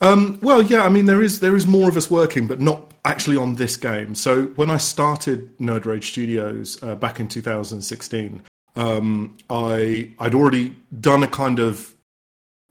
Um, 0.00 0.38
well, 0.42 0.62
yeah, 0.62 0.84
I 0.84 0.88
mean, 0.88 1.06
there 1.06 1.22
is 1.22 1.40
there 1.40 1.56
is 1.56 1.66
more 1.66 1.88
of 1.88 1.96
us 1.96 2.10
working, 2.10 2.46
but 2.46 2.60
not 2.60 2.92
actually 3.04 3.36
on 3.36 3.54
this 3.56 3.76
game. 3.76 4.14
So 4.14 4.44
when 4.56 4.70
I 4.70 4.76
started 4.76 5.56
Nerd 5.58 5.86
Rage 5.86 6.10
Studios 6.10 6.80
uh, 6.82 6.94
back 6.94 7.20
in 7.20 7.28
2016, 7.28 8.42
um, 8.76 9.36
I 9.50 10.12
I'd 10.18 10.34
already 10.34 10.76
done 11.00 11.22
a 11.22 11.28
kind 11.28 11.58
of, 11.58 11.94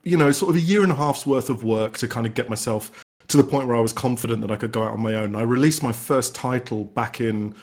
you 0.03 0.15
know, 0.15 0.31
sort 0.31 0.51
of 0.51 0.55
a 0.55 0.61
year 0.61 0.83
and 0.83 0.91
a 0.91 0.95
half's 0.95 1.25
worth 1.25 1.49
of 1.49 1.63
work 1.63 1.97
to 1.97 2.07
kind 2.07 2.25
of 2.25 2.33
get 2.33 2.49
myself 2.49 3.03
to 3.27 3.37
the 3.37 3.43
point 3.43 3.67
where 3.67 3.75
I 3.75 3.81
was 3.81 3.93
confident 3.93 4.41
that 4.41 4.51
I 4.51 4.55
could 4.55 4.71
go 4.71 4.83
out 4.83 4.93
on 4.93 5.01
my 5.01 5.15
own. 5.15 5.35
I 5.35 5.41
released 5.41 5.83
my 5.83 5.91
first 5.91 6.33
title 6.33 6.85
back 6.85 7.19
in, 7.19 7.53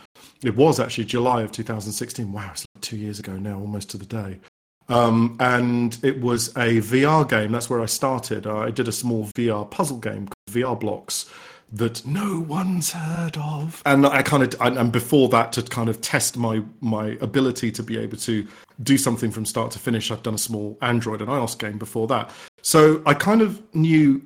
it 0.43 0.55
was 0.55 0.79
actually 0.79 1.07
July 1.07 1.43
of 1.43 1.53
2016. 1.53 2.31
Wow, 2.31 2.51
it's 2.53 2.67
like 2.75 2.83
two 2.83 2.99
years 2.99 3.19
ago 3.19 3.33
now, 3.33 3.59
almost 3.59 3.89
to 3.91 3.97
the 3.97 4.05
day. 4.05 4.41
Um, 4.89 5.37
and 5.41 5.99
it 6.03 6.21
was 6.21 6.49
a 6.51 6.81
VR 6.81 7.29
game. 7.29 7.53
That's 7.53 7.71
where 7.71 7.81
I 7.81 7.87
started. 7.87 8.47
I 8.47 8.71
did 8.71 8.89
a 8.89 8.93
small 8.93 9.27
VR 9.37 9.71
puzzle 9.71 9.99
game 9.99 10.29
called 10.29 10.57
VR 10.57 10.79
Blocks 10.79 11.31
that 11.73 12.07
no 12.07 12.41
one's 12.41 12.93
heard 12.93 13.37
of. 13.37 13.83
And 13.87 14.07
I 14.07 14.23
kind 14.23 14.43
of, 14.43 14.61
and 14.61 14.79
and 14.79 14.93
before 14.93 15.29
that, 15.31 15.53
to 15.53 15.63
kind 15.63 15.89
of 15.89 16.01
test 16.01 16.37
my 16.37 16.63
my 16.81 17.19
ability 17.21 17.73
to 17.73 17.83
be 17.83 17.99
able 17.99 18.19
to 18.19 18.47
do 18.83 18.99
something 18.99 19.31
from 19.31 19.45
start 19.45 19.71
to 19.73 19.79
finish, 19.79 20.11
I've 20.11 20.23
done 20.23 20.35
a 20.35 20.39
small 20.39 20.79
Android 20.83 21.21
and 21.21 21.31
iOS 21.31 21.59
game 21.59 21.79
before 21.79 22.07
that. 22.09 22.31
So 22.63 23.03
I 23.07 23.15
kind 23.15 23.43
of 23.43 23.63
knew 23.75 24.23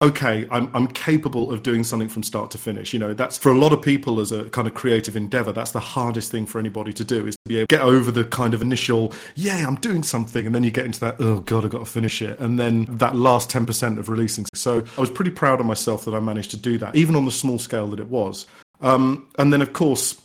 okay, 0.00 0.46
I'm, 0.50 0.70
I'm 0.74 0.86
capable 0.86 1.50
of 1.50 1.62
doing 1.62 1.82
something 1.82 2.08
from 2.08 2.22
start 2.22 2.50
to 2.52 2.58
finish. 2.58 2.92
You 2.92 3.00
know, 3.00 3.14
that's 3.14 3.36
for 3.36 3.50
a 3.50 3.58
lot 3.58 3.72
of 3.72 3.82
people 3.82 4.20
as 4.20 4.30
a 4.30 4.44
kind 4.50 4.68
of 4.68 4.74
creative 4.74 5.16
endeavor, 5.16 5.52
that's 5.52 5.72
the 5.72 5.80
hardest 5.80 6.30
thing 6.30 6.46
for 6.46 6.58
anybody 6.58 6.92
to 6.92 7.04
do 7.04 7.26
is 7.26 7.34
to 7.34 7.48
be 7.48 7.56
able 7.58 7.66
to 7.66 7.76
get 7.76 7.82
over 7.82 8.10
the 8.10 8.24
kind 8.24 8.54
of 8.54 8.62
initial, 8.62 9.12
yeah, 9.34 9.66
I'm 9.66 9.74
doing 9.76 10.02
something. 10.02 10.46
And 10.46 10.54
then 10.54 10.62
you 10.62 10.70
get 10.70 10.86
into 10.86 11.00
that, 11.00 11.16
oh 11.18 11.40
God, 11.40 11.64
I've 11.64 11.70
got 11.70 11.80
to 11.80 11.84
finish 11.84 12.22
it. 12.22 12.38
And 12.38 12.58
then 12.58 12.86
that 12.90 13.16
last 13.16 13.50
10% 13.50 13.98
of 13.98 14.08
releasing. 14.08 14.46
So 14.54 14.84
I 14.96 15.00
was 15.00 15.10
pretty 15.10 15.32
proud 15.32 15.58
of 15.58 15.66
myself 15.66 16.04
that 16.04 16.14
I 16.14 16.20
managed 16.20 16.52
to 16.52 16.56
do 16.56 16.78
that, 16.78 16.94
even 16.94 17.16
on 17.16 17.24
the 17.24 17.32
small 17.32 17.58
scale 17.58 17.88
that 17.88 18.00
it 18.00 18.08
was. 18.08 18.46
Um, 18.80 19.26
and 19.38 19.52
then, 19.52 19.62
of 19.62 19.72
course, 19.72 20.20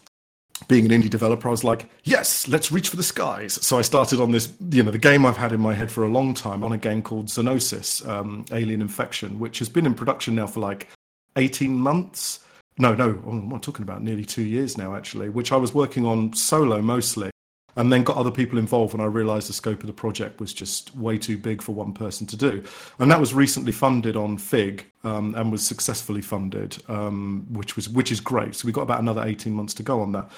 being 0.67 0.91
an 0.91 1.01
indie 1.01 1.09
developer, 1.09 1.47
I 1.47 1.51
was 1.51 1.63
like, 1.63 1.89
yes, 2.03 2.47
let's 2.47 2.71
reach 2.71 2.89
for 2.89 2.95
the 2.95 3.03
skies. 3.03 3.53
So 3.65 3.77
I 3.77 3.81
started 3.81 4.19
on 4.19 4.31
this, 4.31 4.53
you 4.69 4.83
know, 4.83 4.91
the 4.91 4.97
game 4.97 5.25
I've 5.25 5.37
had 5.37 5.51
in 5.51 5.59
my 5.59 5.73
head 5.73 5.91
for 5.91 6.03
a 6.03 6.07
long 6.07 6.33
time 6.33 6.63
on 6.63 6.71
a 6.71 6.77
game 6.77 7.01
called 7.01 7.27
Xenosis, 7.27 8.07
um, 8.07 8.45
Alien 8.51 8.81
Infection, 8.81 9.39
which 9.39 9.59
has 9.59 9.69
been 9.69 9.85
in 9.85 9.93
production 9.93 10.35
now 10.35 10.47
for 10.47 10.59
like 10.59 10.87
18 11.35 11.73
months. 11.73 12.39
No, 12.77 12.95
no, 12.95 13.21
I'm 13.27 13.51
I'm 13.51 13.59
talking 13.59 13.83
about 13.83 14.01
nearly 14.01 14.25
two 14.25 14.43
years 14.43 14.77
now, 14.77 14.95
actually, 14.95 15.29
which 15.29 15.51
I 15.51 15.57
was 15.57 15.73
working 15.73 16.05
on 16.05 16.33
solo 16.33 16.81
mostly. 16.81 17.32
And 17.75 17.91
then 17.91 18.03
got 18.03 18.17
other 18.17 18.31
people 18.31 18.59
involved 18.59 18.93
when 18.93 19.01
I 19.01 19.09
realized 19.09 19.49
the 19.49 19.53
scope 19.53 19.81
of 19.81 19.87
the 19.87 19.93
project 19.93 20.39
was 20.39 20.53
just 20.53 20.95
way 20.95 21.17
too 21.17 21.37
big 21.37 21.61
for 21.61 21.73
one 21.73 21.93
person 21.93 22.27
to 22.27 22.37
do. 22.37 22.63
And 22.99 23.09
that 23.09 23.19
was 23.19 23.33
recently 23.33 23.71
funded 23.71 24.15
on 24.15 24.37
Fig 24.37 24.85
um, 25.03 25.33
and 25.35 25.51
was 25.51 25.65
successfully 25.65 26.21
funded, 26.21 26.77
um, 26.87 27.47
which 27.49 27.75
was 27.75 27.89
which 27.89 28.11
is 28.11 28.19
great. 28.19 28.55
So 28.55 28.65
we 28.65 28.71
got 28.71 28.83
about 28.83 28.99
another 28.99 29.23
18 29.23 29.53
months 29.53 29.73
to 29.75 29.83
go 29.83 30.01
on 30.01 30.11
that. 30.11 30.29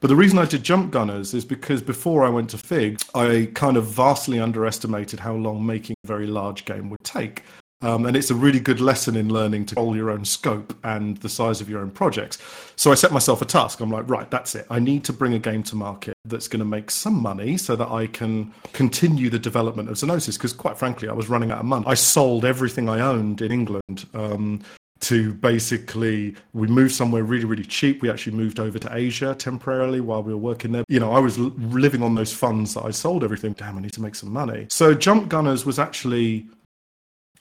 But 0.00 0.08
the 0.08 0.16
reason 0.16 0.38
I 0.38 0.44
did 0.44 0.62
Jump 0.62 0.92
Gunners 0.92 1.32
is 1.32 1.44
because 1.44 1.80
before 1.80 2.24
I 2.24 2.28
went 2.28 2.50
to 2.50 2.58
Fig, 2.58 3.00
I 3.14 3.50
kind 3.54 3.76
of 3.76 3.86
vastly 3.86 4.38
underestimated 4.38 5.18
how 5.18 5.34
long 5.34 5.64
making 5.64 5.96
a 6.04 6.06
very 6.06 6.26
large 6.26 6.64
game 6.66 6.90
would 6.90 7.02
take. 7.04 7.42
Um, 7.84 8.06
and 8.06 8.16
it's 8.16 8.30
a 8.30 8.34
really 8.34 8.60
good 8.60 8.80
lesson 8.80 9.14
in 9.14 9.28
learning 9.28 9.66
to 9.66 9.74
control 9.74 9.94
your 9.94 10.10
own 10.10 10.24
scope 10.24 10.74
and 10.84 11.18
the 11.18 11.28
size 11.28 11.60
of 11.60 11.68
your 11.68 11.80
own 11.80 11.90
projects. 11.90 12.38
So 12.76 12.90
I 12.90 12.94
set 12.94 13.12
myself 13.12 13.42
a 13.42 13.44
task. 13.44 13.80
I'm 13.80 13.90
like, 13.90 14.08
right, 14.08 14.30
that's 14.30 14.54
it. 14.54 14.66
I 14.70 14.78
need 14.78 15.04
to 15.04 15.12
bring 15.12 15.34
a 15.34 15.38
game 15.38 15.62
to 15.64 15.76
market 15.76 16.16
that's 16.24 16.48
going 16.48 16.60
to 16.60 16.64
make 16.64 16.90
some 16.90 17.20
money 17.20 17.58
so 17.58 17.76
that 17.76 17.88
I 17.88 18.06
can 18.06 18.54
continue 18.72 19.28
the 19.28 19.38
development 19.38 19.90
of 19.90 19.96
Xenosis. 19.96 20.38
Because 20.38 20.54
quite 20.54 20.78
frankly, 20.78 21.10
I 21.10 21.12
was 21.12 21.28
running 21.28 21.50
out 21.50 21.58
of 21.58 21.66
money. 21.66 21.84
I 21.86 21.94
sold 21.94 22.46
everything 22.46 22.88
I 22.88 23.00
owned 23.00 23.42
in 23.42 23.52
England. 23.52 24.06
Um, 24.14 24.62
to 25.00 25.34
basically 25.34 26.34
we 26.54 26.66
moved 26.66 26.94
somewhere 26.94 27.24
really 27.24 27.44
really 27.44 27.64
cheap 27.64 28.00
we 28.00 28.08
actually 28.08 28.34
moved 28.34 28.58
over 28.58 28.78
to 28.78 28.96
asia 28.96 29.34
temporarily 29.34 30.00
while 30.00 30.22
we 30.22 30.32
were 30.32 30.38
working 30.38 30.72
there 30.72 30.84
you 30.88 30.98
know 30.98 31.12
i 31.12 31.18
was 31.18 31.36
living 31.36 32.02
on 32.02 32.14
those 32.14 32.32
funds 32.32 32.72
that 32.72 32.84
i 32.84 32.90
sold 32.90 33.22
everything 33.22 33.52
damn 33.52 33.76
i 33.76 33.80
need 33.82 33.92
to 33.92 34.00
make 34.00 34.14
some 34.14 34.32
money 34.32 34.66
so 34.70 34.94
jump 34.94 35.28
gunners 35.28 35.66
was 35.66 35.78
actually 35.78 36.46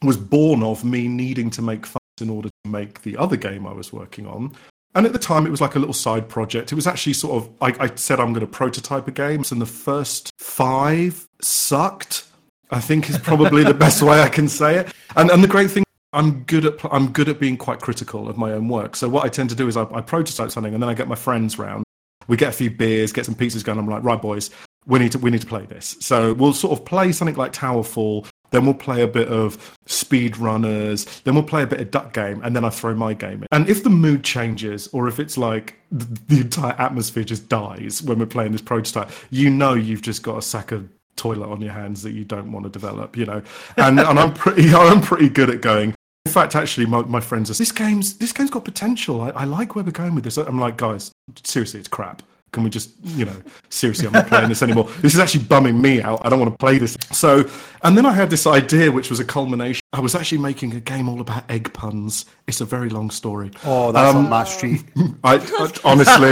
was 0.03 0.17
born 0.17 0.63
of 0.63 0.83
me 0.83 1.07
needing 1.07 1.49
to 1.49 1.61
make 1.61 1.85
funds 1.85 1.99
in 2.21 2.29
order 2.29 2.49
to 2.49 2.69
make 2.69 3.01
the 3.01 3.17
other 3.17 3.35
game 3.35 3.65
i 3.65 3.73
was 3.73 3.91
working 3.91 4.27
on 4.27 4.53
and 4.95 5.05
at 5.05 5.13
the 5.13 5.19
time, 5.19 5.47
it 5.47 5.49
was 5.49 5.61
like 5.61 5.75
a 5.75 5.79
little 5.79 5.93
side 5.93 6.29
project. 6.29 6.71
It 6.71 6.75
was 6.75 6.85
actually 6.85 7.13
sort 7.13 7.43
of, 7.43 7.49
I, 7.61 7.85
I 7.85 7.95
said 7.95 8.19
I'm 8.19 8.31
going 8.31 8.45
to 8.45 8.51
prototype 8.51 9.07
a 9.07 9.11
game. 9.11 9.43
And 9.49 9.59
the 9.59 9.65
first 9.65 10.31
five 10.37 11.27
sucked, 11.41 12.25
I 12.69 12.79
think 12.79 13.09
is 13.09 13.17
probably 13.17 13.63
the 13.63 13.73
best 13.73 14.03
way 14.03 14.21
I 14.21 14.29
can 14.29 14.47
say 14.47 14.77
it. 14.77 14.93
And, 15.15 15.31
and 15.31 15.43
the 15.43 15.47
great 15.47 15.71
thing, 15.71 15.83
I'm 16.13 16.43
good 16.43 16.65
at 16.65 16.93
I'm 16.93 17.11
good 17.11 17.27
at 17.27 17.39
being 17.39 17.57
quite 17.57 17.79
critical 17.79 18.29
of 18.29 18.37
my 18.37 18.51
own 18.51 18.69
work. 18.69 18.95
So 18.95 19.09
what 19.09 19.25
I 19.25 19.29
tend 19.29 19.49
to 19.49 19.55
do 19.55 19.67
is 19.67 19.75
I, 19.75 19.83
I 19.91 20.01
prototype 20.01 20.51
something 20.51 20.73
and 20.73 20.81
then 20.81 20.89
I 20.89 20.93
get 20.93 21.07
my 21.07 21.15
friends 21.15 21.57
round. 21.57 21.83
We 22.27 22.37
get 22.37 22.49
a 22.49 22.53
few 22.53 22.69
beers, 22.69 23.11
get 23.11 23.25
some 23.25 23.33
pizzas 23.33 23.63
going. 23.63 23.79
I'm 23.79 23.87
like, 23.87 24.03
right, 24.03 24.21
boys, 24.21 24.51
we 24.85 24.99
need 24.99 25.11
to 25.13 25.17
we 25.17 25.31
need 25.31 25.41
to 25.41 25.47
play 25.47 25.65
this. 25.65 25.97
So 26.01 26.33
we'll 26.35 26.53
sort 26.53 26.77
of 26.77 26.85
play 26.85 27.11
something 27.13 27.35
like 27.35 27.51
Towerfall. 27.51 28.27
Then 28.53 28.65
we'll 28.65 28.75
play 28.75 29.01
a 29.01 29.07
bit 29.07 29.27
of 29.29 29.77
speed 29.87 30.37
runners. 30.37 31.05
Then 31.21 31.33
we'll 31.33 31.43
play 31.43 31.63
a 31.63 31.67
bit 31.67 31.81
of 31.81 31.89
duck 31.89 32.13
game, 32.13 32.39
and 32.43 32.55
then 32.55 32.63
I 32.63 32.69
throw 32.69 32.93
my 32.93 33.15
game 33.15 33.41
in. 33.41 33.47
And 33.51 33.67
if 33.67 33.83
the 33.83 33.89
mood 33.89 34.23
changes, 34.23 34.87
or 34.93 35.07
if 35.07 35.19
it's 35.19 35.39
like 35.39 35.79
the, 35.91 36.05
the 36.27 36.41
entire 36.41 36.73
atmosphere 36.73 37.23
just 37.23 37.49
dies 37.49 38.03
when 38.03 38.19
we're 38.19 38.27
playing 38.27 38.51
this 38.51 38.61
prototype, 38.61 39.09
you 39.31 39.49
know 39.49 39.73
you've 39.73 40.03
just 40.03 40.21
got 40.21 40.37
a 40.37 40.41
sack 40.43 40.71
of 40.71 40.87
toilet 41.15 41.49
on 41.49 41.61
your 41.61 41.73
hands 41.73 42.03
that 42.03 42.11
you 42.11 42.25
don't 42.25 42.51
want 42.51 42.65
to 42.65 42.69
develop. 42.69 43.17
You 43.17 43.25
know, 43.25 43.41
and 43.77 43.99
and 43.99 44.19
I'm 44.19 44.33
pretty 44.33 44.71
I'm 44.75 45.01
pretty 45.01 45.29
good 45.29 45.49
at 45.49 45.61
going. 45.61 45.95
In 46.25 46.31
fact, 46.31 46.55
actually, 46.55 46.85
my, 46.85 47.01
my 47.01 47.19
friends 47.19 47.49
are 47.49 47.55
this 47.55 47.71
game's 47.71 48.17
this 48.19 48.31
game's 48.31 48.51
got 48.51 48.65
potential. 48.65 49.19
I, 49.19 49.29
I 49.31 49.43
like 49.45 49.75
where 49.75 49.83
we're 49.83 49.91
going 49.91 50.13
with 50.13 50.25
this. 50.25 50.37
I'm 50.37 50.59
like, 50.59 50.77
guys, 50.77 51.11
seriously, 51.43 51.79
it's 51.79 51.89
crap. 51.89 52.21
Can 52.53 52.63
we 52.63 52.69
just, 52.69 52.91
you 53.03 53.25
know, 53.25 53.35
seriously, 53.69 54.07
I'm 54.07 54.13
not 54.13 54.27
playing 54.27 54.47
this 54.49 54.63
anymore. 54.63 54.89
This 55.01 55.13
is 55.13 55.19
actually 55.19 55.43
bumming 55.43 55.81
me 55.81 56.01
out. 56.01 56.25
I 56.25 56.29
don't 56.29 56.39
want 56.39 56.51
to 56.53 56.57
play 56.57 56.77
this. 56.77 56.95
So, 57.11 57.49
and 57.83 57.97
then 57.97 58.05
I 58.05 58.13
had 58.13 58.29
this 58.29 58.47
idea, 58.47 58.91
which 58.91 59.09
was 59.09 59.19
a 59.19 59.25
culmination. 59.25 59.81
I 59.91 59.99
was 59.99 60.15
actually 60.15 60.37
making 60.37 60.73
a 60.73 60.79
game 60.79 61.09
all 61.09 61.19
about 61.19 61.49
egg 61.51 61.73
puns. 61.73 62.25
It's 62.47 62.61
a 62.61 62.65
very 62.65 62.89
long 62.89 63.09
story. 63.09 63.51
Oh, 63.65 63.91
that's 63.91 64.15
um, 64.15 64.25
on 64.25 64.29
my 64.29 64.45
street. 64.45 64.85
I, 65.23 65.35
I 65.59 65.71
honestly, 65.83 66.31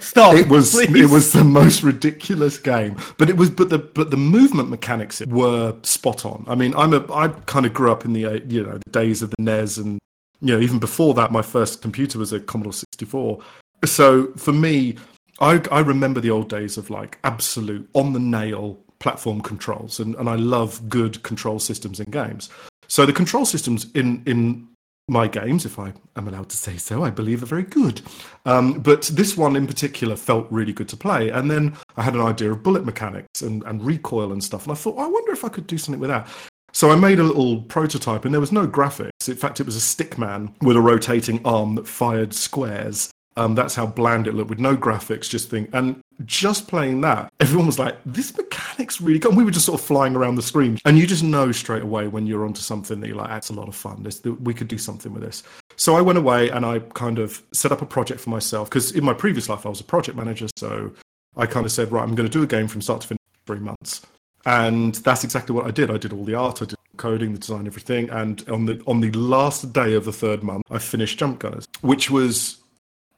Stop. 0.00 0.34
it 0.34 0.48
was 0.48 0.72
please. 0.72 1.04
it 1.04 1.10
was 1.10 1.32
the 1.32 1.44
most 1.44 1.82
ridiculous 1.82 2.58
game 2.58 2.96
but 3.18 3.28
it 3.28 3.36
was 3.36 3.50
but 3.50 3.70
the 3.70 3.78
but 3.78 4.10
the 4.10 4.16
movement 4.16 4.68
mechanics 4.68 5.22
were 5.26 5.74
spot 5.82 6.24
on 6.24 6.44
i 6.48 6.54
mean 6.54 6.74
i'm 6.76 6.92
a 6.92 7.12
i 7.12 7.28
kind 7.46 7.66
of 7.66 7.72
grew 7.72 7.90
up 7.90 8.04
in 8.04 8.12
the 8.12 8.42
you 8.48 8.62
know 8.62 8.78
the 8.84 8.90
days 8.90 9.22
of 9.22 9.30
the 9.30 9.36
nes 9.38 9.76
and 9.76 9.98
you 10.40 10.54
know 10.54 10.60
even 10.60 10.78
before 10.78 11.14
that 11.14 11.30
my 11.32 11.42
first 11.42 11.82
computer 11.82 12.18
was 12.18 12.32
a 12.32 12.40
commodore 12.40 12.72
64 12.72 13.40
so 13.84 14.32
for 14.36 14.52
me 14.52 14.96
i 15.40 15.60
i 15.70 15.80
remember 15.80 16.20
the 16.20 16.30
old 16.30 16.48
days 16.48 16.76
of 16.76 16.90
like 16.90 17.18
absolute 17.24 17.88
on 17.94 18.12
the 18.12 18.20
nail 18.20 18.78
platform 18.98 19.40
controls 19.40 20.00
and 20.00 20.14
and 20.16 20.28
i 20.28 20.34
love 20.34 20.88
good 20.88 21.22
control 21.22 21.58
systems 21.58 22.00
in 22.00 22.10
games 22.10 22.48
so 22.88 23.04
the 23.04 23.12
control 23.12 23.44
systems 23.44 23.86
in 23.94 24.22
in 24.26 24.68
my 25.08 25.28
games, 25.28 25.64
if 25.64 25.78
I 25.78 25.92
am 26.16 26.26
allowed 26.26 26.48
to 26.48 26.56
say 26.56 26.76
so, 26.76 27.04
I 27.04 27.10
believe 27.10 27.42
are 27.42 27.46
very 27.46 27.62
good. 27.62 28.00
Um, 28.44 28.80
but 28.80 29.02
this 29.02 29.36
one 29.36 29.54
in 29.54 29.66
particular 29.66 30.16
felt 30.16 30.48
really 30.50 30.72
good 30.72 30.88
to 30.88 30.96
play. 30.96 31.30
And 31.30 31.48
then 31.50 31.76
I 31.96 32.02
had 32.02 32.14
an 32.14 32.22
idea 32.22 32.50
of 32.50 32.62
bullet 32.62 32.84
mechanics 32.84 33.40
and, 33.42 33.62
and 33.64 33.84
recoil 33.84 34.32
and 34.32 34.42
stuff. 34.42 34.64
And 34.64 34.72
I 34.72 34.74
thought, 34.74 34.98
I 34.98 35.06
wonder 35.06 35.32
if 35.32 35.44
I 35.44 35.48
could 35.48 35.68
do 35.68 35.78
something 35.78 36.00
with 36.00 36.10
that. 36.10 36.26
So 36.72 36.90
I 36.90 36.96
made 36.96 37.20
a 37.20 37.22
little 37.22 37.62
prototype, 37.62 38.24
and 38.24 38.34
there 38.34 38.40
was 38.40 38.52
no 38.52 38.66
graphics. 38.66 39.28
In 39.28 39.36
fact, 39.36 39.60
it 39.60 39.66
was 39.66 39.76
a 39.76 39.80
stick 39.80 40.18
man 40.18 40.54
with 40.60 40.76
a 40.76 40.80
rotating 40.80 41.40
arm 41.46 41.76
that 41.76 41.86
fired 41.86 42.34
squares. 42.34 43.10
Um, 43.36 43.54
that's 43.54 43.74
how 43.74 43.86
bland 43.86 44.26
it 44.26 44.34
looked, 44.34 44.50
with 44.50 44.58
no 44.58 44.76
graphics. 44.76 45.28
Just 45.28 45.50
thing. 45.50 45.68
and 45.72 46.00
just 46.24 46.66
playing 46.66 47.02
that, 47.02 47.30
everyone 47.40 47.66
was 47.66 47.78
like, 47.78 47.96
"This 48.06 48.36
mechanic's 48.36 49.00
really 49.00 49.18
good." 49.18 49.30
And 49.30 49.36
we 49.36 49.44
were 49.44 49.50
just 49.50 49.66
sort 49.66 49.78
of 49.80 49.86
flying 49.86 50.16
around 50.16 50.36
the 50.36 50.42
screen, 50.42 50.78
and 50.84 50.98
you 50.98 51.06
just 51.06 51.22
know 51.22 51.52
straight 51.52 51.82
away 51.82 52.08
when 52.08 52.26
you're 52.26 52.44
onto 52.44 52.62
something 52.62 53.00
that 53.00 53.08
you're 53.08 53.16
like, 53.16 53.28
"That's 53.28 53.50
a 53.50 53.52
lot 53.52 53.68
of 53.68 53.74
fun. 53.74 54.02
This, 54.02 54.22
we 54.24 54.54
could 54.54 54.68
do 54.68 54.78
something 54.78 55.12
with 55.12 55.22
this." 55.22 55.42
So 55.76 55.94
I 55.94 56.00
went 56.00 56.18
away 56.18 56.48
and 56.48 56.64
I 56.64 56.78
kind 56.78 57.18
of 57.18 57.42
set 57.52 57.70
up 57.70 57.82
a 57.82 57.86
project 57.86 58.20
for 58.20 58.30
myself 58.30 58.70
because 58.70 58.92
in 58.92 59.04
my 59.04 59.12
previous 59.12 59.48
life 59.48 59.66
I 59.66 59.68
was 59.68 59.80
a 59.80 59.84
project 59.84 60.16
manager, 60.16 60.48
so 60.56 60.92
I 61.36 61.46
kind 61.46 61.66
of 61.66 61.72
said, 61.72 61.92
right, 61.92 62.02
I'm 62.02 62.14
going 62.14 62.28
to 62.28 62.32
do 62.32 62.42
a 62.42 62.46
game 62.46 62.66
from 62.66 62.80
start 62.80 63.02
to 63.02 63.08
finish 63.08 63.20
in 63.20 63.40
three 63.46 63.64
months. 63.64 64.02
And 64.46 64.94
that's 64.96 65.24
exactly 65.24 65.54
what 65.54 65.66
I 65.66 65.70
did. 65.70 65.90
I 65.90 65.98
did 65.98 66.12
all 66.12 66.24
the 66.24 66.34
art, 66.34 66.62
I 66.62 66.66
did 66.66 66.76
coding, 66.96 67.32
the 67.32 67.38
design, 67.38 67.66
everything. 67.66 68.08
And 68.10 68.48
on 68.48 68.66
the 68.66 68.82
on 68.86 69.00
the 69.00 69.10
last 69.12 69.72
day 69.72 69.94
of 69.94 70.04
the 70.04 70.12
third 70.12 70.42
month, 70.42 70.62
I 70.70 70.78
finished 70.78 71.18
Jump 71.18 71.40
Gunners, 71.40 71.66
which 71.82 72.10
was 72.10 72.58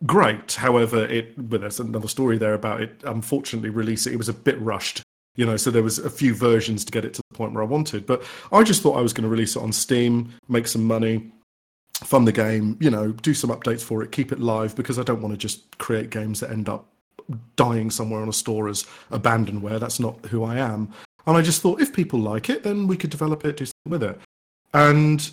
great. 0.07 0.55
However, 0.55 1.05
it 1.07 1.35
but 1.49 1.61
there's 1.61 1.81
another 1.81 2.09
story 2.09 2.39
there 2.39 2.55
about 2.55 2.81
it. 2.81 3.01
Unfortunately, 3.05 3.71
release 3.71 4.07
it, 4.07 4.15
it 4.15 4.17
was 4.17 4.29
a 4.29 4.35
bit 4.35 4.61
rushed. 4.61 5.03
You 5.37 5.47
know, 5.47 5.57
so 5.57 5.71
there 5.71 5.85
was 5.85 5.99
a 6.01 6.11
few 6.11 6.35
versions 6.35 6.85
to 6.85 6.91
get 6.91 7.05
it 7.05 7.15
to 7.15 7.23
the 7.31 7.37
point 7.37 7.53
where 7.53 7.63
I 7.63 7.67
wanted. 7.67 8.07
But 8.07 8.25
I 8.51 8.65
just 8.65 8.83
thought 8.83 8.99
I 8.99 9.03
was 9.03 9.13
going 9.13 9.23
to 9.23 9.29
release 9.29 9.55
it 9.55 9.63
on 9.63 9.73
Steam, 9.73 10.35
make 10.49 10.67
some 10.67 10.83
money, 10.83 11.31
fund 11.95 12.27
the 12.27 12.33
game, 12.33 12.77
you 12.81 12.91
know, 12.91 13.13
do 13.13 13.35
some 13.35 13.51
updates 13.51 13.83
for 13.83 14.03
it, 14.03 14.11
keep 14.11 14.33
it 14.33 14.41
live 14.41 14.75
because 14.75 14.99
I 14.99 15.05
don't 15.05 15.23
want 15.23 15.33
to 15.35 15.39
just 15.39 15.79
create 15.79 16.11
games 16.11 16.41
that 16.41 16.51
end 16.51 16.69
up 16.69 16.87
dying 17.57 17.91
somewhere 17.91 18.21
on 18.21 18.29
a 18.29 18.33
store 18.33 18.69
as 18.69 18.85
abandonware. 19.11 19.79
That's 19.79 20.01
not 20.01 20.25
who 20.27 20.45
I 20.45 20.57
am. 20.57 20.93
And 21.27 21.37
I 21.37 21.43
just 21.43 21.61
thought 21.61 21.81
if 21.81 21.93
people 21.93 22.19
like 22.19 22.49
it, 22.49 22.63
then 22.63 22.87
we 22.87 22.97
could 22.97 23.11
develop 23.11 23.45
it, 23.45 23.59
do 23.59 23.67
something 23.67 23.91
with 23.91 24.03
it. 24.03 24.19
And 24.73 25.31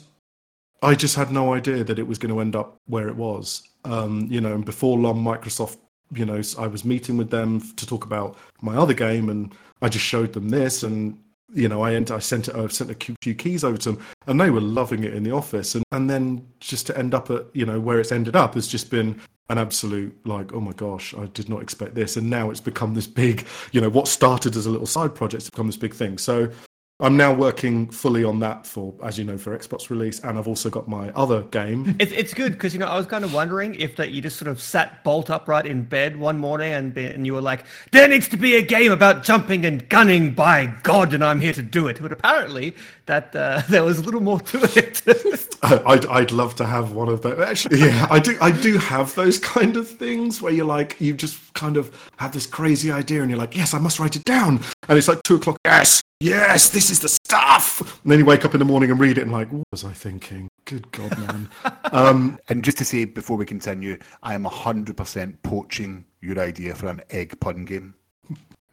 I 0.82 0.96
just 0.96 1.16
had 1.16 1.32
no 1.32 1.54
idea 1.54 1.84
that 1.84 2.00
it 2.00 2.08
was 2.08 2.18
going 2.18 2.34
to 2.34 2.42
end 2.42 2.56
up 2.56 2.78
where 2.88 3.08
it 3.08 3.16
was. 3.16 3.64
Um, 3.86 4.28
you 4.30 4.42
know, 4.42 4.54
and 4.54 4.66
before 4.66 4.98
long, 4.98 5.24
Microsoft, 5.24 5.78
you 6.14 6.26
know, 6.26 6.42
I 6.58 6.68
was 6.68 6.86
meeting 6.86 7.18
with 7.18 7.30
them 7.30 7.62
to 7.76 7.86
talk 7.86 8.06
about 8.06 8.38
my 8.62 8.76
other 8.76 8.94
game, 8.94 9.30
and 9.30 9.54
I 9.82 9.90
just 9.90 10.06
showed 10.06 10.34
them 10.34 10.50
this, 10.50 10.84
and 10.84 11.20
you 11.54 11.70
know, 11.70 11.84
I 11.84 11.96
I 11.96 12.20
sent 12.20 12.48
it, 12.48 12.56
I 12.56 12.68
sent 12.68 12.92
a 12.92 13.16
few 13.22 13.36
keys 13.36 13.64
over 13.64 13.78
to 13.78 13.94
them, 13.94 14.06
and 14.28 14.40
they 14.40 14.50
were 14.50 14.62
loving 14.62 15.04
it 15.04 15.14
in 15.14 15.24
the 15.24 15.32
office, 15.32 15.76
and 15.76 15.84
and 15.92 16.10
then 16.10 16.46
just 16.60 16.88
to 16.88 16.98
end 16.98 17.14
up 17.14 17.30
at 17.30 17.46
you 17.54 17.66
know 17.66 17.80
where 17.80 18.00
it's 18.00 18.12
ended 18.12 18.36
up 18.36 18.56
has 18.56 18.68
just 18.68 18.90
been 18.90 19.20
an 19.50 19.60
absolute 19.60 20.12
like 20.26 20.54
oh 20.54 20.60
my 20.60 20.72
gosh 20.72 21.14
i 21.14 21.26
did 21.28 21.50
not 21.50 21.62
expect 21.62 21.96
this. 21.96 22.18
And 22.18 22.30
now 22.30 22.50
it's 22.50 22.60
become 22.60 22.94
this 22.94 23.08
big 23.08 23.46
you 23.72 23.82
know 23.82 23.90
what 23.90 24.08
started 24.08 24.56
as 24.56 24.66
a 24.66 24.70
little 24.72 24.88
side 24.88 25.14
project 25.14 25.44
has 25.44 25.50
become 25.50 25.68
this 25.68 25.78
big 25.78 25.94
thing. 25.94 26.18
So 26.18 26.52
i'm 27.00 27.18
now 27.18 27.34
working 27.34 27.90
fully 27.90 28.24
on 28.24 28.40
that 28.40 28.66
for 28.66 28.94
as 29.04 29.18
you 29.18 29.24
know 29.24 29.38
for 29.38 29.58
xbox 29.58 29.90
release 29.90 30.20
and 30.22 30.38
i've 30.38 30.48
also 30.48 30.70
got 30.70 30.88
my 30.88 31.10
other 31.12 31.44
game 31.44 31.96
It's, 32.06 32.12
it's 32.12 32.34
good 32.34 32.52
because 32.54 32.74
you 32.74 32.80
know 32.80 32.88
I 32.88 32.98
was 32.98 33.08
kind 33.08 33.24
of 33.24 33.34
wondering 33.34 33.76
if 33.76 33.96
that 33.96 34.12
you 34.12 34.22
just 34.22 34.38
sort 34.38 34.50
of 34.50 34.62
sat 34.62 35.04
bolt 35.04 35.30
upright 35.30 35.66
in 35.66 35.84
bed 35.84 36.18
one 36.18 36.38
morning 36.38 36.72
and 36.74 36.94
be, 36.94 37.06
and 37.06 37.26
you 37.26 37.34
were 37.34 37.42
like, 37.42 37.66
there 37.92 38.08
needs 38.08 38.28
to 38.30 38.38
be 38.38 38.56
a 38.56 38.62
game 38.62 38.92
about 38.92 39.24
jumping 39.24 39.66
and 39.66 39.88
gunning. 39.90 40.34
By 40.34 40.68
God, 40.84 41.14
and 41.14 41.24
I'm 41.24 41.40
here 41.40 41.54
to 41.54 41.62
do 41.64 41.88
it. 41.88 42.02
But 42.02 42.12
apparently 42.12 42.76
that 43.06 43.36
uh, 43.36 43.62
there 43.70 43.84
was 43.84 44.00
a 44.00 44.02
little 44.02 44.22
more 44.22 44.40
to 44.40 44.60
it. 44.76 45.02
I'd, 45.64 46.06
I'd 46.06 46.32
love 46.32 46.56
to 46.56 46.66
have 46.66 46.92
one 46.92 47.10
of 47.10 47.22
those. 47.22 47.40
Actually, 47.40 47.80
yeah, 47.80 48.08
I 48.10 48.20
do. 48.20 48.38
I 48.42 48.52
do 48.52 48.78
have 48.78 49.16
those 49.16 49.40
kind 49.40 49.78
of 49.78 49.88
things 49.88 50.42
where 50.42 50.54
you're 50.54 50.66
like, 50.66 51.00
you 51.00 51.14
just 51.14 51.54
kind 51.54 51.78
of 51.78 51.92
have 52.18 52.34
this 52.34 52.46
crazy 52.46 52.92
idea, 52.92 53.22
and 53.22 53.30
you're 53.30 53.40
like, 53.40 53.56
yes, 53.56 53.74
I 53.74 53.80
must 53.80 54.00
write 54.00 54.16
it 54.16 54.24
down. 54.26 54.62
And 54.88 54.98
it's 54.98 55.08
like 55.08 55.24
two 55.24 55.36
o'clock. 55.36 55.58
Yes, 55.66 56.04
yes, 56.20 56.70
this 56.70 56.90
is 56.90 57.00
the 57.00 57.10
stuff. 57.10 57.82
And 58.04 58.12
then 58.12 58.20
you 58.20 58.26
wake 58.26 58.46
up 58.46 58.54
in 58.54 58.60
the 58.60 58.66
morning 58.66 58.92
and 58.92 59.00
read 59.00 59.18
it, 59.18 59.22
and 59.22 59.32
like, 59.32 59.52
what 59.52 59.64
was 59.72 59.84
I 59.84 59.92
thinking? 59.94 60.48
Good 60.66 60.92
God, 60.92 61.18
man. 61.18 61.50
um, 61.92 62.40
And 62.50 62.64
just 62.64 62.78
to 62.80 62.86
say 62.86 63.06
before 63.06 63.38
we 63.38 63.46
continue, 63.46 63.98
I 64.24 64.34
am 64.34 64.46
100% 64.46 65.38
poaching 65.44 66.06
your 66.22 66.40
idea 66.40 66.76
for 66.76 66.88
an 66.88 67.02
egg 67.10 67.40
pun 67.40 67.66
game. 67.66 67.96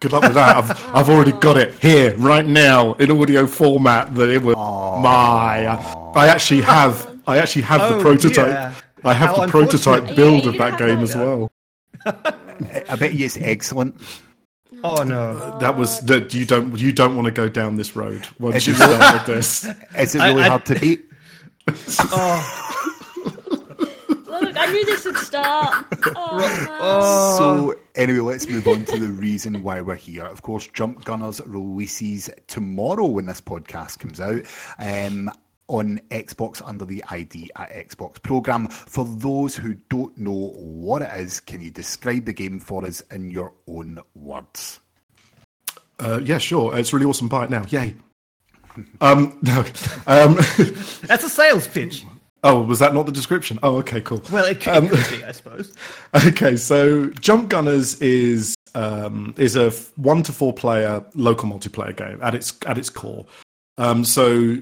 Good 0.03 0.13
luck 0.13 0.23
with 0.25 0.35
that. 0.35 0.57
I've, 0.57 0.71
I've 0.95 1.09
already 1.09 1.33
got 1.33 1.57
it 1.57 1.75
here 1.81 2.15
right 2.17 2.45
now 2.45 2.93
in 2.95 3.11
audio 3.11 3.47
format. 3.47 4.15
That 4.17 4.29
it 4.29 4.43
was 4.43 4.57
my. 4.57 5.67
Uh, 5.67 6.13
I 6.15 6.29
actually 6.29 6.61
have. 6.63 7.09
I 7.27 7.39
actually 7.39 7.63
have 7.63 7.81
the 7.89 7.97
Oh, 7.97 8.01
prototype. 8.03 8.47
dear. 8.47 8.75
I 9.05 9.13
have 9.15 9.37
How 9.37 9.47
the 9.47 9.51
prototype 9.51 10.15
build 10.17 10.45
Yeah, 10.45 10.51
of 10.51 10.59
that 10.59 10.79
game 10.79 10.97
that. 10.97 11.03
as 11.03 11.17
well. 11.17 11.51
I 12.05 12.97
bet 12.97 13.15
you 13.15 13.27
it's 13.27 13.37
excellent. 13.39 13.95
oh 14.85 15.03
no. 15.05 15.57
That 15.61 15.77
was 15.77 16.01
that 16.01 16.35
you 16.35 16.45
don't 16.45 16.77
you 16.79 16.93
don't 16.93 17.15
want 17.17 17.27
to 17.27 17.33
go 17.33 17.49
down 17.49 17.77
this 17.77 17.95
road 17.97 18.27
once 18.41 18.67
you 18.67 18.75
start 18.75 19.15
with 19.15 19.27
this. 19.27 19.65
Is 19.99 20.15
it 20.17 20.19
really 20.19 20.43
I- 20.43 20.49
hard 20.49 20.67
to 20.67 20.79
beat? 20.79 21.05
Look, 21.69 21.77
I 22.13 23.02
knew 24.73 24.85
this 24.87 25.05
would 25.05 25.17
start. 25.17 25.87
Oh, 26.15 26.39
man. 26.39 26.69
Oh. 26.81 27.39
So 27.39 27.81
anyway, 27.95 28.33
let's 28.33 28.49
move 28.49 28.67
on 28.67 28.85
to 28.87 28.99
the 28.99 29.09
reason 29.09 29.63
why 29.63 29.81
we're 29.81 29.95
here. 29.95 30.25
Of 30.25 30.43
course, 30.43 30.67
Jump 30.69 31.05
Gunners 31.05 31.41
releases 31.47 32.29
tomorrow 32.49 33.07
when 33.07 33.27
this 33.27 33.41
podcast 33.41 33.99
comes 33.99 34.21
out. 34.21 34.43
Um, 34.79 35.31
on 35.69 36.01
Xbox 36.11 36.61
under 36.67 36.85
the 36.85 37.03
ID 37.09 37.51
at 37.57 37.71
Xbox 37.73 38.23
program. 38.23 38.69
For 38.69 39.05
those 39.05 39.57
who 39.57 39.75
don't 39.89 40.17
know 40.19 40.53
what 40.55 41.03
it 41.03 41.11
is, 41.19 41.41
can 41.41 41.63
you 41.63 41.71
describe 41.71 42.27
the 42.27 42.33
game 42.33 42.61
for 42.61 42.85
us 42.85 43.01
in 43.11 43.31
your 43.31 43.53
own 43.67 43.99
words? 44.15 44.81
Uh, 45.99 46.21
yeah, 46.23 46.39
sure. 46.39 46.77
It's 46.77 46.93
really 46.93 47.07
awesome. 47.07 47.29
Buy 47.29 47.45
it 47.45 47.51
now. 47.51 47.65
Yay. 47.69 47.95
Um, 49.03 49.39
no. 49.43 49.67
Um, 50.07 50.37
That's 51.03 51.25
a 51.25 51.29
sales 51.29 51.69
pitch. 51.69 52.07
Oh, 52.43 52.63
was 52.63 52.79
that 52.79 52.95
not 52.95 53.07
the 53.07 53.13
description? 53.13 53.59
Oh, 53.63 53.77
okay, 53.79 54.01
cool. 54.01 54.23
Well, 54.31 54.45
it 54.45 54.61
could, 54.61 54.75
Um, 54.75 54.89
be, 54.89 55.25
I 55.25 55.33
suppose. 55.33 55.75
Okay, 56.27 56.57
so 56.57 57.07
Jump 57.21 57.49
Gunners 57.49 58.01
is 58.01 58.55
um, 58.75 59.35
is 59.37 59.57
a 59.57 59.71
one 59.97 60.23
to 60.25 60.33
four 60.33 60.53
player 60.53 61.05
local 61.15 61.49
multiplayer 61.49 61.97
game 61.97 62.19
at 62.23 62.35
its 62.35 62.55
at 62.67 62.79
its 62.79 62.91
core. 62.91 63.27
Um, 63.79 64.05
so 64.05 64.59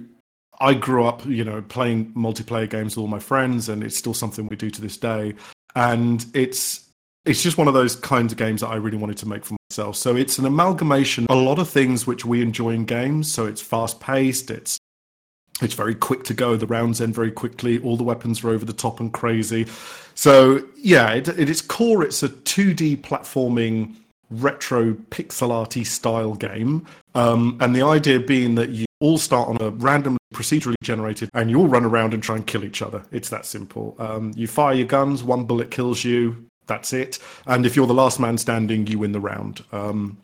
I 0.60 0.74
grew 0.74 1.06
up, 1.06 1.24
you 1.26 1.44
know, 1.44 1.62
playing 1.62 2.12
multiplayer 2.14 2.68
games 2.68 2.96
with 2.96 3.02
all 3.02 3.08
my 3.08 3.18
friends, 3.18 3.68
and 3.68 3.82
it's 3.82 3.96
still 3.96 4.14
something 4.14 4.46
we 4.48 4.56
do 4.56 4.70
to 4.70 4.80
this 4.80 4.96
day. 4.96 5.34
And 5.74 6.24
it's 6.34 6.88
it's 7.24 7.42
just 7.42 7.58
one 7.58 7.68
of 7.68 7.74
those 7.74 7.96
kinds 7.96 8.32
of 8.32 8.38
games 8.38 8.60
that 8.62 8.68
I 8.68 8.76
really 8.76 8.96
wanted 8.96 9.18
to 9.18 9.28
make 9.28 9.44
for 9.44 9.56
myself. 9.70 9.96
So 9.96 10.16
it's 10.16 10.38
an 10.38 10.46
amalgamation, 10.46 11.26
a 11.28 11.34
lot 11.34 11.58
of 11.58 11.68
things 11.68 12.06
which 12.06 12.24
we 12.24 12.42
enjoy 12.42 12.70
in 12.70 12.84
games. 12.84 13.30
So 13.30 13.46
it's 13.46 13.60
fast 13.60 14.00
paced, 14.00 14.50
it's 14.50 14.78
it's 15.62 15.74
very 15.74 15.94
quick 15.94 16.24
to 16.24 16.34
go. 16.34 16.56
The 16.56 16.66
rounds 16.66 17.00
end 17.00 17.14
very 17.14 17.30
quickly. 17.30 17.78
All 17.80 17.96
the 17.96 18.04
weapons 18.04 18.42
are 18.44 18.50
over 18.50 18.64
the 18.64 18.72
top 18.72 19.00
and 19.00 19.12
crazy. 19.12 19.66
So 20.14 20.66
yeah, 20.76 21.12
it, 21.12 21.28
at 21.28 21.48
its 21.48 21.60
core, 21.60 22.02
it's 22.02 22.22
a 22.22 22.28
2D 22.28 22.98
platforming 23.02 23.94
retro 24.30 24.94
pixel 25.10 25.50
arty 25.50 25.84
style 25.84 26.34
game. 26.34 26.86
Um, 27.14 27.58
and 27.60 27.74
the 27.74 27.82
idea 27.82 28.20
being 28.20 28.54
that 28.54 28.70
you 28.70 28.86
all 29.00 29.18
start 29.18 29.48
on 29.48 29.56
a 29.60 29.70
randomly 29.70 30.18
procedurally 30.34 30.76
generated 30.82 31.28
and 31.34 31.50
you 31.50 31.58
all 31.58 31.66
run 31.66 31.84
around 31.84 32.14
and 32.14 32.22
try 32.22 32.36
and 32.36 32.46
kill 32.46 32.64
each 32.64 32.82
other. 32.82 33.02
It's 33.10 33.30
that 33.30 33.46
simple. 33.46 33.96
Um, 33.98 34.32
you 34.36 34.46
fire 34.46 34.74
your 34.74 34.86
guns, 34.86 35.24
one 35.24 35.44
bullet 35.44 35.70
kills 35.70 36.04
you. 36.04 36.46
That's 36.66 36.92
it. 36.92 37.18
And 37.46 37.66
if 37.66 37.74
you're 37.74 37.88
the 37.88 37.94
last 37.94 38.20
man 38.20 38.38
standing, 38.38 38.86
you 38.86 38.98
win 39.00 39.12
the 39.12 39.20
round. 39.20 39.64
Um, 39.72 40.18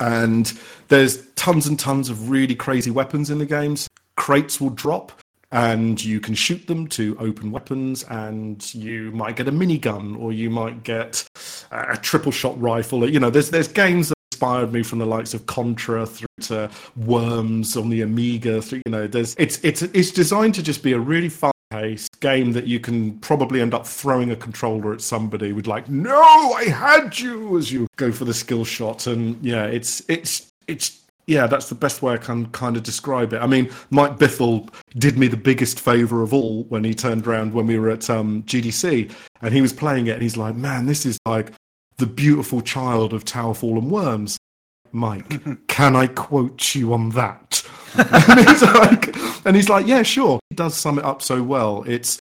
and 0.00 0.52
there's 0.88 1.26
tons 1.32 1.66
and 1.66 1.78
tons 1.78 2.08
of 2.08 2.30
really 2.30 2.54
crazy 2.54 2.90
weapons 2.90 3.30
in 3.30 3.38
the 3.38 3.46
games. 3.46 3.88
Crates 4.16 4.60
will 4.60 4.70
drop, 4.70 5.12
and 5.52 6.02
you 6.02 6.20
can 6.20 6.34
shoot 6.34 6.66
them 6.66 6.86
to 6.88 7.16
open 7.20 7.50
weapons, 7.50 8.04
and 8.04 8.74
you 8.74 9.10
might 9.12 9.36
get 9.36 9.48
a 9.48 9.52
minigun, 9.52 10.18
or 10.18 10.32
you 10.32 10.50
might 10.50 10.82
get 10.82 11.24
a 11.70 11.96
triple 11.96 12.32
shot 12.32 12.60
rifle. 12.60 13.08
You 13.08 13.20
know, 13.20 13.30
there's 13.30 13.50
there's 13.50 13.68
games 13.68 14.08
that 14.08 14.16
inspired 14.32 14.72
me 14.72 14.82
from 14.82 14.98
the 14.98 15.06
likes 15.06 15.34
of 15.34 15.46
Contra 15.46 16.06
through 16.06 16.26
to 16.42 16.70
Worms 16.96 17.76
on 17.76 17.88
the 17.88 18.02
Amiga. 18.02 18.60
Through, 18.60 18.82
you 18.86 18.92
know, 18.92 19.06
there's 19.06 19.34
it's 19.38 19.58
it's 19.62 19.82
it's 19.82 20.10
designed 20.10 20.54
to 20.56 20.62
just 20.62 20.82
be 20.82 20.92
a 20.92 20.98
really 20.98 21.28
fun 21.28 21.52
paced 21.70 22.20
game 22.20 22.52
that 22.52 22.66
you 22.66 22.78
can 22.78 23.18
probably 23.18 23.60
end 23.60 23.74
up 23.74 23.86
throwing 23.86 24.30
a 24.30 24.36
controller 24.36 24.92
at 24.92 25.00
somebody 25.00 25.52
with 25.52 25.66
like, 25.66 25.88
no, 25.88 26.22
I 26.52 26.64
had 26.64 27.18
you 27.18 27.58
as 27.58 27.72
you 27.72 27.86
go 27.96 28.12
for 28.12 28.24
the 28.24 28.34
skill 28.34 28.64
shot. 28.64 29.06
And 29.06 29.42
yeah, 29.44 29.64
it's 29.66 30.02
it's 30.08 30.48
it's 30.66 31.00
yeah, 31.26 31.46
that's 31.48 31.68
the 31.68 31.74
best 31.74 32.02
way 32.02 32.14
I 32.14 32.18
can 32.18 32.46
kind 32.46 32.76
of 32.76 32.84
describe 32.84 33.32
it. 33.32 33.38
I 33.38 33.46
mean, 33.46 33.70
Mike 33.90 34.16
Biffle 34.16 34.68
did 34.96 35.18
me 35.18 35.26
the 35.26 35.36
biggest 35.36 35.80
favor 35.80 36.22
of 36.22 36.32
all 36.32 36.64
when 36.64 36.84
he 36.84 36.94
turned 36.94 37.26
around 37.26 37.52
when 37.52 37.66
we 37.66 37.78
were 37.78 37.90
at 37.90 38.08
um, 38.08 38.44
GDC 38.44 39.12
and 39.42 39.52
he 39.52 39.60
was 39.60 39.72
playing 39.72 40.06
it 40.06 40.12
and 40.12 40.22
he's 40.22 40.36
like, 40.36 40.54
man, 40.54 40.86
this 40.86 41.04
is 41.04 41.18
like 41.26 41.52
the 41.96 42.06
beautiful 42.06 42.60
child 42.60 43.12
of 43.12 43.24
Towerfall 43.24 43.76
and 43.78 43.90
Worms. 43.90 44.38
Mike, 44.92 45.66
can 45.66 45.96
I 45.96 46.06
quote 46.06 46.74
you 46.76 46.92
on 46.92 47.10
that? 47.10 47.66
and 47.96 48.48
he's 48.48 48.62
like, 48.62 49.16
and 49.46 49.56
he's 49.56 49.68
like, 49.68 49.86
yeah, 49.86 50.02
sure. 50.04 50.38
He 50.50 50.54
does 50.54 50.76
sum 50.76 50.98
it 50.98 51.04
up 51.04 51.22
so 51.22 51.42
well. 51.42 51.82
It's, 51.88 52.20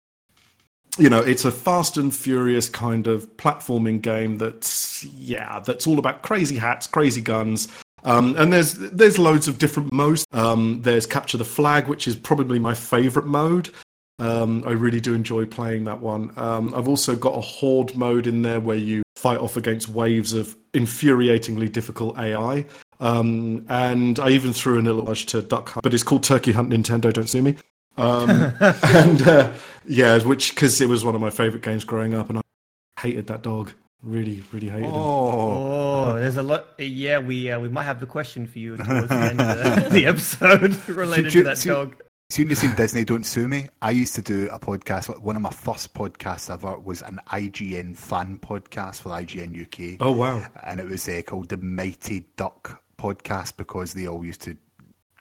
you 0.97 1.09
know, 1.09 1.19
it's 1.19 1.45
a 1.45 1.51
fast 1.51 1.97
and 1.97 2.15
furious 2.15 2.69
kind 2.69 3.05
of 3.05 3.37
platforming 3.37 4.01
game 4.01 4.39
that's, 4.39 5.03
yeah, 5.03 5.59
that's 5.59 5.85
all 5.85 5.99
about 5.99 6.23
crazy 6.23 6.57
hats, 6.57 6.87
crazy 6.87 7.21
guns. 7.21 7.67
Um, 8.05 8.35
and 8.37 8.53
there's 8.53 8.73
there's 8.73 9.17
loads 9.17 9.47
of 9.47 9.57
different 9.57 9.91
modes. 9.91 10.25
Um, 10.31 10.81
there's 10.83 11.05
capture 11.05 11.37
the 11.37 11.45
flag, 11.45 11.87
which 11.87 12.07
is 12.07 12.15
probably 12.15 12.59
my 12.59 12.73
favorite 12.73 13.25
mode. 13.25 13.71
Um, 14.19 14.63
I 14.65 14.71
really 14.71 15.01
do 15.01 15.13
enjoy 15.13 15.45
playing 15.45 15.83
that 15.85 15.99
one. 15.99 16.31
Um, 16.37 16.73
I've 16.73 16.87
also 16.87 17.15
got 17.15 17.35
a 17.35 17.41
horde 17.41 17.95
mode 17.95 18.27
in 18.27 18.43
there 18.43 18.61
where 18.61 18.77
you 18.77 19.03
fight 19.17 19.39
off 19.39 19.57
against 19.57 19.89
waves 19.89 20.33
of 20.33 20.55
infuriatingly 20.73 21.71
difficult 21.71 22.17
AI. 22.17 22.65
Um, 22.99 23.65
and 23.67 24.19
I 24.19 24.29
even 24.29 24.53
threw 24.53 24.77
an 24.79 24.85
nudge 24.85 25.25
to 25.27 25.41
Duck 25.41 25.69
Hunt, 25.69 25.83
but 25.83 25.93
it's 25.93 26.03
called 26.03 26.23
Turkey 26.23 26.53
Hunt 26.53 26.69
Nintendo. 26.69 27.11
Don't 27.11 27.27
sue 27.27 27.41
me. 27.41 27.55
Um, 27.97 28.29
and 28.61 29.21
uh, 29.23 29.51
yeah, 29.85 30.17
which 30.19 30.51
because 30.51 30.79
it 30.79 30.87
was 30.87 31.03
one 31.03 31.15
of 31.15 31.21
my 31.21 31.29
favorite 31.29 31.63
games 31.63 31.83
growing 31.83 32.13
up, 32.13 32.29
and 32.29 32.37
I 32.39 32.41
hated 33.01 33.27
that 33.27 33.41
dog. 33.41 33.73
Really, 34.05 34.43
really 34.51 34.69
hated 34.69 34.85
him. 34.85 34.93
Oh, 34.93 36.05
Oh, 36.05 36.13
there's 36.13 36.37
a 36.37 36.43
lot. 36.43 36.67
Yeah, 36.77 37.17
we 37.17 37.49
uh, 37.51 37.59
we 37.59 37.69
might 37.69 37.83
have 37.85 37.99
the 37.99 38.05
question 38.05 38.45
for 38.45 38.59
you 38.59 38.77
towards 38.77 39.07
the 39.09 39.15
end 39.15 39.41
of 39.41 39.57
the, 39.83 39.89
the 39.91 40.05
episode 40.05 40.87
related 40.87 41.33
you- 41.33 41.41
to 41.41 41.49
that 41.49 41.57
so- 41.57 41.73
dog. 41.85 41.95
Soon 42.31 42.45
when 42.45 42.49
you 42.51 42.55
seen 42.55 42.73
Disney 42.75 43.03
Don't 43.05 43.23
Sue 43.23 43.47
Me, 43.47 43.67
I 43.83 43.91
used 43.91 44.15
to 44.15 44.21
do 44.21 44.49
a 44.51 44.59
podcast. 44.59 45.19
One 45.21 45.35
of 45.35 45.43
my 45.43 45.51
first 45.51 45.93
podcasts 45.93 46.51
ever 46.51 46.77
was 46.79 47.03
an 47.03 47.19
IGN 47.31 47.95
fan 47.95 48.39
podcast 48.39 49.01
for 49.01 49.09
IGN 49.09 49.61
UK. 49.61 49.97
Oh 49.99 50.11
wow! 50.11 50.43
and 50.63 50.79
it 50.79 50.87
was 50.87 51.07
uh, 51.07 51.21
called 51.25 51.49
the 51.49 51.57
Mighty 51.57 52.25
Duck 52.35 52.81
podcast 52.99 53.57
because 53.57 53.93
they 53.93 54.07
all 54.07 54.25
used 54.25 54.41
to 54.41 54.57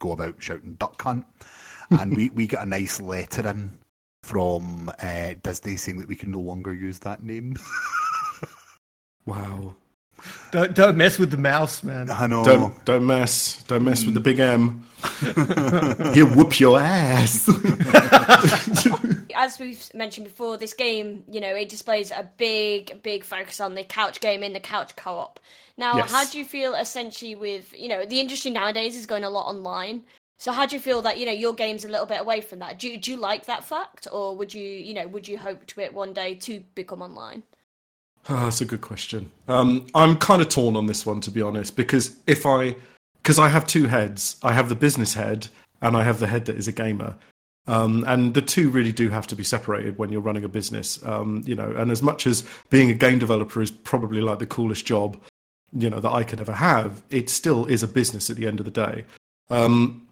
go 0.00 0.12
about 0.12 0.36
shouting 0.42 0.74
duck 0.74 1.00
hunt. 1.02 1.26
and 1.90 2.16
we, 2.16 2.30
we 2.30 2.46
got 2.46 2.62
a 2.66 2.68
nice 2.68 3.00
letter 3.00 3.46
in 3.48 3.78
from 4.22 4.90
uh, 5.02 5.34
Disney 5.42 5.76
saying 5.76 5.98
that 5.98 6.08
we 6.08 6.16
can 6.16 6.30
no 6.30 6.40
longer 6.40 6.72
use 6.72 6.98
that 7.00 7.22
name. 7.22 7.54
Wow! 9.26 9.74
Don't 10.52 10.74
don't 10.74 10.96
mess 10.96 11.18
with 11.18 11.30
the 11.30 11.36
mouse, 11.36 11.82
man. 11.82 12.10
I 12.10 12.26
know. 12.26 12.44
Don't 12.44 12.84
don't 12.84 13.06
mess. 13.06 13.62
Don't 13.64 13.84
mess 13.84 14.04
with 14.04 14.14
the 14.14 14.20
big 14.20 14.38
M. 14.38 14.86
He'll 16.14 16.26
whoop 16.34 16.58
your 16.58 16.80
ass. 16.80 17.48
As 19.36 19.58
we've 19.58 19.92
mentioned 19.94 20.26
before, 20.26 20.56
this 20.56 20.72
game, 20.74 21.24
you 21.28 21.40
know, 21.40 21.54
it 21.54 21.68
displays 21.68 22.10
a 22.10 22.28
big, 22.38 23.02
big 23.02 23.24
focus 23.24 23.60
on 23.60 23.74
the 23.74 23.84
couch 23.84 24.20
game 24.20 24.42
and 24.42 24.54
the 24.54 24.60
couch 24.60 24.94
co-op. 24.96 25.40
Now, 25.76 25.96
Yes. 25.96 26.10
how 26.10 26.24
do 26.24 26.38
you 26.38 26.44
feel 26.44 26.74
essentially 26.74 27.34
with, 27.34 27.74
you 27.76 27.88
know, 27.88 28.06
the 28.06 28.20
industry 28.20 28.50
nowadays 28.52 28.96
is 28.96 29.06
going 29.06 29.24
a 29.24 29.30
lot 29.30 29.46
online. 29.46 30.04
So 30.38 30.52
how 30.52 30.66
do 30.66 30.76
you 30.76 30.80
feel 30.80 31.02
that, 31.02 31.18
you 31.18 31.26
know, 31.26 31.32
your 31.32 31.52
game's 31.52 31.84
a 31.84 31.88
little 31.88 32.06
bit 32.06 32.20
away 32.20 32.40
from 32.40 32.60
that? 32.60 32.78
Do 32.78 32.96
do 32.96 33.10
you 33.10 33.16
like 33.16 33.44
that 33.46 33.64
fact 33.64 34.06
or 34.10 34.36
would 34.36 34.54
you, 34.54 34.62
you 34.62 34.94
know, 34.94 35.06
would 35.08 35.26
you 35.28 35.36
hope 35.36 35.66
to 35.66 35.80
it 35.80 35.92
one 35.92 36.12
day 36.12 36.34
to 36.36 36.60
become 36.74 37.02
online? 37.02 37.42
Oh, 38.28 38.44
that's 38.44 38.60
a 38.62 38.64
good 38.64 38.80
question. 38.80 39.30
Um, 39.48 39.86
I'm 39.94 40.16
kind 40.16 40.40
of 40.40 40.48
torn 40.48 40.76
on 40.76 40.86
this 40.86 41.04
one, 41.04 41.20
to 41.22 41.30
be 41.30 41.42
honest, 41.42 41.76
because 41.76 42.16
if 42.26 42.46
I, 42.46 42.74
because 43.22 43.38
I 43.38 43.48
have 43.48 43.66
two 43.66 43.86
heads, 43.86 44.36
I 44.42 44.52
have 44.52 44.68
the 44.68 44.74
business 44.74 45.12
head 45.12 45.48
and 45.82 45.96
I 45.96 46.04
have 46.04 46.20
the 46.20 46.26
head 46.26 46.46
that 46.46 46.56
is 46.56 46.66
a 46.66 46.72
gamer, 46.72 47.14
um, 47.66 48.04
and 48.06 48.32
the 48.32 48.40
two 48.40 48.70
really 48.70 48.92
do 48.92 49.10
have 49.10 49.26
to 49.26 49.36
be 49.36 49.44
separated 49.44 49.98
when 49.98 50.10
you're 50.10 50.22
running 50.22 50.44
a 50.44 50.48
business. 50.48 51.04
Um, 51.04 51.42
you 51.44 51.54
know, 51.54 51.70
and 51.76 51.90
as 51.90 52.02
much 52.02 52.26
as 52.26 52.44
being 52.70 52.90
a 52.90 52.94
game 52.94 53.18
developer 53.18 53.60
is 53.60 53.70
probably 53.70 54.22
like 54.22 54.38
the 54.38 54.46
coolest 54.46 54.86
job, 54.86 55.20
you 55.72 55.90
know, 55.90 56.00
that 56.00 56.12
I 56.12 56.24
could 56.24 56.40
ever 56.40 56.52
have, 56.52 57.02
it 57.10 57.28
still 57.28 57.66
is 57.66 57.82
a 57.82 57.88
business 57.88 58.30
at 58.30 58.36
the 58.36 58.46
end 58.46 58.58
of 58.58 58.64
the 58.64 58.70
day. 58.70 59.04
Um, 59.50 60.06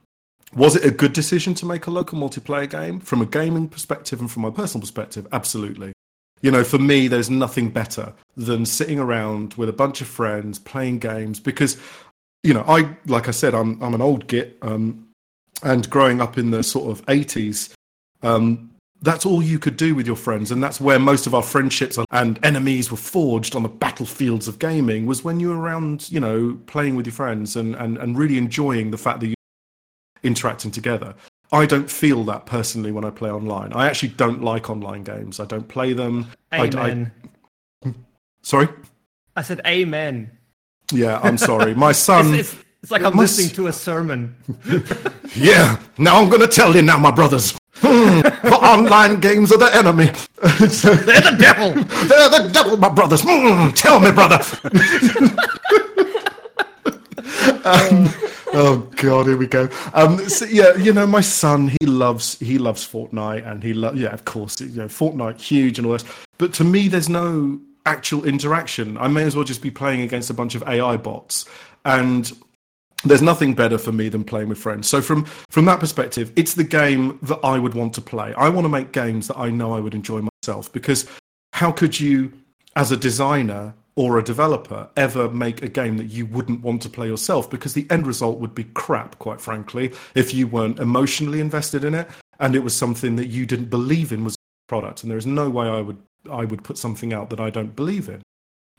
was 0.54 0.76
it 0.76 0.84
a 0.84 0.90
good 0.90 1.14
decision 1.14 1.54
to 1.54 1.66
make 1.66 1.86
a 1.86 1.90
local 1.90 2.18
multiplayer 2.18 2.68
game 2.68 3.00
from 3.00 3.22
a 3.22 3.26
gaming 3.26 3.68
perspective 3.68 4.20
and 4.20 4.30
from 4.30 4.42
my 4.42 4.50
personal 4.50 4.82
perspective? 4.82 5.26
Absolutely 5.32 5.92
you 6.42 6.50
know, 6.50 6.64
for 6.64 6.78
me, 6.78 7.08
there's 7.08 7.30
nothing 7.30 7.70
better 7.70 8.12
than 8.36 8.66
sitting 8.66 8.98
around 8.98 9.54
with 9.54 9.68
a 9.68 9.72
bunch 9.72 10.00
of 10.00 10.08
friends 10.08 10.58
playing 10.58 10.98
games 10.98 11.40
because, 11.40 11.78
you 12.42 12.52
know, 12.52 12.64
I, 12.66 12.96
like 13.06 13.28
I 13.28 13.30
said, 13.30 13.54
I'm, 13.54 13.80
I'm 13.82 13.94
an 13.94 14.02
old 14.02 14.26
git, 14.26 14.58
um, 14.60 15.08
and 15.62 15.88
growing 15.88 16.20
up 16.20 16.36
in 16.36 16.50
the 16.50 16.64
sort 16.64 16.90
of 16.90 17.06
80s, 17.06 17.72
um, 18.22 18.72
that's 19.00 19.24
all 19.24 19.42
you 19.42 19.58
could 19.58 19.76
do 19.76 19.94
with 19.94 20.06
your 20.06 20.16
friends. 20.16 20.50
And 20.50 20.62
that's 20.62 20.80
where 20.80 20.98
most 20.98 21.26
of 21.26 21.34
our 21.34 21.42
friendships 21.42 21.98
and 22.10 22.38
enemies 22.44 22.90
were 22.90 22.96
forged 22.96 23.54
on 23.54 23.62
the 23.62 23.68
battlefields 23.68 24.48
of 24.48 24.58
gaming 24.58 25.06
was 25.06 25.22
when 25.22 25.40
you 25.40 25.48
were 25.48 25.58
around, 25.58 26.10
you 26.10 26.20
know, 26.20 26.58
playing 26.66 26.96
with 26.96 27.06
your 27.06 27.12
friends 27.12 27.54
and, 27.56 27.74
and, 27.76 27.98
and 27.98 28.18
really 28.18 28.38
enjoying 28.38 28.90
the 28.90 28.98
fact 28.98 29.20
that 29.20 29.26
you're 29.26 29.34
interacting 30.22 30.70
together. 30.70 31.14
I 31.52 31.66
don't 31.66 31.90
feel 31.90 32.24
that 32.24 32.46
personally 32.46 32.92
when 32.92 33.04
I 33.04 33.10
play 33.10 33.30
online. 33.30 33.72
I 33.74 33.86
actually 33.86 34.08
don't 34.10 34.42
like 34.42 34.70
online 34.70 35.02
games. 35.04 35.38
I 35.38 35.44
don't 35.44 35.68
play 35.68 35.92
them. 35.92 36.26
I- 36.50 36.62
I- 36.62 36.66
Amen. 36.66 37.12
sorry? 38.42 38.68
I, 39.36 39.42
said 39.42 39.60
amen. 39.66 40.30
Yeah, 40.92 41.20
I'm 41.22 41.38
sorry. 41.38 41.74
My 41.74 41.92
son. 42.08 42.34
It's, 42.34 42.52
it's, 42.54 42.64
it's 42.82 42.90
like 42.90 43.02
I'm 43.02 43.14
my 43.16 43.22
listening 43.22 43.50
to 43.56 43.66
a 43.68 43.72
sermon. 43.72 44.34
Yeah, 45.34 45.78
now 45.96 46.20
I'm 46.20 46.28
going 46.28 46.42
to 46.42 46.46
tell 46.46 46.76
you 46.76 46.82
now, 46.82 46.98
my 46.98 47.10
brothers. 47.10 47.56
Hmm, 47.76 48.20
the 48.20 48.58
online 48.62 49.18
games 49.18 49.50
are 49.50 49.56
the 49.56 49.74
enemy. 49.74 50.04
They're 50.42 51.22
the 51.22 51.36
devil. 51.40 51.72
They're 51.72 52.28
the 52.28 52.50
devil, 52.52 52.76
my 52.76 52.90
brothers. 52.90 53.22
Hmm, 53.26 53.70
tell 53.70 53.98
me, 53.98 54.12
brother. 54.12 54.40
Um, 57.64 58.12
oh 58.52 58.88
God, 58.96 59.26
here 59.26 59.36
we 59.36 59.46
go. 59.46 59.68
Um, 59.94 60.28
so, 60.28 60.44
yeah, 60.44 60.74
you 60.76 60.92
know, 60.92 61.06
my 61.06 61.20
son, 61.20 61.68
he 61.80 61.86
loves 61.86 62.38
he 62.38 62.58
loves 62.58 62.86
Fortnite, 62.86 63.46
and 63.46 63.62
he 63.62 63.74
loves 63.74 63.98
yeah, 63.98 64.12
of 64.12 64.24
course, 64.24 64.60
you 64.60 64.68
know, 64.68 64.86
Fortnite 64.86 65.40
huge 65.40 65.78
and 65.78 65.86
all 65.86 65.92
this. 65.92 66.04
But 66.38 66.52
to 66.54 66.64
me, 66.64 66.88
there's 66.88 67.08
no 67.08 67.60
actual 67.86 68.24
interaction. 68.24 68.96
I 68.98 69.08
may 69.08 69.24
as 69.24 69.34
well 69.34 69.44
just 69.44 69.62
be 69.62 69.70
playing 69.70 70.02
against 70.02 70.30
a 70.30 70.34
bunch 70.34 70.54
of 70.54 70.62
AI 70.64 70.96
bots, 70.96 71.44
and 71.84 72.30
there's 73.04 73.22
nothing 73.22 73.54
better 73.54 73.78
for 73.78 73.92
me 73.92 74.08
than 74.08 74.24
playing 74.24 74.48
with 74.48 74.58
friends. 74.58 74.88
So 74.88 75.00
from 75.00 75.24
from 75.50 75.64
that 75.66 75.80
perspective, 75.80 76.32
it's 76.36 76.54
the 76.54 76.64
game 76.64 77.18
that 77.22 77.40
I 77.42 77.58
would 77.58 77.74
want 77.74 77.94
to 77.94 78.00
play. 78.00 78.32
I 78.34 78.48
want 78.48 78.64
to 78.64 78.68
make 78.68 78.92
games 78.92 79.28
that 79.28 79.38
I 79.38 79.50
know 79.50 79.74
I 79.74 79.80
would 79.80 79.94
enjoy 79.94 80.22
myself 80.42 80.72
because 80.72 81.06
how 81.52 81.72
could 81.72 81.98
you 81.98 82.32
as 82.76 82.90
a 82.90 82.96
designer 82.96 83.74
or 83.94 84.18
a 84.18 84.24
developer 84.24 84.88
ever 84.96 85.30
make 85.30 85.62
a 85.62 85.68
game 85.68 85.96
that 85.98 86.10
you 86.10 86.24
wouldn't 86.26 86.62
want 86.62 86.80
to 86.82 86.88
play 86.88 87.06
yourself 87.06 87.50
because 87.50 87.74
the 87.74 87.86
end 87.90 88.06
result 88.06 88.38
would 88.38 88.54
be 88.54 88.64
crap 88.64 89.18
quite 89.18 89.40
frankly 89.40 89.92
if 90.14 90.32
you 90.32 90.46
weren't 90.46 90.78
emotionally 90.78 91.40
invested 91.40 91.84
in 91.84 91.94
it 91.94 92.08
and 92.40 92.56
it 92.56 92.60
was 92.60 92.74
something 92.74 93.16
that 93.16 93.26
you 93.26 93.44
didn't 93.44 93.70
believe 93.70 94.12
in 94.12 94.24
was 94.24 94.34
a 94.34 94.68
product 94.68 95.02
and 95.02 95.10
there 95.10 95.18
is 95.18 95.26
no 95.26 95.50
way 95.50 95.66
I 95.66 95.80
would 95.80 95.98
I 96.30 96.44
would 96.44 96.64
put 96.64 96.78
something 96.78 97.12
out 97.12 97.30
that 97.30 97.40
I 97.40 97.50
don't 97.50 97.76
believe 97.76 98.08
in 98.08 98.22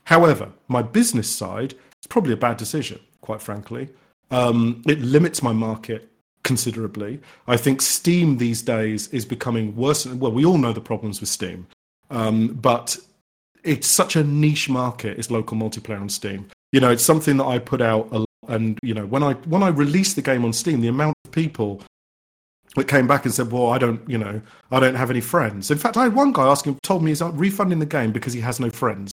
However, 0.04 0.52
my 0.68 0.82
business 0.82 1.28
side 1.30 1.72
is 1.72 2.06
probably 2.08 2.32
a 2.32 2.36
bad 2.38 2.56
decision, 2.56 3.00
quite 3.20 3.42
frankly. 3.42 3.88
Um, 4.30 4.82
it 4.86 5.00
limits 5.00 5.42
my 5.42 5.52
market 5.52 6.10
considerably. 6.42 7.20
I 7.46 7.56
think 7.56 7.80
Steam 7.80 8.36
these 8.36 8.62
days 8.62 9.08
is 9.08 9.24
becoming 9.24 9.74
worse. 9.74 10.06
Well, 10.06 10.32
we 10.32 10.44
all 10.44 10.58
know 10.58 10.72
the 10.72 10.80
problems 10.80 11.20
with 11.20 11.30
Steam, 11.30 11.66
um, 12.10 12.48
but 12.48 12.98
it's 13.64 13.88
such 13.88 14.16
a 14.16 14.22
niche 14.22 14.68
market. 14.68 15.18
Is 15.18 15.30
local 15.30 15.56
multiplayer 15.56 16.00
on 16.00 16.08
Steam? 16.08 16.46
You 16.72 16.80
know, 16.80 16.90
it's 16.90 17.04
something 17.04 17.36
that 17.38 17.44
I 17.44 17.58
put 17.58 17.80
out 17.80 18.08
a 18.12 18.18
lot. 18.18 18.28
And 18.48 18.78
you 18.82 18.94
know, 18.94 19.06
when 19.06 19.22
I 19.22 19.32
when 19.32 19.62
I 19.62 19.68
released 19.68 20.16
the 20.16 20.22
game 20.22 20.44
on 20.44 20.52
Steam, 20.52 20.80
the 20.80 20.88
amount 20.88 21.16
of 21.24 21.32
people 21.32 21.82
that 22.76 22.88
came 22.88 23.06
back 23.06 23.24
and 23.24 23.32
said, 23.34 23.50
"Well, 23.50 23.68
I 23.68 23.78
don't, 23.78 24.08
you 24.08 24.18
know, 24.18 24.42
I 24.70 24.80
don't 24.80 24.94
have 24.94 25.10
any 25.10 25.20
friends." 25.20 25.70
In 25.70 25.78
fact, 25.78 25.96
I 25.96 26.04
had 26.04 26.14
one 26.14 26.32
guy 26.32 26.46
asking, 26.46 26.78
told 26.82 27.02
me 27.02 27.10
he's 27.10 27.22
refunding 27.22 27.78
the 27.78 27.86
game 27.86 28.12
because 28.12 28.32
he 28.32 28.40
has 28.40 28.60
no 28.60 28.70
friends. 28.70 29.12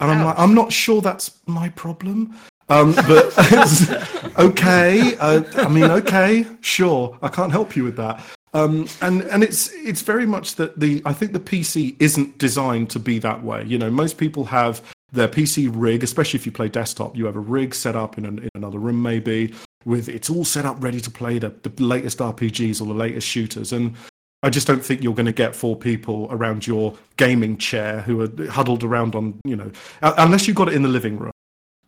And 0.00 0.10
I'm 0.10 0.24
like, 0.24 0.38
I'm 0.38 0.54
not 0.54 0.72
sure 0.72 1.02
that's 1.02 1.38
my 1.46 1.68
problem. 1.70 2.34
Um, 2.70 2.94
but 2.94 3.34
it's 3.36 3.90
okay, 4.38 5.16
uh, 5.16 5.42
I 5.56 5.68
mean, 5.68 5.84
okay, 5.84 6.46
sure, 6.60 7.18
I 7.20 7.28
can't 7.28 7.52
help 7.52 7.76
you 7.76 7.84
with 7.84 7.96
that. 7.96 8.24
Um, 8.52 8.88
and 9.00 9.22
and 9.22 9.44
it's 9.44 9.72
it's 9.74 10.02
very 10.02 10.26
much 10.26 10.56
that 10.56 10.80
the 10.80 11.02
I 11.04 11.12
think 11.12 11.32
the 11.32 11.40
PC 11.40 11.96
isn't 12.00 12.38
designed 12.38 12.90
to 12.90 12.98
be 12.98 13.18
that 13.20 13.44
way. 13.44 13.64
You 13.64 13.78
know, 13.78 13.90
most 13.90 14.18
people 14.18 14.46
have 14.46 14.82
their 15.12 15.28
PC 15.28 15.70
rig, 15.72 16.02
especially 16.02 16.38
if 16.38 16.46
you 16.46 16.52
play 16.52 16.68
desktop. 16.68 17.16
You 17.16 17.26
have 17.26 17.36
a 17.36 17.40
rig 17.40 17.74
set 17.74 17.96
up 17.96 18.18
in, 18.18 18.24
an, 18.24 18.38
in 18.38 18.50
another 18.54 18.78
room, 18.78 19.02
maybe 19.02 19.54
with 19.84 20.08
it's 20.08 20.30
all 20.30 20.44
set 20.44 20.66
up 20.66 20.82
ready 20.82 21.00
to 21.00 21.10
play 21.10 21.38
the, 21.38 21.50
the 21.62 21.82
latest 21.82 22.18
RPGs 22.18 22.80
or 22.80 22.84
the 22.84 22.94
latest 22.94 23.26
shooters. 23.26 23.72
And 23.72 23.94
I 24.42 24.50
just 24.50 24.66
don't 24.66 24.84
think 24.84 25.02
you're 25.02 25.14
going 25.14 25.26
to 25.26 25.32
get 25.32 25.54
four 25.54 25.76
people 25.76 26.28
around 26.30 26.66
your 26.66 26.96
gaming 27.16 27.56
chair 27.56 28.00
who 28.00 28.22
are 28.22 28.46
huddled 28.48 28.84
around 28.84 29.14
on, 29.14 29.38
you 29.44 29.56
know, 29.56 29.70
unless 30.02 30.46
you've 30.46 30.56
got 30.56 30.68
it 30.68 30.74
in 30.74 30.82
the 30.82 30.88
living 30.88 31.18
room. 31.18 31.32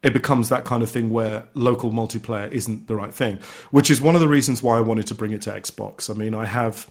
It 0.03 0.12
becomes 0.12 0.48
that 0.48 0.64
kind 0.64 0.82
of 0.82 0.90
thing 0.90 1.11
where 1.11 1.44
local 1.55 1.92
multiplayer 1.92 2.50
isn't 2.50 2.88
the 2.88 2.96
right 2.96 3.14
thing, 3.14 3.38
which 3.70 3.90
is 3.90 4.00
one 4.00 4.14
of 4.14 4.20
the 4.20 4.28
reasons 4.28 4.62
why 4.62 4.76
I 4.76 4.80
wanted 4.80 5.07
to 5.09 5.14
bring 5.14 5.32
it 5.32 5.42
to 5.42 5.50
Xbox. 5.50 6.11
I 6.11 6.14
mean, 6.14 6.34
I 6.34 6.44
have, 6.46 6.90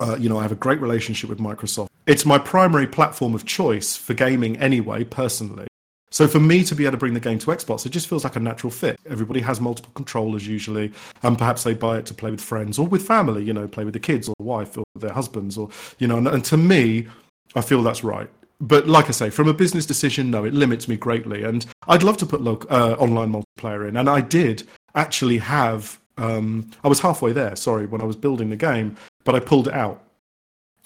uh, 0.00 0.16
you 0.18 0.28
know, 0.28 0.38
I 0.38 0.42
have 0.42 0.52
a 0.52 0.56
great 0.56 0.80
relationship 0.80 1.30
with 1.30 1.38
Microsoft. 1.38 1.88
It's 2.06 2.26
my 2.26 2.38
primary 2.38 2.86
platform 2.86 3.34
of 3.34 3.44
choice 3.44 3.96
for 3.96 4.14
gaming 4.14 4.56
anyway, 4.56 5.04
personally. 5.04 5.68
So 6.10 6.26
for 6.26 6.40
me 6.40 6.64
to 6.64 6.74
be 6.74 6.84
able 6.84 6.92
to 6.92 6.96
bring 6.96 7.14
the 7.14 7.20
game 7.20 7.38
to 7.40 7.46
Xbox, 7.48 7.84
it 7.84 7.90
just 7.90 8.08
feels 8.08 8.24
like 8.24 8.34
a 8.34 8.40
natural 8.40 8.70
fit. 8.70 8.98
Everybody 9.08 9.40
has 9.40 9.60
multiple 9.60 9.92
controllers 9.94 10.46
usually, 10.46 10.92
and 11.22 11.36
perhaps 11.36 11.64
they 11.64 11.74
buy 11.74 11.98
it 11.98 12.06
to 12.06 12.14
play 12.14 12.30
with 12.30 12.40
friends 12.40 12.78
or 12.78 12.86
with 12.86 13.06
family, 13.06 13.44
you 13.44 13.52
know, 13.52 13.68
play 13.68 13.84
with 13.84 13.92
the 13.92 14.00
kids 14.00 14.28
or 14.28 14.34
the 14.38 14.44
wife 14.44 14.78
or 14.78 14.84
their 14.96 15.12
husbands, 15.12 15.58
or 15.58 15.68
you 15.98 16.06
know. 16.06 16.16
And, 16.16 16.26
and 16.26 16.44
to 16.46 16.56
me, 16.56 17.08
I 17.54 17.60
feel 17.60 17.82
that's 17.82 18.02
right. 18.02 18.30
But 18.60 18.88
like 18.88 19.08
I 19.08 19.12
say, 19.12 19.30
from 19.30 19.48
a 19.48 19.54
business 19.54 19.86
decision, 19.86 20.30
no, 20.30 20.44
it 20.44 20.52
limits 20.52 20.88
me 20.88 20.96
greatly. 20.96 21.44
And 21.44 21.64
I'd 21.86 22.02
love 22.02 22.16
to 22.18 22.26
put 22.26 22.40
loc 22.40 22.66
uh, 22.70 22.96
online 22.98 23.32
multiplayer 23.32 23.88
in, 23.88 23.96
and 23.96 24.08
I 24.08 24.20
did 24.20 24.66
actually 24.94 25.38
have. 25.38 25.98
Um, 26.16 26.70
I 26.82 26.88
was 26.88 26.98
halfway 26.98 27.32
there, 27.32 27.54
sorry, 27.54 27.86
when 27.86 28.00
I 28.00 28.04
was 28.04 28.16
building 28.16 28.50
the 28.50 28.56
game, 28.56 28.96
but 29.24 29.36
I 29.36 29.40
pulled 29.40 29.68
it 29.68 29.74
out, 29.74 30.02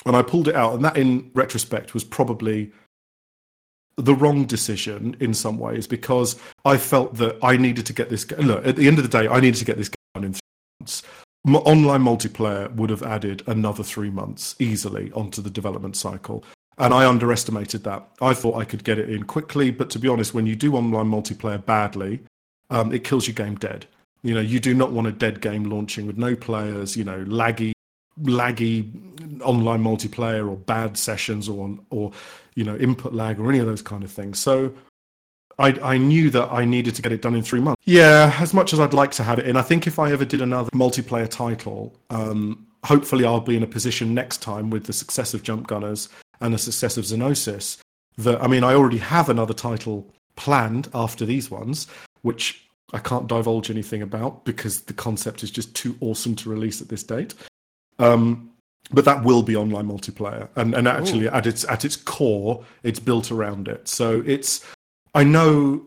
and 0.05 0.15
I 0.15 0.21
pulled 0.21 0.49
it 0.49 0.55
out, 0.55 0.75
and 0.75 0.85
that, 0.85 0.99
in 0.99 1.31
retrospect, 1.33 1.95
was 1.95 2.05
probably 2.05 2.71
the 3.97 4.15
wrong 4.15 4.45
decision 4.45 5.17
in 5.21 5.35
some 5.35 5.59
ways 5.59 5.87
because 5.87 6.37
I 6.65 6.77
felt 6.77 7.15
that 7.17 7.39
I 7.43 7.57
needed 7.57 7.87
to 7.87 7.93
get 7.93 8.11
this. 8.11 8.31
Look, 8.33 8.67
at 8.67 8.77
the 8.77 8.89
end 8.89 8.99
of 8.99 9.05
the 9.09 9.23
day, 9.23 9.29
I 9.29 9.41
needed 9.41 9.59
to 9.59 9.65
get 9.65 9.79
this 9.79 9.91
done 10.15 10.25
in 10.25 10.33
three 10.33 10.41
months. 10.81 11.03
Online 11.47 12.03
multiplayer 12.03 12.73
would 12.75 12.91
have 12.91 13.03
added 13.03 13.43
another 13.47 13.83
three 13.83 14.11
months 14.11 14.55
easily 14.59 15.11
onto 15.13 15.43
the 15.43 15.51
development 15.51 15.97
cycle. 15.97 16.45
And 16.79 16.95
I 16.95 17.07
underestimated 17.07 17.85
that. 17.85 18.09
I 18.21 18.35
thought 18.35 18.57
I 18.57 18.65
could 18.65 18.83
get 18.83 18.99
it 18.99 19.11
in 19.11 19.25
quickly, 19.25 19.71
but 19.71 19.91
to 19.91 19.99
be 19.99 20.09
honest, 20.09 20.35
when 20.35 20.47
you 20.47 20.57
do 20.57 20.75
online 20.75 21.07
multiplayer 21.07 21.65
badly, 21.65 22.21
um, 22.71 22.93
it 22.93 23.05
kills 23.05 23.27
your 23.27 23.35
game 23.35 23.57
dead. 23.57 23.87
You 24.23 24.35
know, 24.35 24.41
you 24.41 24.59
do 24.59 24.73
not 24.75 24.93
want 24.93 25.07
a 25.07 25.13
dead 25.13 25.41
game 25.41 25.65
launching 25.65 26.07
with 26.07 26.17
no 26.17 26.35
players, 26.35 26.97
you 26.97 27.05
know, 27.05 27.25
laggy, 27.25 27.73
laggy 28.23 29.41
online 29.43 29.83
multiplayer 29.83 30.49
or 30.49 30.57
bad 30.57 30.97
sessions 30.97 31.49
or, 31.49 31.77
or, 31.91 32.13
you 32.55 32.65
know, 32.65 32.77
input 32.77 33.13
lag 33.13 33.39
or 33.39 33.49
any 33.51 33.59
of 33.59 33.67
those 33.67 33.83
kind 33.83 34.03
of 34.03 34.11
things. 34.11 34.39
So 34.39 34.73
I, 35.59 35.79
I 35.83 35.99
knew 35.99 36.31
that 36.31 36.51
I 36.51 36.65
needed 36.65 36.95
to 36.95 37.03
get 37.03 37.13
it 37.13 37.21
done 37.21 37.35
in 37.35 37.43
three 37.43 37.61
months. 37.61 37.83
Yeah, 37.85 38.35
as 38.39 38.55
much 38.55 38.73
as 38.73 38.81
I'd 38.81 38.95
like 38.95 39.11
to 39.13 39.23
have 39.23 39.39
it 39.39 39.47
in, 39.47 39.57
I 39.57 39.63
think 39.63 39.87
if 39.87 39.99
I 39.99 40.11
ever 40.13 40.25
did 40.25 40.41
another 40.41 40.71
multiplayer 40.71 41.29
title, 41.29 41.95
um, 42.11 42.67
hopefully 42.85 43.25
I'll 43.25 43.41
be 43.41 43.57
in 43.57 43.63
a 43.63 43.67
position 43.67 44.15
next 44.15 44.41
time 44.41 44.71
with 44.71 44.85
the 44.85 44.93
success 44.93 45.35
of 45.35 45.43
Jump 45.43 45.67
Gunners 45.67 46.09
and 46.43 46.55
the 46.55 46.59
success 46.59 46.97
of 46.97 47.05
Xenosis 47.05 47.79
that, 48.19 48.43
I 48.43 48.47
mean, 48.47 48.65
I 48.65 48.75
already 48.75 48.99
have 48.99 49.29
another 49.29 49.55
title 49.55 50.13
planned 50.37 50.89
after 50.95 51.25
these 51.25 51.51
ones, 51.51 51.87
which 52.23 52.69
I 52.93 52.99
can't 52.99 53.27
divulge 53.27 53.71
anything 53.71 54.03
about 54.03 54.45
because 54.45 54.83
the 54.83 54.93
concept 54.93 55.43
is 55.43 55.51
just 55.51 55.75
too 55.75 55.97
awesome 56.01 56.37
to 56.37 56.51
release 56.51 56.83
at 56.83 56.89
this 56.89 57.03
date. 57.03 57.35
Um, 57.99 58.51
but 58.91 59.05
that 59.05 59.25
will 59.25 59.43
be 59.43 59.57
online 59.57 59.87
multiplayer, 59.87 60.49
and 60.57 60.75
and 60.75 60.89
actually 60.89 61.29
at 61.29 61.47
its 61.47 61.65
at 61.67 61.85
its 61.85 61.97
core, 61.97 62.65
it's 62.83 62.99
built 62.99 63.31
around 63.31 63.69
it. 63.69 63.87
So 63.87 64.23
it's 64.27 64.67
I 65.15 65.23
know 65.25 65.87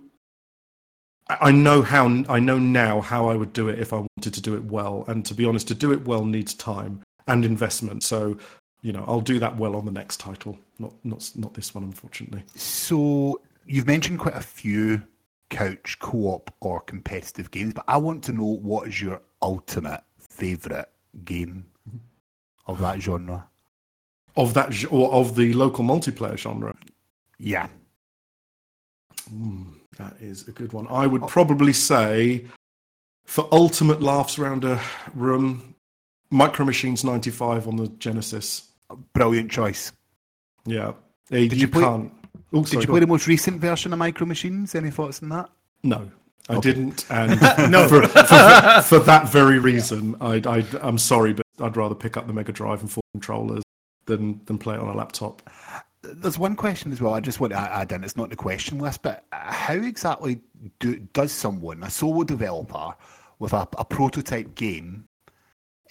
I 1.27 1.51
know 1.51 1.81
how 1.81 2.23
I 2.29 2.39
know 2.39 2.59
now 2.59 3.01
how 3.01 3.29
I 3.29 3.35
would 3.35 3.51
do 3.53 3.67
it 3.67 3.79
if 3.79 3.93
I 3.93 3.97
wanted 3.97 4.33
to 4.33 4.41
do 4.41 4.55
it 4.55 4.65
well. 4.65 5.05
And 5.07 5.25
to 5.25 5.33
be 5.33 5.45
honest, 5.45 5.67
to 5.69 5.75
do 5.75 5.91
it 5.91 6.05
well 6.05 6.23
needs 6.23 6.53
time 6.53 7.01
and 7.27 7.43
investment. 7.43 8.03
So, 8.03 8.37
you 8.81 8.91
know, 8.91 9.03
I'll 9.07 9.21
do 9.21 9.39
that 9.39 9.57
well 9.57 9.75
on 9.75 9.85
the 9.85 9.91
next 9.91 10.19
title, 10.19 10.57
not 10.79 10.93
not 11.03 11.31
not 11.35 11.53
this 11.53 11.73
one, 11.73 11.83
unfortunately. 11.83 12.43
So 12.55 13.41
you've 13.65 13.87
mentioned 13.87 14.19
quite 14.19 14.35
a 14.35 14.41
few 14.41 15.01
couch 15.49 15.97
co-op 15.99 16.53
or 16.61 16.81
competitive 16.81 17.51
games, 17.51 17.73
but 17.73 17.85
I 17.87 17.97
want 17.97 18.23
to 18.25 18.33
know 18.33 18.43
what 18.43 18.87
is 18.87 19.01
your 19.01 19.21
ultimate 19.41 20.03
favorite 20.17 20.89
game 21.23 21.65
of 22.67 22.79
that 22.79 23.01
genre? 23.01 23.47
Of 24.35 24.53
that 24.55 24.91
or 24.91 25.11
of 25.13 25.35
the 25.35 25.53
local 25.53 25.85
multiplayer 25.85 26.37
genre. 26.37 26.75
Yeah. 27.39 27.67
Mm, 29.33 29.75
that 29.97 30.15
is 30.19 30.47
a 30.47 30.51
good 30.51 30.73
one. 30.73 30.87
I 30.89 31.07
would 31.07 31.27
probably 31.27 31.73
say 31.73 32.45
for 33.25 33.47
ultimate 33.51 34.01
laughs 34.01 34.37
around 34.37 34.63
a 34.63 34.81
room, 35.13 35.74
Micro 36.31 36.65
Machines 36.65 37.03
95 37.03 37.67
on 37.67 37.75
the 37.77 37.87
Genesis. 37.87 38.69
Brilliant 39.13 39.51
choice. 39.51 39.91
Yeah. 40.65 40.93
Uh, 41.31 41.37
you, 41.37 41.49
you 41.49 41.67
play- 41.67 41.83
can't. 41.83 42.11
Oh, 42.53 42.59
Did 42.61 42.67
sorry, 42.69 42.81
you 42.81 42.87
play 42.87 42.95
on. 42.97 43.01
the 43.01 43.07
most 43.07 43.27
recent 43.27 43.59
version 43.59 43.91
of 43.93 43.99
Micro 43.99 44.25
Machines? 44.25 44.75
Any 44.75 44.91
thoughts 44.91 45.21
on 45.23 45.29
that? 45.29 45.49
No, 45.83 46.09
I 46.49 46.59
didn't, 46.59 47.05
and 47.09 47.39
no, 47.71 47.87
for, 47.87 48.01
for, 48.07 48.81
for 48.83 48.99
that 48.99 49.29
very 49.29 49.59
reason, 49.59 50.15
I, 50.21 50.41
I, 50.45 50.65
I'm 50.81 50.97
sorry, 50.97 51.33
but 51.33 51.45
I'd 51.59 51.75
rather 51.77 51.95
pick 51.95 52.17
up 52.17 52.27
the 52.27 52.33
Mega 52.33 52.51
Drive 52.51 52.81
and 52.81 52.91
four 52.91 53.01
controllers 53.13 53.63
than 54.05 54.41
than 54.45 54.57
play 54.57 54.75
it 54.75 54.79
on 54.79 54.87
a 54.89 54.95
laptop. 54.95 55.41
There's 56.03 56.37
one 56.37 56.55
question 56.55 56.91
as 56.91 57.01
well. 57.01 57.13
I 57.15 57.19
just 57.19 57.39
want 57.39 57.51
to 57.53 57.59
add 57.59 57.91
in. 57.91 58.03
It's 58.03 58.15
not 58.15 58.29
the 58.29 58.35
question 58.35 58.77
list, 58.79 59.01
but 59.01 59.25
how 59.31 59.73
exactly 59.73 60.39
do, 60.79 60.97
does 61.13 61.31
someone, 61.31 61.81
a 61.83 61.89
solo 61.89 62.23
developer 62.23 62.93
with 63.39 63.53
a, 63.53 63.67
a 63.77 63.83
prototype 63.85 64.53
game, 64.55 65.07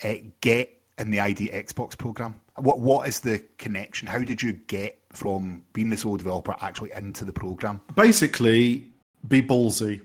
uh, 0.02 0.14
get 0.40 0.80
in 0.98 1.10
the 1.10 1.20
ID 1.20 1.50
Xbox 1.50 1.96
program? 1.96 2.34
What 2.56 2.80
What 2.80 3.08
is 3.08 3.20
the 3.20 3.42
connection? 3.58 4.08
How 4.08 4.18
did 4.18 4.42
you 4.42 4.52
get 4.52 4.98
from 5.12 5.62
being 5.72 5.90
the 5.90 5.96
solo 5.96 6.16
developer 6.16 6.56
actually 6.60 6.92
into 6.92 7.24
the 7.24 7.32
program? 7.32 7.80
Basically, 7.94 8.86
be 9.28 9.42
ballsy. 9.42 10.00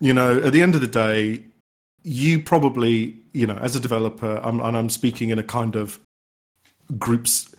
You 0.00 0.14
know, 0.14 0.38
at 0.38 0.52
the 0.52 0.62
end 0.62 0.74
of 0.74 0.80
the 0.80 0.86
day, 0.86 1.44
you 2.02 2.40
probably, 2.40 3.16
you 3.32 3.46
know, 3.46 3.56
as 3.56 3.74
a 3.74 3.80
developer, 3.80 4.40
I'm, 4.42 4.60
and 4.60 4.76
I'm 4.76 4.90
speaking 4.90 5.30
in 5.30 5.38
a 5.38 5.42
kind 5.42 5.76
of 5.76 6.00
groups. 6.98 7.54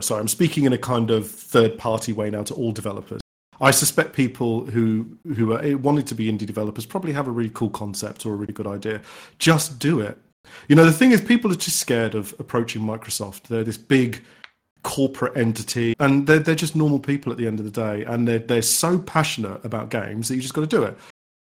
Sorry, 0.00 0.20
I'm 0.20 0.28
speaking 0.28 0.64
in 0.64 0.72
a 0.72 0.78
kind 0.78 1.10
of 1.10 1.30
third 1.30 1.78
party 1.78 2.12
way 2.12 2.30
now 2.30 2.42
to 2.44 2.54
all 2.54 2.72
developers. 2.72 3.20
I 3.60 3.70
suspect 3.70 4.14
people 4.14 4.66
who 4.66 5.06
who 5.36 5.52
are 5.52 5.78
wanting 5.78 6.04
to 6.06 6.14
be 6.14 6.30
indie 6.30 6.46
developers 6.46 6.86
probably 6.86 7.12
have 7.12 7.28
a 7.28 7.30
really 7.30 7.50
cool 7.54 7.70
concept 7.70 8.26
or 8.26 8.32
a 8.32 8.36
really 8.36 8.52
good 8.52 8.66
idea. 8.66 9.00
Just 9.38 9.78
do 9.78 10.00
it. 10.00 10.18
You 10.68 10.76
know, 10.76 10.84
the 10.84 10.92
thing 10.92 11.12
is, 11.12 11.20
people 11.20 11.52
are 11.52 11.56
just 11.56 11.78
scared 11.78 12.14
of 12.14 12.34
approaching 12.38 12.82
Microsoft. 12.82 13.48
They're 13.48 13.64
this 13.64 13.78
big 13.78 14.22
corporate 14.82 15.36
entity, 15.36 15.94
and 15.98 16.26
they're 16.26 16.38
they're 16.38 16.54
just 16.54 16.76
normal 16.76 16.98
people 16.98 17.32
at 17.32 17.38
the 17.38 17.46
end 17.46 17.58
of 17.58 17.64
the 17.64 17.70
day, 17.70 18.04
and 18.04 18.26
they're 18.28 18.38
they're 18.38 18.62
so 18.62 18.98
passionate 18.98 19.64
about 19.64 19.90
games 19.90 20.28
that 20.28 20.36
you 20.36 20.42
just 20.42 20.54
got 20.54 20.60
to 20.60 20.66
do 20.66 20.82
it. 20.82 20.96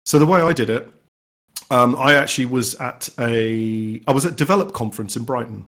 So 0.04 0.18
the 0.18 0.26
way 0.26 0.40
I 0.40 0.52
did 0.52 0.70
it, 0.70 0.88
um, 1.70 1.96
I 1.96 2.14
actually 2.14 2.46
was 2.46 2.74
at 2.76 3.08
a 3.18 4.00
I 4.06 4.12
was 4.12 4.24
at 4.24 4.36
Develop 4.36 4.72
conference 4.72 5.16
in 5.16 5.24
Brighton, 5.24 5.66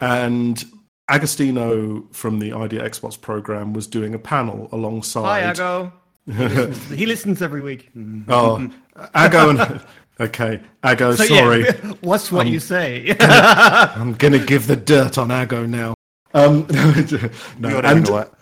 and 0.00 0.64
Agostino 1.08 2.06
from 2.12 2.38
the 2.38 2.52
ID 2.52 2.78
Xbox 2.78 3.20
program 3.20 3.72
was 3.72 3.86
doing 3.86 4.14
a 4.14 4.18
panel 4.18 4.68
alongside. 4.72 5.42
Hi, 5.42 5.50
Ago. 5.50 5.92
He 6.94 7.04
listens, 7.04 7.42
every 7.42 7.60
week. 7.60 7.90
Oh, 8.28 8.70
Ago 9.14 9.50
and 9.50 9.80
okay, 10.20 10.60
Ago. 10.82 11.14
So, 11.14 11.24
sorry, 11.24 11.64
yeah, 11.64 11.72
what's 12.00 12.30
what 12.32 12.46
you 12.46 12.60
say? 12.60 13.16
I'm 13.20 14.14
gonna 14.14 14.38
give 14.44 14.66
the 14.66 14.76
dirt 14.76 15.18
on 15.18 15.30
Ago 15.30 15.66
now. 15.66 15.94
Um, 16.34 16.66
no, 17.58 17.68
You 17.68 17.78
and 17.78 18.08
know 18.08 18.18
it. 18.18 18.32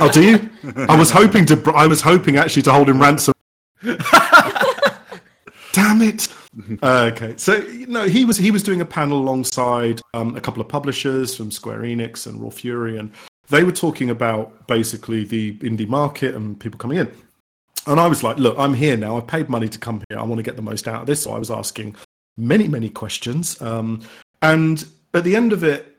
oh, 0.00 0.10
do 0.12 0.22
you? 0.22 0.50
I 0.88 0.96
was 0.98 1.10
hoping 1.10 1.46
to. 1.46 1.72
I 1.74 1.86
was 1.86 2.00
hoping 2.02 2.36
actually 2.36 2.62
to 2.62 2.72
hold 2.72 2.88
him 2.88 3.00
ransom. 3.00 3.32
Damn 5.72 6.02
it. 6.02 6.28
Uh, 6.82 7.10
okay, 7.12 7.34
so 7.36 7.54
you 7.56 7.86
know 7.86 8.04
he 8.08 8.24
was 8.24 8.36
he 8.36 8.50
was 8.50 8.62
doing 8.62 8.80
a 8.80 8.84
panel 8.84 9.18
alongside 9.18 10.00
um, 10.14 10.36
a 10.36 10.40
couple 10.40 10.60
of 10.60 10.68
publishers 10.68 11.34
from 11.36 11.50
Square 11.50 11.80
Enix 11.82 12.26
and 12.26 12.40
Raw 12.42 12.50
Fury, 12.50 12.98
and 12.98 13.12
they 13.48 13.62
were 13.62 13.72
talking 13.72 14.10
about 14.10 14.66
basically 14.66 15.24
the 15.24 15.54
indie 15.58 15.86
market 15.88 16.34
and 16.34 16.58
people 16.58 16.76
coming 16.78 16.98
in. 16.98 17.12
And 17.86 17.98
I 17.98 18.06
was 18.06 18.22
like, 18.22 18.36
look, 18.38 18.58
I'm 18.58 18.74
here 18.74 18.96
now. 18.96 19.16
I 19.16 19.20
paid 19.20 19.48
money 19.48 19.68
to 19.68 19.78
come 19.78 20.02
here. 20.08 20.18
I 20.18 20.22
want 20.22 20.38
to 20.38 20.42
get 20.42 20.56
the 20.56 20.62
most 20.62 20.86
out 20.86 21.02
of 21.02 21.06
this. 21.06 21.22
So 21.22 21.32
I 21.32 21.38
was 21.38 21.50
asking 21.50 21.96
many, 22.36 22.68
many 22.68 22.90
questions. 22.90 23.60
Um, 23.60 24.02
and 24.42 24.84
at 25.14 25.24
the 25.24 25.36
end 25.36 25.52
of 25.52 25.64
it, 25.64 25.90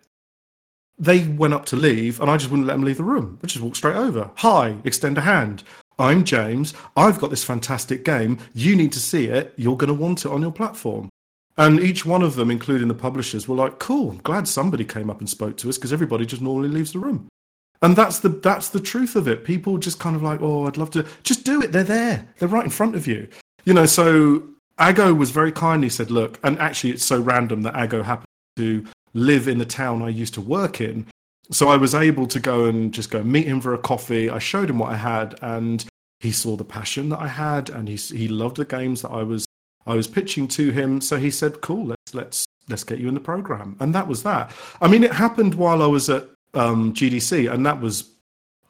they 0.97 1.27
went 1.27 1.53
up 1.53 1.65
to 1.65 1.75
leave, 1.75 2.21
and 2.21 2.29
I 2.29 2.37
just 2.37 2.51
wouldn't 2.51 2.67
let 2.67 2.75
them 2.75 2.83
leave 2.83 2.97
the 2.97 3.03
room. 3.03 3.39
I 3.43 3.47
just 3.47 3.63
walked 3.63 3.77
straight 3.77 3.95
over. 3.95 4.29
Hi, 4.35 4.75
extend 4.83 5.17
a 5.17 5.21
hand. 5.21 5.63
I'm 5.97 6.23
James. 6.23 6.75
I've 6.95 7.19
got 7.19 7.31
this 7.31 7.43
fantastic 7.43 8.05
game. 8.05 8.37
You 8.53 8.75
need 8.75 8.91
to 8.91 8.99
see 8.99 9.25
it. 9.25 9.53
You're 9.57 9.77
going 9.77 9.87
to 9.87 9.93
want 9.95 10.25
it 10.25 10.31
on 10.31 10.41
your 10.41 10.51
platform. 10.51 11.09
And 11.57 11.79
each 11.79 12.05
one 12.05 12.21
of 12.21 12.35
them, 12.35 12.51
including 12.51 12.87
the 12.87 12.93
publishers, 12.93 13.47
were 13.47 13.55
like, 13.55 13.79
"Cool. 13.79 14.11
I'm 14.11 14.17
glad 14.19 14.47
somebody 14.47 14.85
came 14.85 15.09
up 15.09 15.19
and 15.19 15.29
spoke 15.29 15.57
to 15.57 15.69
us 15.69 15.77
because 15.77 15.91
everybody 15.91 16.25
just 16.25 16.41
normally 16.41 16.69
leaves 16.69 16.93
the 16.93 16.99
room." 16.99 17.27
And 17.81 17.95
that's 17.95 18.19
the 18.19 18.29
that's 18.29 18.69
the 18.69 18.79
truth 18.79 19.15
of 19.15 19.27
it. 19.27 19.43
People 19.43 19.77
just 19.77 19.99
kind 19.99 20.15
of 20.15 20.21
like, 20.21 20.41
"Oh, 20.41 20.67
I'd 20.67 20.77
love 20.77 20.91
to." 20.91 21.05
Just 21.23 21.43
do 21.43 21.61
it. 21.61 21.71
They're 21.71 21.83
there. 21.83 22.27
They're 22.37 22.47
right 22.47 22.63
in 22.63 22.69
front 22.69 22.95
of 22.95 23.07
you. 23.07 23.27
You 23.65 23.73
know. 23.73 23.85
So 23.85 24.43
Ago 24.77 25.13
was 25.13 25.31
very 25.31 25.51
kindly 25.51 25.89
said, 25.89 26.11
"Look," 26.11 26.39
and 26.43 26.59
actually, 26.59 26.91
it's 26.91 27.05
so 27.05 27.19
random 27.19 27.63
that 27.63 27.79
Ago 27.81 28.03
happened 28.03 28.27
to 28.57 28.85
live 29.13 29.47
in 29.47 29.57
the 29.57 29.65
town 29.65 30.01
I 30.01 30.09
used 30.09 30.33
to 30.35 30.41
work 30.41 30.79
in. 30.79 31.07
So 31.51 31.69
I 31.69 31.77
was 31.77 31.95
able 31.95 32.27
to 32.27 32.39
go 32.39 32.65
and 32.65 32.93
just 32.93 33.09
go 33.09 33.23
meet 33.23 33.47
him 33.47 33.59
for 33.59 33.73
a 33.73 33.77
coffee. 33.77 34.29
I 34.29 34.39
showed 34.39 34.69
him 34.69 34.79
what 34.79 34.93
I 34.93 34.97
had, 34.97 35.37
and 35.41 35.83
he 36.19 36.31
saw 36.31 36.55
the 36.55 36.63
passion 36.63 37.09
that 37.09 37.19
I 37.19 37.27
had, 37.27 37.69
and 37.69 37.89
he 37.89 37.95
he 37.95 38.27
loved 38.27 38.57
the 38.57 38.65
games 38.65 39.01
that 39.01 39.09
I 39.09 39.23
was 39.23 39.45
I 39.87 39.95
was 39.95 40.07
pitching 40.07 40.47
to 40.49 40.71
him. 40.71 41.01
So 41.01 41.17
he 41.17 41.31
said, 41.31 41.61
"Cool, 41.61 41.87
let's 41.87 42.13
let's 42.13 42.45
let's 42.69 42.83
get 42.83 42.99
you 42.99 43.07
in 43.07 43.15
the 43.15 43.19
program," 43.19 43.75
and 43.79 43.93
that 43.95 44.07
was 44.07 44.21
that. 44.23 44.51
I 44.81 44.87
mean, 44.87 45.03
it 45.03 45.13
happened 45.13 45.55
while 45.55 45.81
I 45.81 45.87
was 45.87 46.09
at 46.09 46.29
um, 46.53 46.93
GDC, 46.93 47.51
and 47.51 47.65
that 47.65 47.81
was, 47.81 48.09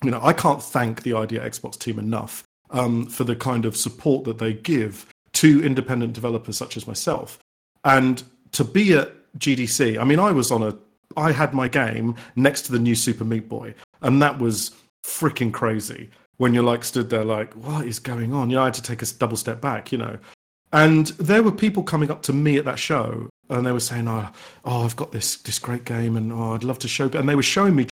you 0.04 0.12
know, 0.12 0.20
I 0.22 0.34
can't 0.34 0.62
thank 0.62 1.04
the 1.04 1.14
ID 1.14 1.38
Xbox 1.38 1.78
team 1.78 2.00
enough 2.00 2.44
um, 2.70 3.06
for 3.06 3.24
the 3.24 3.36
kind 3.36 3.66
of 3.66 3.76
support 3.76 4.24
that 4.26 4.38
they 4.38 4.54
give 4.54 5.06
to 5.34 5.64
independent 5.64 6.14
developers 6.14 6.58
such 6.58 6.78
as 6.78 6.88
myself, 6.88 7.40
and 7.84 8.24
to 8.52 8.64
be 8.64 8.94
at 8.94 9.14
GDC. 9.38 10.00
I 10.00 10.04
mean, 10.04 10.20
I 10.20 10.32
was 10.32 10.52
on 10.52 10.64
a 10.64 10.78
I 11.18 11.32
had 11.32 11.54
my 11.54 11.68
game 11.68 12.16
next 12.36 12.64
to 12.64 12.72
the 12.72 12.80
new 12.80 12.96
Super 12.96 13.26
Meat 13.26 13.50
Boy, 13.50 13.74
and 14.02 14.22
that 14.22 14.40
was 14.40 14.72
freaking 15.04 15.52
crazy. 15.52 16.10
When 16.38 16.54
you're 16.54 16.64
like 16.64 16.84
stood 16.84 17.10
there, 17.10 17.26
like, 17.26 17.54
what 17.54 17.86
is 17.86 18.00
going 18.00 18.34
on? 18.34 18.50
You 18.50 18.56
know, 18.56 18.64
I 18.64 18.66
had 18.66 18.74
to 18.76 18.82
take 18.82 19.02
a 19.02 19.06
double 19.06 19.38
step 19.38 19.62
back, 19.62 19.92
you 19.92 19.98
know. 19.98 20.18
And 20.74 21.08
there 21.08 21.44
were 21.44 21.52
people 21.52 21.84
coming 21.84 22.10
up 22.10 22.22
to 22.24 22.34
me 22.34 22.58
at 22.58 22.66
that 22.66 22.80
show, 22.80 23.30
and 23.52 23.66
they 23.66 23.72
were 23.72 23.80
saying, 23.80 24.08
"Oh, 24.08 24.30
oh, 24.66 24.86
I've 24.86 24.96
got 24.96 25.12
this 25.12 25.38
this 25.38 25.60
great 25.60 25.86
game, 25.86 26.18
and 26.18 26.32
oh, 26.32 26.54
I'd 26.54 26.64
love 26.64 26.80
to 26.80 26.88
show." 26.88 27.10
And 27.10 27.28
they 27.28 27.36
were 27.36 27.44
showing 27.44 27.76
me 27.76 27.88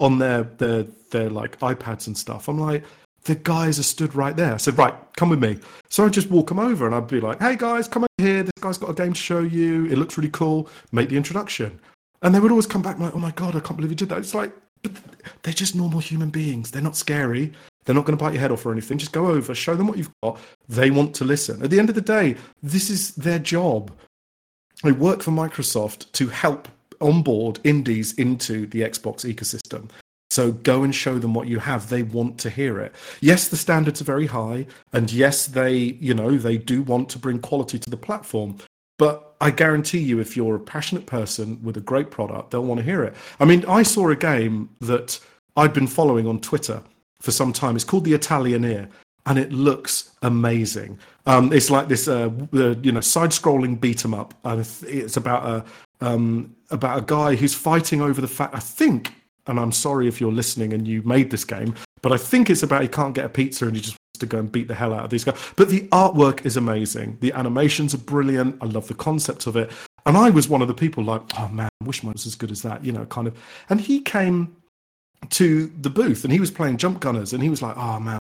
on 0.00 0.18
their 0.18 0.42
their 0.42 0.84
their 1.10 1.30
like 1.30 1.58
iPads 1.60 2.06
and 2.06 2.16
stuff. 2.16 2.48
I'm 2.48 2.58
like, 2.58 2.84
the 3.24 3.34
guys 3.36 3.78
are 3.78 3.84
stood 3.84 4.14
right 4.14 4.36
there. 4.36 4.54
I 4.54 4.56
said, 4.56 4.76
right, 4.76 4.94
come 5.16 5.30
with 5.30 5.40
me. 5.40 5.58
So 5.88 6.04
I'd 6.04 6.12
just 6.12 6.30
walk 6.30 6.48
them 6.48 6.58
over, 6.58 6.86
and 6.86 6.94
I'd 6.94 7.06
be 7.06 7.20
like, 7.20 7.40
hey 7.40 7.56
guys, 7.56 7.86
come 7.86 8.02
over 8.02 8.28
here. 8.28 8.42
This 8.42 8.52
guy's 8.60 8.78
got 8.78 8.90
a 8.90 8.94
game 8.94 9.12
to 9.12 9.20
show 9.20 9.40
you. 9.40 9.86
It 9.86 9.98
looks 9.98 10.16
really 10.18 10.30
cool. 10.30 10.68
Make 10.90 11.08
the 11.08 11.16
introduction. 11.16 11.78
And 12.22 12.34
they 12.34 12.40
would 12.40 12.50
always 12.50 12.66
come 12.66 12.82
back 12.82 12.98
like, 12.98 13.14
oh 13.14 13.18
my 13.18 13.32
god, 13.32 13.56
I 13.56 13.60
can't 13.60 13.76
believe 13.76 13.90
you 13.90 13.96
did 13.96 14.08
that. 14.10 14.18
It's 14.18 14.34
like 14.34 14.52
they're 15.42 15.52
just 15.52 15.74
normal 15.74 16.00
human 16.00 16.30
beings. 16.30 16.70
They're 16.70 16.82
not 16.82 16.96
scary. 16.96 17.52
They're 17.84 17.94
not 17.94 18.04
going 18.04 18.16
to 18.16 18.22
bite 18.22 18.32
your 18.32 18.40
head 18.40 18.52
off 18.52 18.64
or 18.64 18.72
anything. 18.72 18.98
Just 18.98 19.12
go 19.12 19.26
over, 19.26 19.54
show 19.54 19.74
them 19.74 19.88
what 19.88 19.98
you've 19.98 20.12
got. 20.22 20.38
They 20.68 20.90
want 20.90 21.14
to 21.16 21.24
listen. 21.24 21.62
At 21.62 21.70
the 21.70 21.78
end 21.78 21.88
of 21.88 21.96
the 21.96 22.00
day, 22.00 22.36
this 22.62 22.90
is 22.90 23.14
their 23.16 23.40
job. 23.40 23.92
They 24.82 24.92
work 24.92 25.22
for 25.22 25.30
Microsoft 25.30 26.10
to 26.12 26.28
help 26.28 26.68
onboard 27.00 27.60
indies 27.64 28.12
into 28.14 28.66
the 28.66 28.82
Xbox 28.82 29.24
ecosystem. 29.24 29.90
So 30.30 30.52
go 30.52 30.82
and 30.82 30.94
show 30.94 31.18
them 31.18 31.34
what 31.34 31.46
you 31.46 31.58
have. 31.58 31.88
They 31.90 32.02
want 32.02 32.38
to 32.38 32.50
hear 32.50 32.80
it. 32.80 32.94
Yes, 33.20 33.48
the 33.48 33.56
standards 33.56 34.00
are 34.00 34.04
very 34.04 34.26
high, 34.26 34.66
and 34.92 35.12
yes, 35.12 35.46
they, 35.46 35.74
you 35.74 36.14
know, 36.14 36.38
they 36.38 36.56
do 36.56 36.82
want 36.82 37.10
to 37.10 37.18
bring 37.18 37.38
quality 37.38 37.78
to 37.78 37.90
the 37.90 37.98
platform. 37.98 38.56
But 38.98 39.34
I 39.42 39.50
guarantee 39.50 39.98
you, 39.98 40.20
if 40.20 40.36
you're 40.36 40.54
a 40.54 40.60
passionate 40.60 41.04
person 41.04 41.62
with 41.62 41.76
a 41.76 41.80
great 41.80 42.10
product, 42.10 42.50
they'll 42.50 42.64
want 42.64 42.78
to 42.78 42.84
hear 42.84 43.02
it. 43.02 43.14
I 43.40 43.44
mean, 43.44 43.64
I 43.66 43.82
saw 43.82 44.08
a 44.08 44.16
game 44.16 44.70
that 44.80 45.20
I'd 45.56 45.74
been 45.74 45.86
following 45.86 46.26
on 46.26 46.40
Twitter 46.40 46.82
for 47.20 47.30
some 47.30 47.52
time. 47.52 47.76
It's 47.76 47.84
called 47.84 48.04
The 48.04 48.14
Italian 48.14 48.62
Italianeer, 48.62 48.88
and 49.26 49.38
it 49.38 49.52
looks 49.52 50.10
amazing. 50.22 50.98
Um, 51.26 51.52
it's 51.52 51.70
like 51.70 51.88
this, 51.88 52.08
uh, 52.08 52.30
you 52.52 52.92
know, 52.92 53.00
side-scrolling 53.00 53.80
beat 53.80 54.04
'em 54.04 54.14
up, 54.14 54.34
and 54.44 54.60
it's 54.82 55.16
about 55.16 55.46
a 55.46 55.64
um, 56.04 56.54
about 56.70 56.98
a 56.98 57.02
guy 57.02 57.36
who's 57.36 57.54
fighting 57.54 58.00
over 58.00 58.20
the 58.20 58.28
fact. 58.28 58.54
I 58.54 58.58
think, 58.58 59.14
and 59.46 59.60
I'm 59.60 59.72
sorry 59.72 60.08
if 60.08 60.20
you're 60.20 60.32
listening 60.32 60.72
and 60.72 60.86
you 60.86 61.02
made 61.02 61.30
this 61.30 61.44
game, 61.44 61.74
but 62.02 62.12
I 62.12 62.16
think 62.16 62.50
it's 62.50 62.64
about 62.64 62.82
he 62.82 62.88
can't 62.88 63.14
get 63.14 63.24
a 63.24 63.28
pizza 63.28 63.66
and 63.66 63.76
he 63.76 63.80
just 63.80 63.96
wants 63.96 64.18
to 64.18 64.26
go 64.26 64.38
and 64.38 64.50
beat 64.50 64.66
the 64.66 64.74
hell 64.74 64.92
out 64.92 65.04
of 65.04 65.10
these 65.10 65.22
guys. 65.22 65.38
But 65.54 65.68
the 65.68 65.82
artwork 65.88 66.44
is 66.44 66.56
amazing. 66.56 67.18
The 67.20 67.32
animations 67.32 67.94
are 67.94 67.98
brilliant. 67.98 68.58
I 68.60 68.66
love 68.66 68.88
the 68.88 68.94
concept 68.94 69.46
of 69.46 69.56
it. 69.56 69.70
And 70.04 70.16
I 70.16 70.30
was 70.30 70.48
one 70.48 70.62
of 70.62 70.68
the 70.68 70.74
people 70.74 71.04
like, 71.04 71.22
oh 71.38 71.48
man, 71.48 71.68
I 71.80 71.84
wish 71.84 72.02
mine 72.02 72.14
was 72.14 72.26
as 72.26 72.34
good 72.34 72.50
as 72.50 72.62
that, 72.62 72.84
you 72.84 72.90
know, 72.90 73.04
kind 73.06 73.28
of. 73.28 73.38
And 73.70 73.80
he 73.80 74.00
came 74.00 74.56
to 75.30 75.72
the 75.80 75.90
booth 75.90 76.24
and 76.24 76.32
he 76.32 76.40
was 76.40 76.50
playing 76.50 76.78
Jump 76.78 76.98
Gunners 76.98 77.32
and 77.32 77.40
he 77.40 77.48
was 77.48 77.62
like, 77.62 77.76
oh 77.76 78.00
man. 78.00 78.18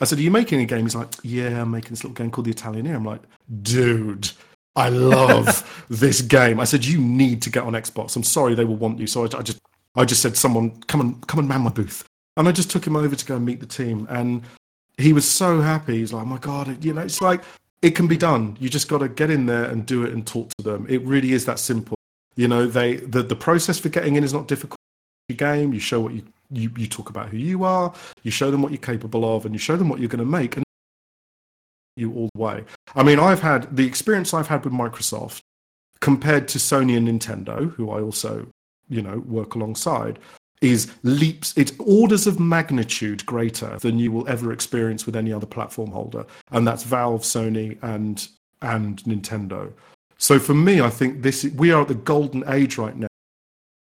I 0.00 0.04
said, 0.04 0.18
Are 0.18 0.22
you 0.22 0.30
making 0.30 0.60
a 0.60 0.64
game? 0.64 0.82
He's 0.82 0.94
like, 0.94 1.08
Yeah, 1.22 1.62
I'm 1.62 1.70
making 1.70 1.90
this 1.90 2.04
little 2.04 2.14
game 2.14 2.30
called 2.30 2.46
The 2.46 2.52
Italianeer. 2.52 2.94
I'm 2.94 3.04
like, 3.04 3.22
Dude, 3.62 4.30
I 4.74 4.88
love 4.88 5.84
this 5.90 6.20
game. 6.22 6.60
I 6.60 6.64
said, 6.64 6.84
You 6.84 7.00
need 7.00 7.42
to 7.42 7.50
get 7.50 7.64
on 7.64 7.72
Xbox. 7.72 8.16
I'm 8.16 8.22
sorry 8.22 8.54
they 8.54 8.64
will 8.64 8.76
want 8.76 8.98
you. 8.98 9.06
So 9.06 9.22
I, 9.22 9.38
I 9.38 9.42
just 9.42 9.58
I 9.94 10.04
just 10.04 10.22
said, 10.22 10.36
Someone 10.36 10.80
come 10.82 11.00
and 11.00 11.26
come 11.26 11.40
and 11.40 11.48
man 11.48 11.62
my 11.62 11.70
booth. 11.70 12.04
And 12.36 12.46
I 12.48 12.52
just 12.52 12.70
took 12.70 12.86
him 12.86 12.96
over 12.96 13.16
to 13.16 13.26
go 13.26 13.36
and 13.36 13.46
meet 13.46 13.60
the 13.60 13.66
team. 13.66 14.06
And 14.10 14.42
he 14.98 15.12
was 15.12 15.28
so 15.28 15.60
happy. 15.60 15.98
He's 15.98 16.12
like, 16.12 16.22
oh 16.22 16.26
my 16.26 16.38
God, 16.38 16.84
you 16.84 16.92
know, 16.92 17.02
it's 17.02 17.20
like 17.20 17.42
it 17.82 17.90
can 17.92 18.06
be 18.06 18.16
done. 18.16 18.56
You 18.60 18.68
just 18.68 18.88
got 18.88 18.98
to 18.98 19.08
get 19.08 19.30
in 19.30 19.46
there 19.46 19.64
and 19.64 19.86
do 19.86 20.04
it 20.04 20.12
and 20.12 20.26
talk 20.26 20.50
to 20.58 20.64
them. 20.64 20.86
It 20.88 21.02
really 21.02 21.32
is 21.32 21.44
that 21.46 21.58
simple. 21.58 21.96
You 22.34 22.48
know, 22.48 22.66
they 22.66 22.96
the, 22.96 23.22
the 23.22 23.36
process 23.36 23.78
for 23.78 23.88
getting 23.88 24.16
in 24.16 24.24
is 24.24 24.32
not 24.32 24.48
difficult. 24.48 24.78
You 25.28 25.36
game, 25.36 25.72
you 25.72 25.80
show 25.80 26.00
what 26.00 26.12
you, 26.12 26.22
you 26.50 26.70
you 26.76 26.86
talk 26.86 27.10
about 27.10 27.28
who 27.28 27.36
you 27.36 27.64
are, 27.64 27.92
you 28.22 28.30
show 28.30 28.50
them 28.50 28.62
what 28.62 28.72
you're 28.72 28.78
capable 28.78 29.36
of, 29.36 29.44
and 29.44 29.54
you 29.54 29.58
show 29.58 29.76
them 29.76 29.88
what 29.88 30.00
you're 30.00 30.08
going 30.08 30.18
to 30.18 30.24
make, 30.24 30.56
and 30.56 30.64
you 31.96 32.12
all 32.14 32.28
the 32.34 32.40
way. 32.40 32.64
I 32.94 33.02
mean, 33.02 33.18
I've 33.18 33.40
had 33.40 33.74
the 33.74 33.86
experience 33.86 34.34
I've 34.34 34.48
had 34.48 34.64
with 34.64 34.72
Microsoft 34.72 35.40
compared 36.00 36.48
to 36.48 36.58
Sony 36.58 36.96
and 36.96 37.08
Nintendo, 37.08 37.72
who 37.72 37.90
I 37.90 38.00
also, 38.00 38.46
you 38.88 39.02
know, 39.02 39.18
work 39.20 39.54
alongside, 39.54 40.18
is 40.60 40.92
leaps, 41.02 41.52
it's 41.56 41.72
orders 41.78 42.26
of 42.26 42.38
magnitude 42.38 43.24
greater 43.26 43.78
than 43.78 43.98
you 43.98 44.12
will 44.12 44.28
ever 44.28 44.52
experience 44.52 45.06
with 45.06 45.16
any 45.16 45.32
other 45.32 45.46
platform 45.46 45.90
holder. 45.90 46.24
And 46.50 46.66
that's 46.66 46.82
Valve, 46.82 47.22
Sony, 47.22 47.78
and 47.82 48.26
and 48.62 49.02
Nintendo. 49.04 49.72
So 50.18 50.38
for 50.38 50.54
me, 50.54 50.80
I 50.80 50.90
think 50.90 51.22
this 51.22 51.44
we 51.44 51.72
are 51.72 51.82
at 51.82 51.88
the 51.88 51.94
golden 51.94 52.42
age 52.48 52.78
right 52.78 52.96
now, 52.96 53.08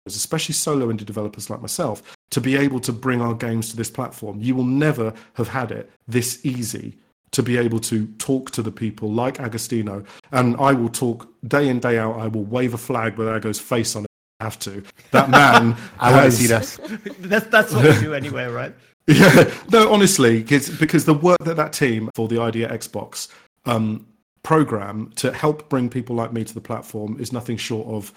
especially 0.05 0.53
solo 0.53 0.87
indie 0.87 1.05
developers 1.05 1.49
like 1.49 1.61
myself, 1.61 2.03
to 2.32 2.41
be 2.41 2.55
able 2.55 2.79
to 2.79 2.91
bring 2.91 3.21
our 3.21 3.34
games 3.34 3.69
to 3.69 3.77
this 3.77 3.91
platform. 3.91 4.39
You 4.41 4.55
will 4.55 4.65
never 4.65 5.13
have 5.34 5.49
had 5.49 5.71
it 5.71 5.91
this 6.07 6.43
easy 6.43 6.97
to 7.32 7.43
be 7.43 7.57
able 7.57 7.79
to 7.79 8.07
talk 8.17 8.51
to 8.51 8.61
the 8.61 8.71
people 8.71 9.11
like 9.11 9.39
Agostino. 9.39 10.03
And 10.32 10.55
I 10.57 10.73
will 10.73 10.89
talk 10.89 11.29
day 11.47 11.69
in, 11.69 11.79
day 11.79 11.97
out. 11.97 12.19
I 12.19 12.27
will 12.27 12.43
wave 12.43 12.73
a 12.73 12.77
flag 12.77 13.17
with 13.17 13.27
Ago's 13.27 13.59
face 13.59 13.95
on 13.95 14.03
it. 14.03 14.07
I 14.39 14.45
Have 14.45 14.59
to. 14.59 14.84
That 15.11 15.29
man. 15.29 15.77
I 15.99 16.11
want 16.11 16.25
to 16.25 16.32
see 16.32 16.47
this. 16.47 16.79
That's 17.19 17.47
that's 17.47 17.73
what 17.73 17.86
we 17.86 17.99
do 17.99 18.13
anyway, 18.13 18.45
right? 18.45 18.73
Yeah, 19.07 19.51
no, 19.71 19.91
honestly, 19.91 20.43
cause, 20.43 20.69
because 20.69 21.05
the 21.05 21.15
work 21.15 21.39
that 21.43 21.55
that 21.55 21.73
team 21.73 22.11
for 22.13 22.27
the 22.27 22.39
ID 22.39 22.61
Xbox 22.67 23.29
um, 23.65 24.05
program 24.43 25.11
to 25.15 25.34
help 25.34 25.69
bring 25.69 25.89
people 25.89 26.15
like 26.15 26.32
me 26.32 26.43
to 26.43 26.53
the 26.53 26.61
platform 26.61 27.17
is 27.19 27.34
nothing 27.34 27.57
short 27.57 27.88
of 27.88 28.13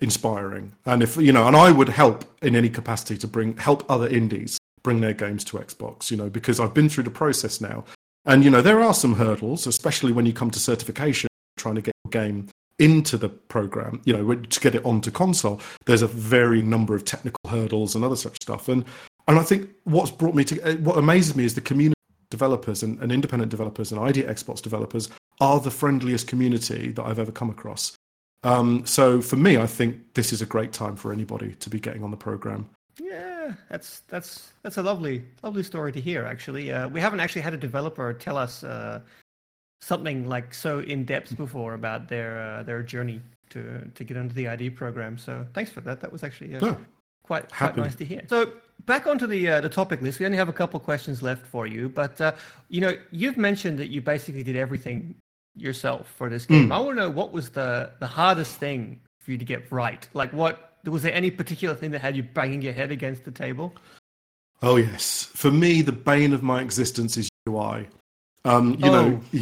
inspiring. 0.00 0.72
And 0.86 1.02
if 1.02 1.16
you 1.16 1.32
know, 1.32 1.46
and 1.46 1.56
I 1.56 1.70
would 1.70 1.88
help 1.88 2.24
in 2.42 2.54
any 2.54 2.68
capacity 2.68 3.16
to 3.18 3.26
bring 3.26 3.56
help 3.56 3.88
other 3.90 4.08
indies 4.08 4.58
bring 4.82 5.00
their 5.00 5.12
games 5.12 5.44
to 5.44 5.58
Xbox. 5.58 6.10
You 6.10 6.16
know, 6.16 6.30
because 6.30 6.60
I've 6.60 6.74
been 6.74 6.88
through 6.88 7.04
the 7.04 7.10
process 7.10 7.60
now, 7.60 7.84
and 8.24 8.44
you 8.44 8.50
know 8.50 8.62
there 8.62 8.80
are 8.80 8.94
some 8.94 9.14
hurdles, 9.14 9.66
especially 9.66 10.12
when 10.12 10.26
you 10.26 10.32
come 10.32 10.50
to 10.50 10.58
certification, 10.58 11.28
trying 11.56 11.74
to 11.76 11.82
get 11.82 11.94
your 12.04 12.10
game 12.10 12.48
into 12.78 13.16
the 13.16 13.28
program. 13.28 14.00
You 14.04 14.16
know, 14.16 14.34
to 14.34 14.60
get 14.60 14.74
it 14.74 14.84
onto 14.84 15.10
console, 15.10 15.60
there's 15.86 16.02
a 16.02 16.06
very 16.06 16.62
number 16.62 16.94
of 16.94 17.04
technical 17.04 17.50
hurdles 17.50 17.94
and 17.94 18.04
other 18.04 18.16
such 18.16 18.36
stuff. 18.42 18.68
And 18.68 18.84
and 19.26 19.38
I 19.38 19.42
think 19.42 19.68
what's 19.84 20.10
brought 20.10 20.34
me 20.34 20.44
to 20.44 20.60
eh, 20.62 20.76
what 20.76 20.96
amazes 20.96 21.36
me 21.36 21.44
is 21.44 21.54
the 21.54 21.60
community 21.60 21.94
developers 22.30 22.82
and, 22.82 23.00
and 23.00 23.10
independent 23.10 23.50
developers 23.50 23.90
and 23.90 24.00
ID 24.00 24.22
Xbox 24.22 24.60
developers 24.60 25.08
are 25.40 25.60
the 25.60 25.70
friendliest 25.70 26.26
community 26.26 26.90
that 26.92 27.04
I've 27.04 27.18
ever 27.18 27.32
come 27.32 27.50
across. 27.50 27.96
Um, 28.44 28.86
so 28.86 29.20
for 29.20 29.36
me, 29.36 29.56
I 29.58 29.66
think 29.66 30.14
this 30.14 30.32
is 30.32 30.42
a 30.42 30.46
great 30.46 30.72
time 30.72 30.96
for 30.96 31.12
anybody 31.12 31.54
to 31.56 31.70
be 31.70 31.80
getting 31.80 32.04
on 32.04 32.10
the 32.10 32.16
program. 32.16 32.68
Yeah, 33.00 33.54
that's 33.68 34.00
that's 34.08 34.52
that's 34.62 34.76
a 34.76 34.82
lovely 34.82 35.24
lovely 35.42 35.62
story 35.62 35.92
to 35.92 36.00
hear. 36.00 36.24
Actually, 36.24 36.72
uh, 36.72 36.88
we 36.88 37.00
haven't 37.00 37.20
actually 37.20 37.42
had 37.42 37.54
a 37.54 37.56
developer 37.56 38.12
tell 38.12 38.36
us 38.36 38.62
uh, 38.64 39.00
something 39.80 40.28
like 40.28 40.54
so 40.54 40.80
in 40.80 41.04
depth 41.04 41.36
before 41.36 41.74
about 41.74 42.08
their 42.08 42.40
uh, 42.40 42.62
their 42.62 42.82
journey 42.82 43.20
to 43.50 43.88
to 43.94 44.04
get 44.04 44.16
into 44.16 44.34
the 44.34 44.48
ID 44.48 44.70
program. 44.70 45.18
So 45.18 45.46
thanks 45.54 45.70
for 45.70 45.80
that. 45.82 46.00
That 46.00 46.12
was 46.12 46.22
actually 46.22 46.54
uh, 46.56 46.64
Yeah. 46.66 46.74
quite 47.24 47.48
quite 47.48 47.52
Happy. 47.52 47.80
nice 47.80 47.94
to 47.96 48.04
hear. 48.04 48.22
So 48.28 48.52
back 48.86 49.06
onto 49.06 49.26
the 49.26 49.48
uh, 49.48 49.60
the 49.60 49.68
topic 49.68 50.02
list. 50.02 50.18
We 50.20 50.26
only 50.26 50.38
have 50.38 50.48
a 50.48 50.52
couple 50.52 50.78
questions 50.80 51.22
left 51.22 51.46
for 51.46 51.66
you, 51.66 51.88
but 51.88 52.20
uh, 52.20 52.32
you 52.68 52.80
know 52.80 52.96
you've 53.10 53.36
mentioned 53.36 53.78
that 53.78 53.88
you 53.88 54.00
basically 54.00 54.42
did 54.42 54.56
everything 54.56 55.14
yourself 55.60 56.12
for 56.16 56.28
this 56.28 56.46
game. 56.46 56.72
I 56.72 56.78
want 56.78 56.96
to 56.98 57.02
know 57.04 57.10
what 57.10 57.32
was 57.32 57.50
the 57.50 57.90
the 58.00 58.06
hardest 58.06 58.56
thing 58.56 59.00
for 59.20 59.32
you 59.32 59.38
to 59.38 59.44
get 59.44 59.70
right. 59.72 60.06
Like 60.14 60.32
what 60.32 60.74
was 60.84 61.02
there 61.02 61.12
any 61.14 61.30
particular 61.30 61.74
thing 61.74 61.90
that 61.92 62.00
had 62.00 62.16
you 62.16 62.22
banging 62.22 62.62
your 62.62 62.72
head 62.72 62.90
against 62.90 63.24
the 63.24 63.30
table? 63.30 63.74
Oh 64.62 64.76
yes, 64.76 65.30
for 65.34 65.50
me, 65.50 65.82
the 65.82 65.92
bane 65.92 66.32
of 66.32 66.42
my 66.42 66.60
existence 66.62 67.16
is 67.16 67.28
UI. 67.48 67.88
Um, 68.44 68.72
you 68.74 68.90
know, 68.90 69.20
Oh. 69.34 69.38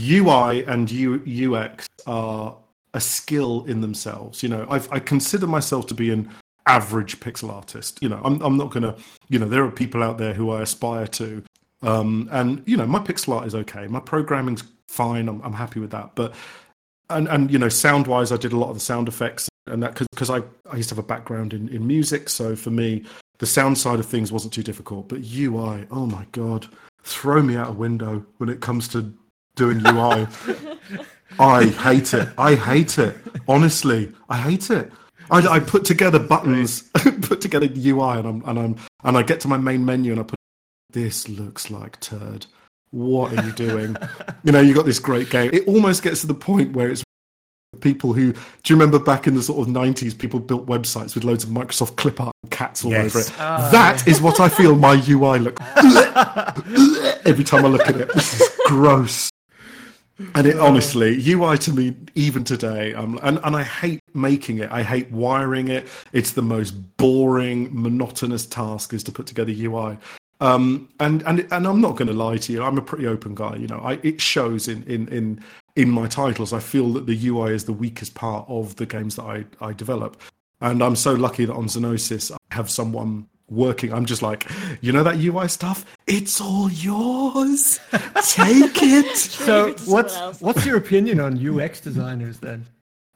UI 0.50 0.64
and 0.64 0.90
U- 0.90 1.54
UX 1.54 1.86
are 2.06 2.56
a 2.94 3.00
skill 3.00 3.64
in 3.66 3.80
themselves. 3.80 4.42
You 4.42 4.48
know, 4.48 4.66
I've, 4.68 4.90
I 4.90 4.98
consider 4.98 5.46
myself 5.46 5.86
to 5.88 5.94
be 5.94 6.10
an 6.10 6.28
average 6.66 7.20
pixel 7.20 7.50
artist. 7.52 7.98
You 8.02 8.08
know, 8.08 8.20
I'm, 8.24 8.40
I'm 8.42 8.56
not 8.56 8.70
gonna. 8.70 8.96
You 9.28 9.38
know, 9.38 9.48
there 9.48 9.64
are 9.64 9.70
people 9.70 10.02
out 10.02 10.18
there 10.18 10.32
who 10.34 10.50
I 10.50 10.62
aspire 10.62 11.06
to, 11.08 11.42
um, 11.82 12.28
and 12.32 12.62
you 12.66 12.76
know, 12.76 12.86
my 12.86 12.98
pixel 12.98 13.34
art 13.34 13.46
is 13.46 13.54
okay. 13.54 13.86
My 13.86 14.00
programming's 14.00 14.64
fine. 14.88 15.28
I'm, 15.28 15.40
I'm 15.42 15.52
happy 15.52 15.80
with 15.80 15.90
that. 15.90 16.14
But 16.14 16.34
and 17.10 17.28
and 17.28 17.50
you 17.50 17.58
know, 17.58 17.68
sound 17.68 18.06
wise, 18.06 18.32
I 18.32 18.36
did 18.36 18.52
a 18.52 18.56
lot 18.56 18.70
of 18.70 18.76
the 18.76 18.80
sound 18.80 19.08
effects 19.08 19.48
and 19.66 19.82
that 19.82 20.00
because 20.10 20.30
I 20.30 20.42
I 20.70 20.76
used 20.76 20.88
to 20.90 20.94
have 20.94 21.04
a 21.04 21.06
background 21.06 21.52
in 21.52 21.68
in 21.68 21.86
music, 21.86 22.28
so 22.28 22.56
for 22.56 22.70
me, 22.70 23.04
the 23.38 23.46
sound 23.46 23.78
side 23.78 23.98
of 23.98 24.06
things 24.06 24.32
wasn't 24.32 24.52
too 24.52 24.62
difficult. 24.62 25.08
But 25.08 25.20
UI, 25.20 25.86
oh 25.90 26.06
my 26.06 26.26
god, 26.32 26.66
throw 27.02 27.42
me 27.42 27.56
out 27.56 27.70
a 27.70 27.72
window 27.72 28.24
when 28.38 28.48
it 28.48 28.60
comes 28.60 28.88
to 28.88 29.12
doing 29.56 29.84
UI. 29.86 30.26
I 31.38 31.66
hate 31.66 32.14
it. 32.14 32.28
I 32.38 32.54
hate 32.54 32.98
it. 32.98 33.16
Honestly, 33.48 34.12
I 34.28 34.38
hate 34.38 34.70
it. 34.70 34.90
I, 35.30 35.46
I 35.46 35.60
put 35.60 35.84
together 35.84 36.20
buttons, 36.20 36.82
put 37.22 37.40
together 37.40 37.66
UI, 37.66 38.18
and 38.18 38.28
I'm 38.28 38.42
and 38.46 38.58
I'm 38.58 38.76
and 39.04 39.16
I 39.16 39.22
get 39.22 39.40
to 39.40 39.48
my 39.48 39.56
main 39.56 39.84
menu 39.84 40.12
and 40.12 40.20
I 40.20 40.24
put 40.24 40.35
this 40.96 41.28
looks 41.28 41.70
like 41.70 42.00
turd. 42.00 42.46
What 42.90 43.30
are 43.34 43.44
you 43.44 43.52
doing? 43.52 43.94
you 44.44 44.50
know, 44.52 44.60
you 44.60 44.72
got 44.72 44.86
this 44.86 44.98
great 44.98 45.28
game. 45.28 45.50
It 45.52 45.68
almost 45.68 46.02
gets 46.02 46.22
to 46.22 46.26
the 46.26 46.32
point 46.32 46.72
where 46.72 46.88
it's 46.88 47.04
people 47.80 48.14
who 48.14 48.32
do 48.32 48.38
you 48.68 48.76
remember 48.76 48.98
back 48.98 49.26
in 49.26 49.34
the 49.34 49.42
sort 49.42 49.68
of 49.68 49.74
90s 49.74 50.16
people 50.18 50.40
built 50.40 50.64
websites 50.64 51.14
with 51.14 51.24
loads 51.24 51.44
of 51.44 51.50
microsoft 51.50 51.94
clip 51.96 52.18
art 52.18 52.32
and 52.42 52.50
cats 52.50 52.82
all 52.82 52.90
Yes. 52.90 53.14
over 53.14 53.20
it 53.20 53.36
That 53.36 54.08
is 54.08 54.22
what 54.22 54.40
i 54.40 54.48
feel 54.48 54.74
my 54.76 54.94
ui 55.06 55.38
look 55.40 55.60
every 57.26 57.44
time 57.44 57.66
i 57.66 57.68
look 57.68 57.86
at 57.86 57.96
it 57.96 58.10
this 58.14 58.40
is 58.40 58.50
gross 58.64 59.28
and 60.34 60.46
it 60.46 60.58
honestly 60.58 61.20
ui 61.32 61.58
to 61.58 61.70
me 61.72 61.94
even 62.14 62.44
today 62.44 62.94
um, 62.94 63.20
and, 63.22 63.38
and 63.44 63.54
i 63.54 63.62
hate 63.62 64.00
making 64.14 64.56
it 64.56 64.72
i 64.72 64.82
hate 64.82 65.10
wiring 65.12 65.68
it 65.68 65.86
it's 66.14 66.32
the 66.32 66.40
most 66.40 66.70
boring 66.96 67.68
monotonous 67.72 68.46
task 68.46 68.94
is 68.94 69.02
to 69.04 69.12
put 69.12 69.26
together 69.26 69.52
ui 69.52 69.98
um, 70.40 70.88
and 71.00 71.22
and 71.22 71.46
and 71.50 71.66
I'm 71.66 71.80
not 71.80 71.96
going 71.96 72.08
to 72.08 72.14
lie 72.14 72.36
to 72.36 72.52
you. 72.52 72.62
I'm 72.62 72.78
a 72.78 72.82
pretty 72.82 73.06
open 73.06 73.34
guy. 73.34 73.56
You 73.56 73.66
know, 73.66 73.78
I, 73.78 73.94
it 74.02 74.20
shows 74.20 74.68
in 74.68 74.82
in 74.84 75.08
in 75.08 75.40
in 75.76 75.90
my 75.90 76.06
titles. 76.06 76.52
I 76.52 76.60
feel 76.60 76.92
that 76.94 77.06
the 77.06 77.28
UI 77.28 77.52
is 77.52 77.64
the 77.64 77.72
weakest 77.72 78.14
part 78.14 78.44
of 78.48 78.76
the 78.76 78.86
games 78.86 79.16
that 79.16 79.24
I 79.24 79.44
I 79.60 79.72
develop, 79.72 80.20
and 80.60 80.82
I'm 80.82 80.96
so 80.96 81.14
lucky 81.14 81.44
that 81.44 81.54
on 81.54 81.66
Xenosis 81.66 82.30
I 82.30 82.54
have 82.54 82.70
someone 82.70 83.26
working. 83.48 83.92
I'm 83.92 84.06
just 84.06 84.22
like, 84.22 84.46
you 84.80 84.92
know 84.92 85.02
that 85.02 85.16
UI 85.16 85.48
stuff? 85.48 85.84
It's 86.06 86.40
all 86.40 86.70
yours. 86.70 87.80
Take 88.22 88.82
it. 88.82 89.16
So 89.16 89.66
it 89.66 89.76
to 89.76 89.82
someone 89.82 90.02
what's 90.02 90.16
else. 90.16 90.40
what's 90.40 90.66
your 90.66 90.76
opinion 90.76 91.20
on 91.20 91.60
UX 91.60 91.80
designers 91.80 92.38
then? 92.38 92.66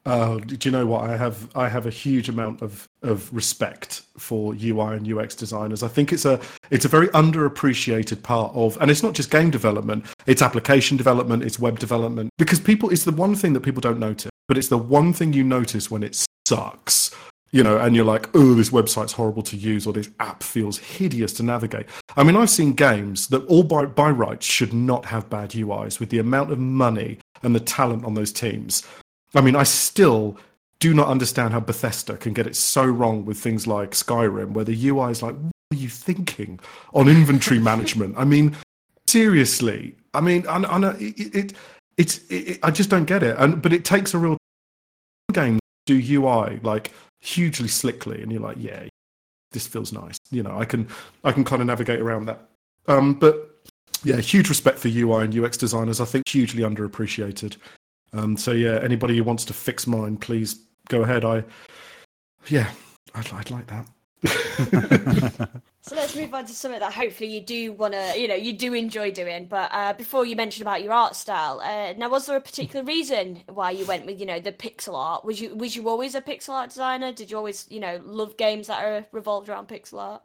Oh, 0.06 0.38
do 0.40 0.56
you 0.66 0.72
know 0.72 0.86
what? 0.86 1.08
I 1.08 1.16
have 1.16 1.54
I 1.54 1.68
have 1.68 1.86
a 1.86 1.90
huge 1.90 2.28
amount 2.28 2.62
of, 2.62 2.88
of 3.02 3.32
respect 3.32 4.02
for 4.16 4.54
UI 4.54 4.96
and 4.96 5.10
UX 5.10 5.34
designers. 5.34 5.82
I 5.82 5.88
think 5.88 6.12
it's 6.12 6.24
a 6.24 6.40
it's 6.70 6.84
a 6.84 6.88
very 6.88 7.08
underappreciated 7.08 8.22
part 8.22 8.54
of 8.54 8.76
and 8.80 8.90
it's 8.90 9.02
not 9.02 9.14
just 9.14 9.30
game 9.30 9.50
development, 9.50 10.04
it's 10.26 10.42
application 10.42 10.96
development, 10.96 11.42
it's 11.42 11.58
web 11.58 11.78
development. 11.78 12.30
Because 12.38 12.60
people 12.60 12.90
it's 12.90 13.04
the 13.04 13.12
one 13.12 13.34
thing 13.34 13.52
that 13.54 13.60
people 13.60 13.80
don't 13.80 13.98
notice, 13.98 14.30
but 14.48 14.58
it's 14.58 14.68
the 14.68 14.78
one 14.78 15.12
thing 15.12 15.32
you 15.32 15.44
notice 15.44 15.90
when 15.90 16.02
it 16.02 16.24
sucks. 16.46 17.10
You 17.52 17.64
know, 17.64 17.78
and 17.78 17.96
you're 17.96 18.04
like, 18.04 18.28
oh, 18.36 18.54
this 18.54 18.70
website's 18.70 19.10
horrible 19.10 19.42
to 19.42 19.56
use, 19.56 19.84
or 19.84 19.92
this 19.92 20.08
app 20.20 20.44
feels 20.44 20.78
hideous 20.78 21.32
to 21.32 21.42
navigate. 21.42 21.86
I 22.16 22.22
mean, 22.22 22.36
I've 22.36 22.48
seen 22.48 22.74
games 22.74 23.26
that 23.26 23.44
all 23.46 23.64
by, 23.64 23.86
by 23.86 24.10
rights 24.10 24.46
should 24.46 24.72
not 24.72 25.04
have 25.06 25.28
bad 25.28 25.50
UIs 25.50 25.98
with 25.98 26.10
the 26.10 26.20
amount 26.20 26.52
of 26.52 26.60
money 26.60 27.18
and 27.42 27.52
the 27.52 27.58
talent 27.58 28.04
on 28.04 28.14
those 28.14 28.32
teams. 28.32 28.84
I 29.34 29.40
mean, 29.40 29.56
I 29.56 29.64
still 29.64 30.38
do 30.80 30.94
not 30.94 31.08
understand 31.08 31.52
how 31.52 31.60
Bethesda 31.60 32.16
can 32.16 32.32
get 32.32 32.46
it 32.46 32.56
so 32.56 32.84
wrong 32.84 33.24
with 33.24 33.38
things 33.38 33.66
like 33.66 33.90
Skyrim, 33.90 34.52
where 34.52 34.64
the 34.64 34.88
UI 34.88 35.10
is 35.10 35.22
like, 35.22 35.34
what 35.34 35.52
are 35.72 35.76
you 35.76 35.90
thinking 35.90 36.58
on 36.94 37.08
inventory 37.08 37.60
management? 37.60 38.14
I 38.16 38.24
mean, 38.24 38.56
seriously. 39.06 39.94
I 40.14 40.20
mean, 40.20 40.46
I, 40.48 40.56
I 40.56 40.78
know 40.78 40.96
it, 40.98 41.36
it, 41.36 41.52
it's, 41.96 42.20
it, 42.30 42.58
I 42.62 42.70
just 42.70 42.90
don't 42.90 43.04
get 43.04 43.22
it. 43.22 43.36
And 43.38 43.60
but 43.62 43.72
it 43.72 43.84
takes 43.84 44.14
a 44.14 44.18
real 44.18 44.38
game 45.32 45.58
to 45.86 46.00
do 46.00 46.20
UI 46.20 46.58
like 46.62 46.92
hugely 47.20 47.68
slickly, 47.68 48.22
and 48.22 48.32
you're 48.32 48.40
like, 48.40 48.56
yeah, 48.58 48.84
this 49.52 49.66
feels 49.66 49.92
nice. 49.92 50.16
You 50.30 50.42
know, 50.42 50.58
I 50.58 50.64
can 50.64 50.88
I 51.24 51.32
can 51.32 51.44
kind 51.44 51.60
of 51.60 51.66
navigate 51.68 52.00
around 52.00 52.24
that. 52.26 52.40
Um, 52.88 53.14
but 53.14 53.50
yeah, 54.02 54.16
huge 54.16 54.48
respect 54.48 54.78
for 54.78 54.88
UI 54.88 55.24
and 55.24 55.38
UX 55.38 55.58
designers. 55.58 56.00
I 56.00 56.06
think 56.06 56.26
hugely 56.26 56.62
underappreciated. 56.62 57.56
Um, 58.12 58.36
so 58.36 58.52
yeah, 58.52 58.80
anybody 58.82 59.16
who 59.16 59.24
wants 59.24 59.44
to 59.44 59.52
fix 59.52 59.86
mine, 59.86 60.16
please 60.16 60.58
go 60.90 61.02
ahead. 61.02 61.24
I, 61.24 61.42
yeah, 62.48 62.70
I'd, 63.14 63.32
I'd 63.32 63.50
like 63.50 63.66
that. 63.68 63.86
So 65.82 65.96
let's 65.96 66.14
move 66.14 66.34
on 66.34 66.44
to 66.44 66.52
something 66.52 66.78
that 66.78 66.92
hopefully 66.92 67.30
you 67.30 67.40
do 67.40 67.72
want 67.72 67.94
to, 67.94 68.12
you 68.16 68.28
know, 68.28 68.34
you 68.34 68.52
do 68.52 68.74
enjoy 68.74 69.10
doing. 69.10 69.46
But 69.46 69.70
uh, 69.72 69.94
before 69.94 70.26
you 70.26 70.36
mentioned 70.36 70.62
about 70.62 70.82
your 70.82 70.92
art 70.92 71.16
style, 71.16 71.60
uh, 71.60 71.94
now 71.94 72.10
was 72.10 72.26
there 72.26 72.36
a 72.36 72.40
particular 72.40 72.84
reason 72.84 73.42
why 73.48 73.70
you 73.70 73.86
went 73.86 74.04
with, 74.04 74.20
you 74.20 74.26
know, 74.26 74.40
the 74.40 74.52
pixel 74.52 74.94
art? 74.94 75.24
Was 75.24 75.40
you 75.40 75.54
was 75.54 75.74
you 75.74 75.88
always 75.88 76.14
a 76.14 76.20
pixel 76.20 76.50
art 76.50 76.68
designer? 76.68 77.12
Did 77.12 77.30
you 77.30 77.38
always, 77.38 77.66
you 77.70 77.80
know, 77.80 77.98
love 78.04 78.36
games 78.36 78.66
that 78.66 78.84
are 78.84 79.06
revolved 79.10 79.48
around 79.48 79.68
pixel 79.68 79.98
art? 80.00 80.22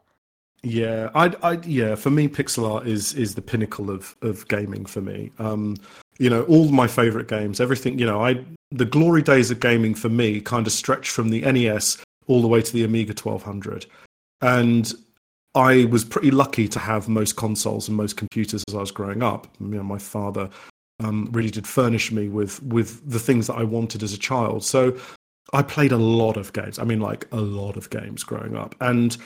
Yeah, 0.62 1.10
I, 1.14 1.32
I, 1.42 1.52
yeah. 1.64 1.94
For 1.94 2.10
me, 2.10 2.28
pixel 2.28 2.70
art 2.70 2.86
is 2.86 3.14
is 3.14 3.34
the 3.34 3.42
pinnacle 3.42 3.90
of 3.90 4.14
of 4.20 4.46
gaming 4.48 4.84
for 4.84 5.00
me. 5.00 5.32
Um, 5.38 5.76
you 6.18 6.28
know, 6.28 6.42
all 6.42 6.68
my 6.68 6.86
favorite 6.86 7.28
games, 7.28 7.60
everything. 7.60 7.98
You 7.98 8.06
know, 8.06 8.22
I 8.24 8.44
the 8.70 8.84
glory 8.84 9.22
days 9.22 9.50
of 9.50 9.60
gaming 9.60 9.94
for 9.94 10.08
me 10.08 10.40
kind 10.40 10.66
of 10.66 10.72
stretch 10.72 11.10
from 11.10 11.30
the 11.30 11.40
NES 11.40 11.98
all 12.26 12.42
the 12.42 12.48
way 12.48 12.60
to 12.60 12.72
the 12.72 12.84
Amiga 12.84 13.12
1200, 13.12 13.86
and 14.40 14.92
I 15.54 15.86
was 15.86 16.04
pretty 16.04 16.30
lucky 16.30 16.68
to 16.68 16.78
have 16.78 17.08
most 17.08 17.36
consoles 17.36 17.88
and 17.88 17.96
most 17.96 18.16
computers 18.16 18.62
as 18.68 18.74
I 18.74 18.80
was 18.80 18.90
growing 18.90 19.22
up. 19.22 19.48
You 19.58 19.68
know, 19.68 19.82
my 19.82 19.98
father 19.98 20.50
um, 21.00 21.28
really 21.32 21.50
did 21.50 21.66
furnish 21.66 22.12
me 22.12 22.28
with 22.28 22.62
with 22.62 23.08
the 23.08 23.18
things 23.18 23.46
that 23.46 23.54
I 23.54 23.62
wanted 23.62 24.02
as 24.02 24.12
a 24.12 24.18
child. 24.18 24.64
So 24.64 24.98
I 25.52 25.62
played 25.62 25.92
a 25.92 25.96
lot 25.96 26.36
of 26.36 26.52
games. 26.52 26.78
I 26.78 26.84
mean, 26.84 27.00
like 27.00 27.26
a 27.32 27.40
lot 27.40 27.76
of 27.76 27.88
games 27.90 28.22
growing 28.24 28.56
up, 28.56 28.74
and 28.80 29.16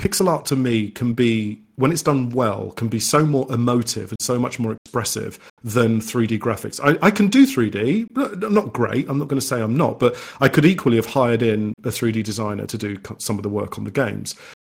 pixel 0.00 0.28
art 0.28 0.46
to 0.46 0.56
me 0.56 0.90
can 0.90 1.12
be 1.12 1.60
when 1.76 1.92
it's 1.92 2.02
done 2.02 2.30
well 2.30 2.70
can 2.72 2.88
be 2.88 2.98
so 2.98 3.24
more 3.26 3.46
emotive 3.52 4.10
and 4.10 4.20
so 4.20 4.38
much 4.38 4.58
more 4.58 4.72
expressive 4.72 5.38
than 5.62 6.00
3d 6.00 6.38
graphics. 6.38 6.80
I, 6.82 7.06
I 7.06 7.10
can 7.10 7.28
do 7.28 7.46
3d 7.46 8.08
but 8.10 8.50
not 8.50 8.72
great 8.72 9.08
i'm 9.10 9.18
not 9.18 9.28
going 9.28 9.38
to 9.38 9.46
say 9.46 9.60
i'm 9.60 9.76
not 9.76 10.00
but 10.00 10.16
i 10.40 10.48
could 10.48 10.64
equally 10.64 10.96
have 10.96 11.04
hired 11.04 11.42
in 11.42 11.74
a 11.84 11.88
3d 11.88 12.24
designer 12.24 12.64
to 12.66 12.78
do 12.78 12.96
some 13.18 13.36
of 13.36 13.42
the 13.42 13.50
work 13.50 13.76
on 13.76 13.84
the 13.84 13.90
games. 13.90 14.34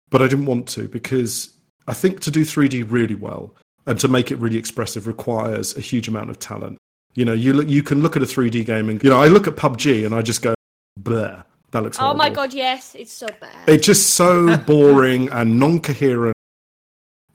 But 0.09 0.23
i 0.23 0.27
didn't 0.27 0.47
want 0.47 0.67
to 0.69 0.87
because 0.87 1.53
i 1.87 1.93
think 1.93 2.21
to 2.21 2.31
do 2.31 2.43
3d 2.43 2.91
really 2.91 3.15
well 3.15 3.55
and 3.85 3.99
to 3.99 4.07
make 4.07 4.31
it 4.31 4.37
really 4.37 4.57
expressive 4.57 5.05
requires 5.05 5.77
a 5.77 5.81
huge 5.81 6.07
amount 6.07 6.31
of 6.31 6.39
talent. 6.39 6.79
You 7.13 7.25
know 7.25 7.33
you 7.33 7.53
look 7.53 7.69
you 7.69 7.83
can 7.83 8.01
look 8.01 8.15
at 8.15 8.23
a 8.23 8.25
3d 8.25 8.65
game 8.65 8.89
and 8.89 9.03
you 9.03 9.11
know 9.11 9.21
i 9.21 9.27
look 9.27 9.45
at 9.45 9.55
pubg 9.55 10.03
and 10.03 10.15
i 10.15 10.23
just 10.23 10.41
go 10.41 10.55
bleh 10.99 11.43
that 11.71 11.83
looks 11.83 11.97
Oh 11.99 12.13
my 12.13 12.29
god, 12.29 12.53
yes, 12.53 12.95
it's 12.95 13.13
so 13.13 13.27
bad. 13.39 13.67
It's 13.67 13.85
just 13.85 14.11
so 14.11 14.57
boring 14.67 15.29
and 15.29 15.59
non-coherent, 15.59 16.35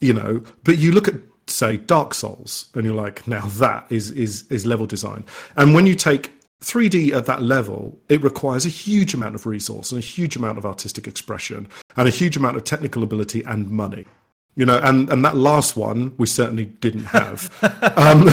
you 0.00 0.12
know. 0.12 0.42
But 0.64 0.78
you 0.78 0.92
look 0.92 1.08
at 1.08 1.14
say 1.48 1.76
Dark 1.76 2.14
Souls, 2.14 2.66
and 2.74 2.84
you're 2.84 2.94
like, 2.94 3.26
now 3.26 3.46
that 3.46 3.86
is 3.90 4.10
is 4.12 4.44
is 4.50 4.66
level 4.66 4.86
design. 4.86 5.24
And 5.56 5.74
when 5.74 5.86
you 5.86 5.94
take 5.94 6.32
3D 6.62 7.12
at 7.12 7.26
that 7.26 7.42
level, 7.42 7.98
it 8.08 8.22
requires 8.22 8.66
a 8.66 8.70
huge 8.70 9.14
amount 9.14 9.34
of 9.34 9.46
resource 9.46 9.92
and 9.92 10.02
a 10.02 10.04
huge 10.04 10.36
amount 10.36 10.58
of 10.58 10.66
artistic 10.66 11.06
expression 11.06 11.68
and 11.96 12.08
a 12.08 12.10
huge 12.10 12.36
amount 12.36 12.56
of 12.56 12.64
technical 12.64 13.02
ability 13.02 13.42
and 13.44 13.70
money. 13.70 14.06
You 14.54 14.64
know, 14.64 14.78
and, 14.78 15.10
and 15.10 15.22
that 15.22 15.36
last 15.36 15.76
one 15.76 16.14
we 16.16 16.26
certainly 16.26 16.64
didn't 16.64 17.04
have. 17.04 17.52
um, 17.96 18.28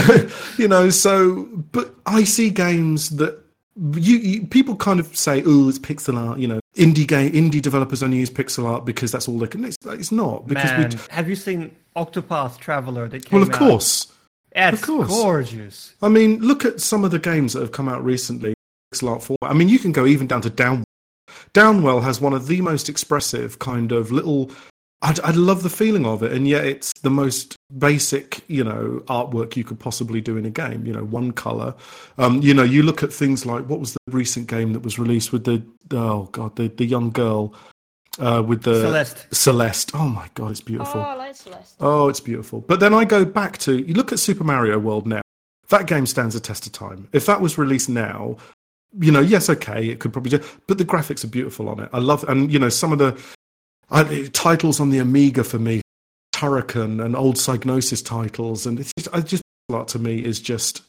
you 0.57 0.69
know, 0.69 0.89
so 0.89 1.43
but 1.71 1.93
I 2.05 2.23
see 2.23 2.49
games 2.49 3.09
that 3.17 3.42
you, 3.75 4.17
you 4.17 4.47
people 4.47 4.75
kind 4.75 4.99
of 4.99 5.15
say, 5.15 5.41
"Oh, 5.45 5.69
it's 5.69 5.79
pixel 5.79 6.17
art." 6.17 6.39
You 6.39 6.47
know, 6.47 6.59
indie 6.75 7.07
game 7.07 7.31
indie 7.33 7.61
developers 7.61 8.03
only 8.03 8.17
use 8.17 8.29
pixel 8.29 8.65
art 8.65 8.85
because 8.85 9.11
that's 9.11 9.27
all 9.27 9.37
they 9.39 9.47
can. 9.47 9.65
It's, 9.65 9.77
it's 9.85 10.11
not 10.11 10.47
because 10.47 10.71
Man, 10.71 10.89
we. 10.91 10.97
have 11.09 11.27
you 11.29 11.35
seen 11.35 11.75
Octopath 11.95 12.59
Traveler 12.59 13.07
that 13.09 13.25
came 13.25 13.41
out 13.41 13.47
Well, 13.47 13.49
of 13.49 13.61
out? 13.61 13.69
course. 13.69 14.07
It's 14.55 14.81
of 14.81 14.85
course. 14.85 15.07
gorgeous. 15.07 15.95
I 16.01 16.09
mean, 16.09 16.39
look 16.39 16.63
at 16.65 16.79
some 16.79 17.03
of 17.03 17.11
the 17.11 17.17
games 17.19 17.53
that 17.53 17.61
have 17.61 17.71
come 17.71 17.89
out 17.89 18.03
recently. 18.05 18.53
Pixel 18.93 19.09
art 19.09 19.23
format. 19.23 19.49
I 19.49 19.53
mean, 19.53 19.69
you 19.69 19.79
can 19.79 19.91
go 19.91 20.05
even 20.05 20.27
down 20.27 20.41
to 20.41 20.49
Downwell. 20.51 20.83
Downwell 21.53 22.03
has 22.03 22.21
one 22.21 22.33
of 22.33 22.47
the 22.47 22.61
most 22.61 22.89
expressive 22.89 23.59
kind 23.59 23.91
of 23.91 24.11
little. 24.11 24.51
I, 25.01 25.15
I 25.23 25.31
love 25.31 25.63
the 25.63 25.69
feeling 25.69 26.05
of 26.05 26.21
it, 26.23 26.31
and 26.31 26.47
yet 26.47 26.65
it's 26.65 26.91
the 27.01 27.09
most 27.09 27.55
basic, 27.77 28.43
you 28.47 28.63
know, 28.63 29.03
artwork 29.07 29.55
you 29.55 29.63
could 29.63 29.79
possibly 29.79 30.21
do 30.21 30.37
in 30.37 30.45
a 30.45 30.49
game. 30.49 30.85
You 30.85 30.93
know, 30.93 31.03
one 31.03 31.31
color. 31.31 31.73
Um, 32.17 32.41
you 32.41 32.53
know, 32.53 32.63
you 32.63 32.83
look 32.83 33.03
at 33.03 33.11
things 33.11 33.45
like 33.45 33.65
what 33.65 33.79
was 33.79 33.93
the 33.93 33.99
recent 34.11 34.47
game 34.47 34.73
that 34.73 34.81
was 34.81 34.99
released 34.99 35.31
with 35.31 35.43
the 35.45 35.63
oh 35.91 36.29
god, 36.31 36.55
the 36.55 36.67
the 36.67 36.85
young 36.85 37.11
girl 37.11 37.53
uh, 38.19 38.43
with 38.45 38.63
the 38.63 38.81
Celeste. 38.81 39.27
Celeste. 39.33 39.91
Oh 39.93 40.07
my 40.07 40.29
god, 40.35 40.51
it's 40.51 40.61
beautiful. 40.61 41.01
Oh, 41.01 41.03
I 41.03 41.15
like 41.15 41.35
Celeste. 41.35 41.75
Oh, 41.79 42.07
it's 42.09 42.19
beautiful. 42.19 42.61
But 42.61 42.79
then 42.79 42.93
I 42.93 43.05
go 43.05 43.25
back 43.25 43.57
to 43.59 43.77
you 43.77 43.93
look 43.93 44.11
at 44.11 44.19
Super 44.19 44.43
Mario 44.43 44.79
World 44.79 45.07
now. 45.07 45.21
That 45.69 45.87
game 45.87 46.05
stands 46.05 46.35
a 46.35 46.39
test 46.39 46.67
of 46.67 46.73
time. 46.73 47.07
If 47.13 47.25
that 47.25 47.41
was 47.41 47.57
released 47.57 47.89
now, 47.89 48.37
you 48.99 49.11
know, 49.11 49.21
yes, 49.21 49.49
okay, 49.49 49.87
it 49.87 49.99
could 49.99 50.13
probably 50.13 50.37
do, 50.37 50.45
but 50.67 50.77
the 50.77 50.85
graphics 50.85 51.23
are 51.23 51.27
beautiful 51.27 51.67
on 51.69 51.79
it. 51.79 51.89
I 51.93 51.99
love, 51.99 52.23
and 52.25 52.51
you 52.51 52.59
know, 52.59 52.69
some 52.69 52.91
of 52.91 52.99
the 52.99 53.19
I, 53.89 54.03
the 54.03 54.29
titles 54.29 54.79
on 54.79 54.89
the 54.89 54.99
Amiga 54.99 55.43
for 55.43 55.59
me, 55.59 55.81
Turrican 56.43 57.03
and 57.03 57.15
old 57.15 57.37
Psygnosis 57.37 58.03
titles, 58.03 58.65
and 58.65 58.77
it's 58.77 58.91
just, 58.97 59.15
I 59.15 59.21
just 59.21 59.43
lot 59.69 59.87
to 59.87 59.97
me 59.97 60.19
is 60.19 60.41
just 60.41 60.81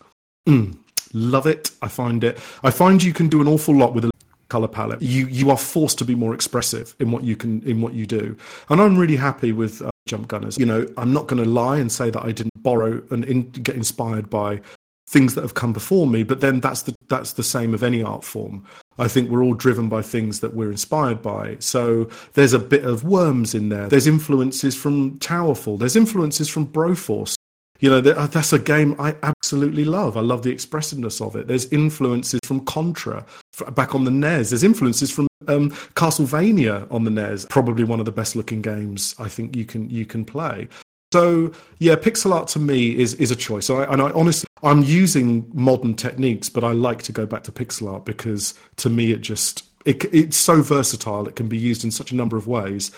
mm, 0.48 0.76
love 1.12 1.46
it. 1.46 1.70
I 1.80 1.86
find 1.86 2.24
it. 2.24 2.40
I 2.64 2.72
find 2.72 3.00
you 3.00 3.12
can 3.12 3.28
do 3.28 3.40
an 3.40 3.46
awful 3.46 3.72
lot 3.72 3.94
with 3.94 4.04
a 4.04 4.10
color 4.48 4.66
palette. 4.66 5.00
You 5.00 5.28
you 5.28 5.50
are 5.50 5.56
forced 5.56 5.96
to 5.98 6.04
be 6.04 6.16
more 6.16 6.34
expressive 6.34 6.96
in 6.98 7.12
what 7.12 7.22
you 7.22 7.36
can 7.36 7.62
in 7.62 7.80
what 7.80 7.94
you 7.94 8.04
do, 8.04 8.36
and 8.68 8.80
I'm 8.80 8.98
really 8.98 9.14
happy 9.14 9.52
with 9.52 9.80
uh, 9.80 9.90
Jump 10.08 10.26
Gunners. 10.26 10.58
You 10.58 10.66
know, 10.66 10.88
I'm 10.96 11.12
not 11.12 11.28
going 11.28 11.42
to 11.42 11.48
lie 11.48 11.78
and 11.78 11.90
say 11.92 12.10
that 12.10 12.24
I 12.24 12.32
didn't 12.32 12.60
borrow 12.60 13.00
and 13.12 13.24
in, 13.24 13.50
get 13.50 13.76
inspired 13.76 14.28
by 14.28 14.60
things 15.08 15.36
that 15.36 15.42
have 15.42 15.54
come 15.54 15.72
before 15.72 16.08
me, 16.08 16.24
but 16.24 16.40
then 16.40 16.58
that's 16.58 16.82
the 16.82 16.96
that's 17.08 17.34
the 17.34 17.44
same 17.44 17.74
of 17.74 17.84
any 17.84 18.02
art 18.02 18.24
form. 18.24 18.66
I 18.98 19.08
think 19.08 19.30
we're 19.30 19.42
all 19.42 19.54
driven 19.54 19.88
by 19.88 20.02
things 20.02 20.40
that 20.40 20.54
we're 20.54 20.70
inspired 20.70 21.22
by. 21.22 21.56
So 21.58 22.08
there's 22.34 22.52
a 22.52 22.58
bit 22.58 22.84
of 22.84 23.04
Worms 23.04 23.54
in 23.54 23.68
there. 23.68 23.88
There's 23.88 24.06
influences 24.06 24.74
from 24.74 25.18
Towerfall. 25.18 25.78
There's 25.78 25.96
influences 25.96 26.48
from 26.48 26.66
Broforce. 26.66 27.34
You 27.80 27.90
know, 27.90 28.00
that's 28.00 28.52
a 28.52 28.58
game 28.58 28.94
I 28.98 29.16
absolutely 29.22 29.84
love. 29.84 30.16
I 30.16 30.20
love 30.20 30.42
the 30.42 30.50
expressiveness 30.50 31.20
of 31.20 31.34
it. 31.36 31.48
There's 31.48 31.66
influences 31.66 32.40
from 32.44 32.64
Contra 32.64 33.26
back 33.72 33.94
on 33.94 34.04
the 34.04 34.10
NES. 34.10 34.50
There's 34.50 34.62
influences 34.62 35.10
from 35.10 35.26
um, 35.48 35.70
Castlevania 35.94 36.90
on 36.90 37.04
the 37.04 37.10
NES. 37.10 37.46
Probably 37.50 37.84
one 37.84 37.98
of 37.98 38.06
the 38.06 38.12
best 38.12 38.36
looking 38.36 38.62
games 38.62 39.14
I 39.18 39.28
think 39.28 39.56
you 39.56 39.64
can 39.64 39.90
you 39.90 40.06
can 40.06 40.24
play. 40.24 40.68
So 41.14 41.52
yeah, 41.78 41.94
pixel 41.94 42.32
art 42.32 42.48
to 42.48 42.58
me 42.58 42.98
is 42.98 43.14
is 43.14 43.30
a 43.30 43.36
choice. 43.36 43.70
I, 43.70 43.84
and 43.84 44.02
I 44.02 44.10
honestly, 44.10 44.48
I'm 44.64 44.82
using 44.82 45.48
modern 45.54 45.94
techniques, 45.94 46.48
but 46.48 46.64
I 46.64 46.72
like 46.72 47.04
to 47.04 47.12
go 47.12 47.24
back 47.24 47.44
to 47.44 47.52
pixel 47.52 47.92
art 47.92 48.04
because 48.04 48.54
to 48.78 48.90
me 48.90 49.12
it 49.12 49.20
just 49.20 49.62
it, 49.84 50.12
it's 50.12 50.36
so 50.36 50.60
versatile. 50.60 51.28
It 51.28 51.36
can 51.36 51.46
be 51.46 51.56
used 51.56 51.84
in 51.84 51.92
such 51.92 52.10
a 52.10 52.16
number 52.16 52.36
of 52.36 52.48
ways. 52.48 52.90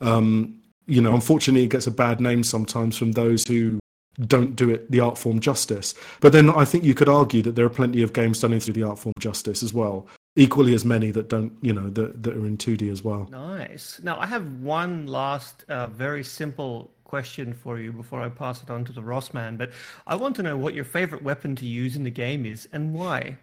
Um, 0.00 0.62
you 0.86 1.02
know, 1.02 1.14
unfortunately, 1.14 1.64
it 1.64 1.70
gets 1.70 1.86
a 1.86 1.90
bad 1.90 2.22
name 2.22 2.42
sometimes 2.42 2.96
from 2.96 3.12
those 3.12 3.46
who 3.46 3.78
don't 4.26 4.56
do 4.56 4.70
it 4.70 4.90
the 4.90 5.00
art 5.00 5.18
form 5.18 5.38
justice. 5.38 5.94
But 6.20 6.32
then 6.32 6.48
I 6.48 6.64
think 6.64 6.84
you 6.84 6.94
could 6.94 7.10
argue 7.10 7.42
that 7.42 7.54
there 7.54 7.66
are 7.66 7.76
plenty 7.80 8.02
of 8.02 8.14
games 8.14 8.40
done 8.40 8.58
through 8.60 8.72
the 8.72 8.84
art 8.84 8.98
form 8.98 9.12
justice 9.20 9.62
as 9.62 9.74
well. 9.74 10.08
equally 10.36 10.72
as 10.72 10.84
many 10.84 11.10
that 11.10 11.28
don't, 11.28 11.52
you 11.62 11.72
know, 11.72 11.90
that, 11.90 12.22
that 12.22 12.34
are 12.34 12.46
in 12.46 12.56
2D 12.56 12.90
as 12.92 13.02
well. 13.02 13.26
Nice. 13.30 14.00
Now, 14.02 14.18
I 14.20 14.26
have 14.26 14.46
one 14.60 15.06
last 15.08 15.64
uh, 15.68 15.88
very 15.88 16.22
simple 16.22 16.92
question 17.08 17.52
for 17.52 17.80
you 17.80 17.90
before 17.92 18.22
I 18.22 18.28
pass 18.28 18.62
it 18.62 18.70
on 18.70 18.84
to 18.84 18.92
the 18.92 19.02
Ross 19.02 19.34
man, 19.34 19.56
but 19.56 19.72
I 20.06 20.14
want 20.14 20.36
to 20.36 20.42
know 20.44 20.56
what 20.56 20.74
your 20.74 20.84
favorite 20.84 21.22
weapon 21.22 21.56
to 21.56 21.66
use 21.66 21.96
in 21.96 22.04
the 22.04 22.10
game 22.10 22.46
is 22.46 22.68
and 22.72 22.94
why. 22.94 23.38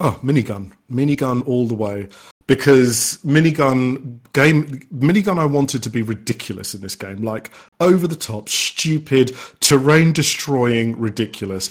Oh, 0.00 0.18
minigun, 0.22 0.72
minigun 0.90 1.46
all 1.46 1.66
the 1.66 1.74
way. 1.74 2.08
Because 2.46 3.18
minigun 3.24 4.18
game, 4.34 4.80
minigun, 4.94 5.38
I 5.38 5.46
wanted 5.46 5.82
to 5.84 5.88
be 5.88 6.02
ridiculous 6.02 6.74
in 6.74 6.82
this 6.82 6.96
game, 6.96 7.22
like 7.22 7.50
over 7.80 8.06
the 8.06 8.16
top, 8.16 8.50
stupid, 8.50 9.34
terrain 9.60 10.12
destroying, 10.12 10.98
ridiculous. 10.98 11.70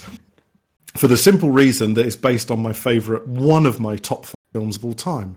For 0.96 1.06
the 1.06 1.16
simple 1.16 1.50
reason 1.50 1.94
that 1.94 2.06
it's 2.06 2.16
based 2.16 2.50
on 2.50 2.60
my 2.60 2.72
favorite, 2.72 3.28
one 3.28 3.66
of 3.66 3.78
my 3.78 3.96
top 3.96 4.26
films 4.52 4.76
of 4.76 4.84
all 4.84 4.94
time, 4.94 5.36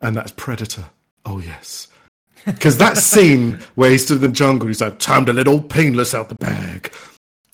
and 0.00 0.16
that's 0.16 0.32
Predator. 0.32 0.86
Oh 1.26 1.38
yes, 1.38 1.88
because 2.46 2.78
that 2.78 2.96
scene 2.98 3.58
where 3.74 3.90
he's 3.90 4.04
stood 4.04 4.16
in 4.16 4.22
the 4.22 4.28
jungle, 4.28 4.68
he's 4.68 4.80
like, 4.80 4.98
"Time 4.98 5.24
to 5.26 5.32
let 5.32 5.48
Old 5.48 5.68
Painless 5.70 6.14
out 6.14 6.28
the 6.28 6.34
bag." 6.36 6.92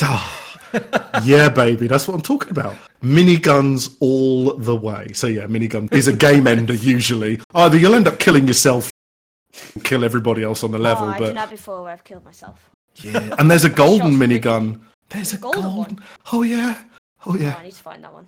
Ah, 0.03 1.23
yeah, 1.25 1.49
baby, 1.49 1.87
that's 1.87 2.07
what 2.07 2.15
I'm 2.15 2.21
talking 2.23 2.51
about. 2.51 2.77
Miniguns 3.03 3.97
all 4.01 4.55
the 4.55 4.77
way. 4.77 5.13
So 5.15 5.27
yeah, 5.27 5.45
minigun 5.47 5.93
is 5.93 6.09
a 6.09 6.13
game 6.13 6.47
ender 6.47 6.75
usually. 6.75 7.41
Either 7.55 7.77
you'll 7.79 7.95
end 7.95 8.07
up 8.09 8.19
killing 8.19 8.47
yourself, 8.47 8.91
kill 9.85 10.05
everybody 10.05 10.43
else 10.43 10.63
on 10.65 10.71
the 10.73 10.79
level, 10.79 11.07
oh, 11.07 11.11
I've 11.11 11.19
but 11.19 11.27
done 11.27 11.35
that 11.37 11.51
before 11.51 11.83
where 11.83 11.93
I've 11.93 12.05
killed 12.05 12.25
myself. 12.25 12.71
yeah. 12.97 13.35
And 13.39 13.51
there's 13.51 13.65
a 13.65 13.71
golden 13.85 14.13
minigun. 14.17 14.81
There's 15.11 15.33
a 15.33 15.39
Golden 15.39 15.63
golden. 15.63 15.97
one? 15.97 16.05
Oh 16.33 16.43
yeah. 16.43 16.83
Oh 17.25 17.33
Oh, 17.33 17.37
yeah. 17.37 17.57
I 17.59 17.63
need 17.65 17.73
to 17.73 17.83
find 17.83 18.05
that 18.05 18.13
one. 18.13 18.27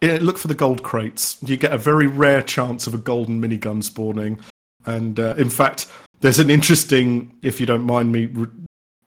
Yeah, 0.00 0.18
look 0.20 0.36
for 0.38 0.48
the 0.48 0.54
gold 0.54 0.82
crates. 0.82 1.36
You 1.42 1.56
get 1.56 1.72
a 1.72 1.78
very 1.78 2.06
rare 2.08 2.42
chance 2.42 2.86
of 2.88 2.94
a 2.94 2.98
golden 2.98 3.40
minigun 3.40 3.84
spawning. 3.84 4.40
And 4.86 5.18
uh, 5.18 5.34
in 5.36 5.50
fact, 5.50 5.86
there's 6.20 6.38
an 6.38 6.50
interesting, 6.50 7.36
if 7.42 7.60
you 7.60 7.66
don't 7.66 7.84
mind 7.84 8.12
me 8.12 8.26
re- 8.26 8.48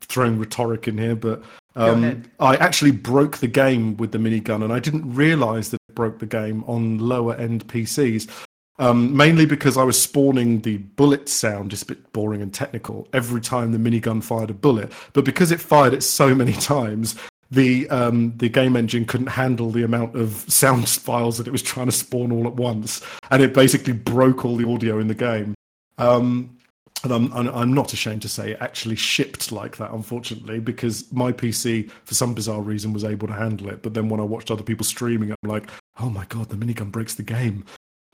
throwing 0.02 0.38
rhetoric 0.40 0.88
in 0.88 0.98
here, 0.98 1.16
but 1.16 1.44
um. 1.76 2.24
I 2.40 2.56
actually 2.56 2.92
broke 2.92 3.38
the 3.38 3.48
game 3.48 3.98
with 3.98 4.12
the 4.12 4.18
minigun, 4.18 4.64
and 4.64 4.72
I 4.72 4.80
didn't 4.80 5.14
realize 5.14 5.72
that 5.72 5.80
it 5.90 5.96
broke 5.96 6.20
the 6.20 6.26
game 6.26 6.64
on 6.68 7.00
lower 7.00 7.36
end 7.36 7.68
PCs. 7.68 8.30
Um, 8.78 9.16
mainly 9.16 9.46
because 9.46 9.78
I 9.78 9.84
was 9.84 10.02
spawning 10.02 10.60
the 10.62 10.78
bullet 10.78 11.30
sound, 11.30 11.72
just 11.72 11.84
a 11.84 11.86
bit 11.88 12.12
boring 12.12 12.42
and 12.42 12.54
technical, 12.54 13.08
every 13.14 13.40
time 13.40 13.72
the 13.72 13.78
minigun 13.78 14.22
fired 14.22 14.50
a 14.50 14.54
bullet. 14.54 14.92
But 15.14 15.24
because 15.24 15.52
it 15.52 15.62
fired 15.62 15.94
it 15.94 16.04
so 16.04 16.36
many 16.36 16.52
times, 16.74 17.16
the 17.52 17.90
um, 17.90 18.34
the 18.38 18.50
game 18.50 18.76
engine 18.76 19.06
couldn't 19.06 19.28
handle 19.28 19.72
the 19.72 19.84
amount 19.84 20.16
of 20.16 20.46
sound 20.48 20.90
files 21.08 21.38
that 21.38 21.48
it 21.48 21.52
was 21.52 21.62
trying 21.62 21.86
to 21.86 21.92
spawn 21.92 22.32
all 22.32 22.48
at 22.48 22.56
once, 22.56 23.02
and 23.32 23.42
it 23.42 23.54
basically 23.54 23.94
broke 23.94 24.44
all 24.44 24.58
the 24.58 24.68
audio 24.68 25.00
in 25.00 25.08
the 25.08 25.16
game. 25.16 25.55
Um, 25.98 26.58
and 27.04 27.14
I'm, 27.14 27.34
I'm 27.34 27.48
I'm 27.50 27.74
not 27.74 27.94
ashamed 27.94 28.24
to 28.24 28.30
say 28.30 28.52
it 28.52 28.58
actually 28.62 28.96
shipped 28.96 29.52
like 29.52 29.78
that, 29.78 29.92
unfortunately, 29.92 30.60
because 30.60 31.12
my 31.12 31.32
PC, 31.32 31.90
for 32.04 32.16
some 32.16 32.34
bizarre 32.34 32.62
reason, 32.62 32.94
was 32.94 33.04
able 33.04 33.28
to 33.28 33.34
handle 33.34 33.70
it. 33.70 33.84
But 33.84 33.94
then 33.94 34.10
when 34.10 34.20
I 34.20 34.24
watched 34.24 34.50
other 34.50 34.64
people 34.64 34.86
streaming, 34.86 35.32
I'm 35.32 35.50
like, 35.50 35.70
oh 36.00 36.10
my 36.10 36.26
god, 36.26 36.50
the 36.50 36.56
minigun 36.56 36.92
breaks 36.92 37.14
the 37.14 37.24
game. 37.24 37.66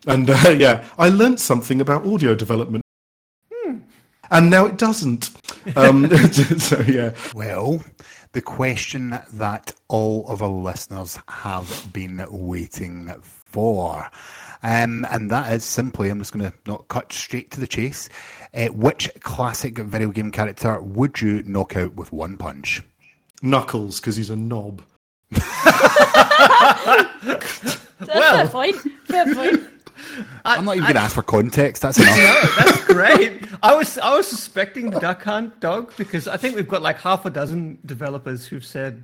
And 0.07 0.29
uh, 0.29 0.49
yeah, 0.57 0.84
I 0.97 1.09
learnt 1.09 1.39
something 1.39 1.79
about 1.79 2.05
audio 2.05 2.36
development. 2.36 2.84
And 4.29 4.49
now 4.49 4.65
it 4.65 4.77
doesn't. 4.77 5.29
Um, 5.75 6.09
so 6.34 6.79
yeah, 6.82 7.13
Well, 7.36 7.84
the 8.32 8.41
question 8.41 9.19
that 9.34 9.73
all 9.89 10.25
of 10.27 10.41
our 10.41 10.49
listeners 10.49 11.19
have 11.27 11.91
been 11.91 12.25
waiting 12.29 13.13
for. 13.51 14.09
Um, 14.63 15.07
and 15.09 15.31
that 15.31 15.51
is 15.53 15.63
simply, 15.63 16.09
I'm 16.09 16.19
just 16.19 16.33
going 16.33 16.51
to 16.51 16.53
not 16.67 16.87
cut 16.87 17.11
straight 17.11 17.51
to 17.51 17.59
the 17.59 17.67
chase. 17.67 18.09
Uh, 18.53 18.67
which 18.67 19.09
classic 19.21 19.77
video 19.77 20.09
game 20.09 20.31
character 20.31 20.79
would 20.81 21.21
you 21.21 21.41
knock 21.43 21.75
out 21.75 21.95
with 21.95 22.11
one 22.11 22.37
punch? 22.37 22.81
Knuckles, 23.41 23.99
because 23.99 24.15
he's 24.15 24.29
a 24.29 24.35
knob. 24.35 24.83
fair 28.05 28.47
point. 28.47 28.75
Fair 29.05 29.33
point. 29.33 29.67
I'm 30.45 30.65
not 30.65 30.75
even 30.75 30.83
going 30.83 30.95
to 30.95 31.01
ask 31.01 31.15
for 31.15 31.23
context. 31.23 31.81
That's 31.81 31.97
enough. 31.97 32.55
That's 32.57 32.83
great. 32.85 33.43
I 33.63 33.73
was 33.73 33.97
I 33.97 34.15
was 34.15 34.27
suspecting 34.27 34.89
the 34.89 34.99
Duck 34.99 35.23
Hunt 35.23 35.59
dog 35.59 35.93
because 35.97 36.27
I 36.27 36.37
think 36.37 36.55
we've 36.55 36.67
got 36.67 36.81
like 36.81 36.99
half 36.99 37.25
a 37.25 37.29
dozen 37.29 37.77
developers 37.85 38.45
who've 38.47 38.65
said. 38.65 39.03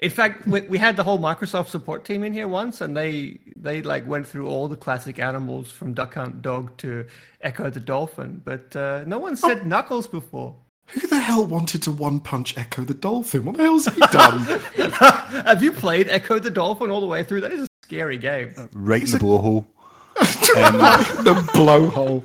In 0.00 0.10
fact, 0.10 0.46
we, 0.46 0.60
we 0.62 0.78
had 0.78 0.96
the 0.96 1.02
whole 1.02 1.18
Microsoft 1.18 1.68
support 1.68 2.04
team 2.04 2.22
in 2.22 2.32
here 2.32 2.48
once, 2.48 2.80
and 2.80 2.96
they 2.96 3.38
they 3.56 3.80
like 3.82 4.06
went 4.06 4.26
through 4.26 4.46
all 4.46 4.68
the 4.68 4.76
classic 4.76 5.18
animals 5.18 5.70
from 5.70 5.94
Duck 5.94 6.14
Hunt 6.14 6.42
dog 6.42 6.76
to 6.78 7.06
Ecco 7.42 7.70
the 7.70 7.80
dolphin, 7.80 8.42
but 8.44 8.76
uh, 8.76 9.04
no 9.06 9.18
one 9.18 9.36
said 9.36 9.66
Knuckles 9.66 10.06
before. 10.06 10.54
Who 10.88 11.06
the 11.08 11.18
hell 11.18 11.46
wanted 11.46 11.82
to 11.84 11.90
one 11.92 12.20
punch 12.20 12.56
Ecco 12.56 12.84
the 12.86 12.94
Dolphin? 12.94 13.44
What 13.44 13.56
the 13.56 13.64
hell's 13.64 13.86
he 13.86 14.00
done? 14.12 14.38
Have 15.44 15.62
you 15.62 15.72
played 15.72 16.08
Ecco 16.08 16.38
the 16.40 16.50
dolphin 16.50 16.90
all 16.90 17.00
the 17.00 17.06
way 17.06 17.24
through? 17.24 17.40
That 17.40 17.52
is 17.52 17.62
a 17.62 17.68
scary 17.82 18.18
game. 18.18 18.54
right 18.72 19.02
in 19.02 19.10
the 19.10 19.18
blowhole. 19.18 19.66
the 20.14 21.34
blowhole. 21.52 22.22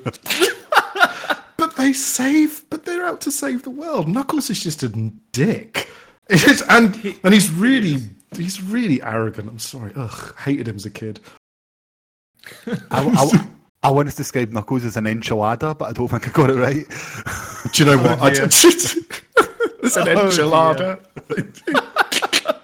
but 1.56 1.76
they 1.76 1.92
save, 1.92 2.64
but 2.70 2.84
they're 2.84 3.04
out 3.04 3.20
to 3.22 3.32
save 3.32 3.64
the 3.64 3.70
world. 3.70 4.06
Knuckles 4.06 4.48
is 4.48 4.62
just 4.62 4.84
a 4.84 4.88
dick. 5.32 5.90
It's, 6.28 6.62
and 6.68 6.94
and 7.24 7.34
he's 7.34 7.50
really 7.50 7.98
he's 8.36 8.62
really 8.62 9.02
arrogant. 9.02 9.48
I'm 9.48 9.58
sorry. 9.58 9.92
Ugh, 9.96 10.34
hated 10.38 10.68
him 10.68 10.76
as 10.76 10.86
a 10.86 10.90
kid. 10.90 11.20
I, 12.66 12.80
I, 12.90 13.48
I 13.84 13.90
wanted 13.90 14.12
to 14.12 14.16
describe 14.16 14.52
Knuckles 14.52 14.84
as 14.84 14.96
an 14.96 15.04
enchilada, 15.04 15.76
but 15.76 15.88
I 15.88 15.92
don't 15.92 16.08
think 16.08 16.28
I 16.28 16.30
got 16.30 16.50
it 16.50 16.54
right. 16.54 16.86
Do 17.72 17.84
you 17.84 17.90
know 17.90 17.98
oh, 17.98 18.02
what? 18.02 18.20
I, 18.20 18.30
dear. 18.30 18.44
it's 18.46 19.96
an 19.96 20.08
oh, 20.08 20.28
enchilada. 20.28 21.00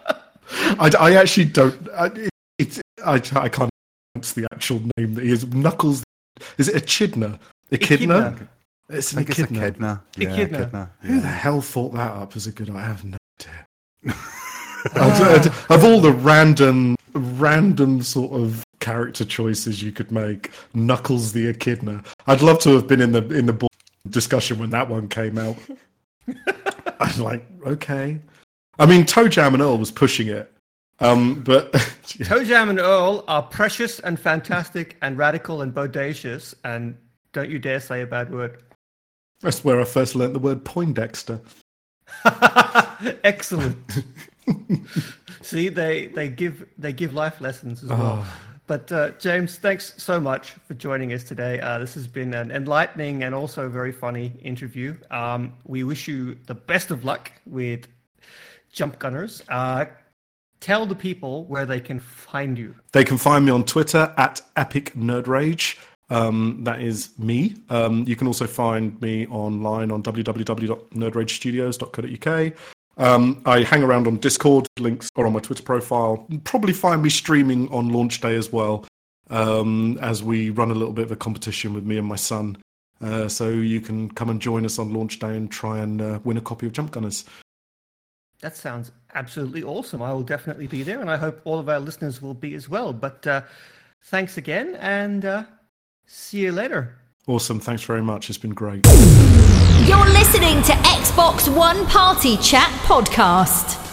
I, 0.80 0.90
I 0.98 1.14
actually 1.14 1.46
don't. 1.46 1.88
I, 1.90 2.06
it, 2.06 2.30
it's 2.58 2.80
I, 3.04 3.14
I 3.14 3.48
can't 3.48 3.70
pronounce 4.14 4.32
the 4.34 4.46
actual 4.52 4.80
name 4.96 5.14
that 5.14 5.24
he 5.24 5.32
is. 5.32 5.46
Knuckles. 5.46 6.04
Is 6.56 6.68
it 6.68 6.76
Echidna? 6.76 7.38
Echidna? 7.72 8.18
Echidna. 8.18 8.48
It's 8.90 9.12
an 9.12 9.16
think 9.18 9.30
it's 9.30 9.38
echidna. 9.40 9.58
Echidna. 9.58 10.02
Yeah, 10.16 10.28
Echidna. 10.28 10.58
Echidna. 10.58 10.90
Who 11.00 11.20
the 11.20 11.28
hell 11.28 11.60
thought 11.60 11.94
that 11.94 12.12
up 12.12 12.36
as 12.36 12.46
a 12.46 12.52
good? 12.52 12.70
I 12.70 12.80
have 12.80 13.04
no 13.04 13.08
idea. 13.08 13.17
Of, 14.94 15.84
all 15.84 16.00
the 16.00 16.12
random, 16.12 16.96
random 17.12 18.02
sort 18.02 18.32
of 18.32 18.64
character 18.80 19.24
choices 19.24 19.82
you 19.82 19.92
could 19.92 20.12
make, 20.12 20.52
Knuckles 20.72 21.32
the 21.32 21.48
Echidna. 21.48 22.02
I'd 22.26 22.42
love 22.42 22.60
to 22.60 22.70
have 22.70 22.86
been 22.86 23.00
in 23.00 23.12
the 23.12 23.26
in 23.28 23.46
the 23.46 23.52
board 23.52 23.72
discussion 24.08 24.58
when 24.58 24.70
that 24.70 24.88
one 24.88 25.08
came 25.08 25.36
out. 25.36 25.56
I'm 27.00 27.20
like, 27.20 27.44
okay. 27.66 28.20
I 28.78 28.86
mean, 28.86 29.04
ToeJam 29.04 29.54
and 29.54 29.62
Earl 29.62 29.78
was 29.78 29.90
pushing 29.90 30.28
it, 30.28 30.52
um, 31.00 31.42
but 31.42 31.72
ToeJam 31.72 32.70
and 32.70 32.78
Earl 32.78 33.24
are 33.28 33.42
precious 33.42 33.98
and 34.00 34.18
fantastic 34.18 34.96
and 35.02 35.18
radical 35.18 35.62
and 35.62 35.74
bodacious, 35.74 36.54
and 36.64 36.96
don't 37.32 37.50
you 37.50 37.58
dare 37.58 37.80
say 37.80 38.02
a 38.02 38.06
bad 38.06 38.32
word. 38.32 38.62
that's 39.40 39.64
where 39.64 39.80
I 39.80 39.84
first 39.84 40.14
learnt 40.14 40.32
the 40.32 40.38
word 40.38 40.64
Poindexter. 40.64 41.40
Excellent. 43.24 43.76
See, 45.42 45.68
they 45.68 46.06
they 46.08 46.28
give 46.28 46.66
they 46.76 46.92
give 46.92 47.14
life 47.14 47.40
lessons 47.40 47.82
as 47.82 47.90
well. 47.90 48.26
But 48.66 48.92
uh, 48.92 49.10
James, 49.18 49.56
thanks 49.56 49.94
so 49.96 50.20
much 50.20 50.50
for 50.66 50.74
joining 50.74 51.14
us 51.14 51.24
today. 51.24 51.58
Uh, 51.58 51.78
this 51.78 51.94
has 51.94 52.06
been 52.06 52.34
an 52.34 52.50
enlightening 52.50 53.22
and 53.22 53.34
also 53.34 53.66
very 53.70 53.92
funny 53.92 54.34
interview. 54.42 54.94
Um, 55.10 55.54
we 55.64 55.84
wish 55.84 56.06
you 56.06 56.36
the 56.46 56.54
best 56.54 56.90
of 56.90 57.02
luck 57.02 57.32
with 57.46 57.88
Jump 58.70 58.98
Gunners. 58.98 59.42
Uh, 59.48 59.86
tell 60.60 60.84
the 60.84 60.94
people 60.94 61.44
where 61.44 61.64
they 61.64 61.80
can 61.80 61.98
find 61.98 62.58
you. 62.58 62.74
They 62.92 63.04
can 63.04 63.16
find 63.16 63.46
me 63.46 63.52
on 63.52 63.64
Twitter 63.64 64.12
at 64.18 64.42
Epic 64.54 64.92
Nerd 64.94 65.26
Rage. 65.26 65.78
Um, 66.10 66.64
that 66.64 66.80
is 66.80 67.10
me. 67.18 67.56
Um, 67.68 68.04
you 68.06 68.16
can 68.16 68.26
also 68.26 68.46
find 68.46 68.98
me 69.00 69.26
online 69.26 69.90
on 69.90 70.02
www.nerdragestudios.co.uk. 70.02 72.52
Um, 72.96 73.42
I 73.46 73.62
hang 73.62 73.82
around 73.82 74.06
on 74.06 74.16
Discord. 74.16 74.66
Links 74.78 75.10
are 75.16 75.26
on 75.26 75.32
my 75.32 75.40
Twitter 75.40 75.62
profile. 75.62 76.26
You'll 76.28 76.40
Probably 76.40 76.72
find 76.72 77.02
me 77.02 77.10
streaming 77.10 77.68
on 77.70 77.90
launch 77.90 78.20
day 78.20 78.34
as 78.34 78.52
well, 78.52 78.84
um, 79.30 79.98
as 80.00 80.22
we 80.22 80.50
run 80.50 80.70
a 80.70 80.74
little 80.74 80.92
bit 80.92 81.04
of 81.04 81.12
a 81.12 81.16
competition 81.16 81.74
with 81.74 81.84
me 81.84 81.98
and 81.98 82.06
my 82.06 82.16
son. 82.16 82.56
Uh, 83.00 83.28
so 83.28 83.50
you 83.50 83.80
can 83.80 84.10
come 84.10 84.28
and 84.30 84.40
join 84.40 84.64
us 84.64 84.80
on 84.80 84.92
launch 84.92 85.20
day 85.20 85.36
and 85.36 85.52
try 85.52 85.78
and 85.78 86.02
uh, 86.02 86.18
win 86.24 86.36
a 86.36 86.40
copy 86.40 86.66
of 86.66 86.72
Jump 86.72 86.90
Gunners. 86.90 87.24
That 88.40 88.56
sounds 88.56 88.90
absolutely 89.14 89.62
awesome. 89.62 90.02
I 90.02 90.12
will 90.12 90.22
definitely 90.22 90.66
be 90.66 90.82
there, 90.82 91.00
and 91.00 91.08
I 91.10 91.16
hope 91.16 91.40
all 91.44 91.60
of 91.60 91.68
our 91.68 91.78
listeners 91.78 92.20
will 92.20 92.34
be 92.34 92.54
as 92.54 92.68
well. 92.68 92.92
But 92.92 93.24
uh, 93.26 93.42
thanks 94.06 94.36
again, 94.36 94.76
and 94.80 95.24
uh, 95.24 95.44
see 96.08 96.38
you 96.40 96.52
later. 96.52 96.96
Awesome. 97.26 97.60
Thanks 97.60 97.82
very 97.84 98.02
much. 98.02 98.28
It's 98.30 98.38
been 98.38 98.54
great. 98.54 98.84
You're 99.86 100.08
listening 100.10 100.62
to 100.64 100.72
Xbox 100.72 101.54
One 101.54 101.86
Party 101.86 102.36
Chat 102.38 102.70
Podcast. 102.82 103.84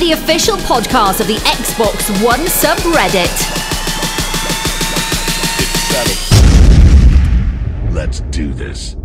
the 0.00 0.10
official 0.12 0.56
podcast 0.56 1.20
of 1.20 1.28
the 1.28 1.36
Xbox 1.36 2.10
One 2.24 2.40
subreddit. 2.40 3.30
Let's 7.94 8.20
do 8.20 8.52
this. 8.52 8.96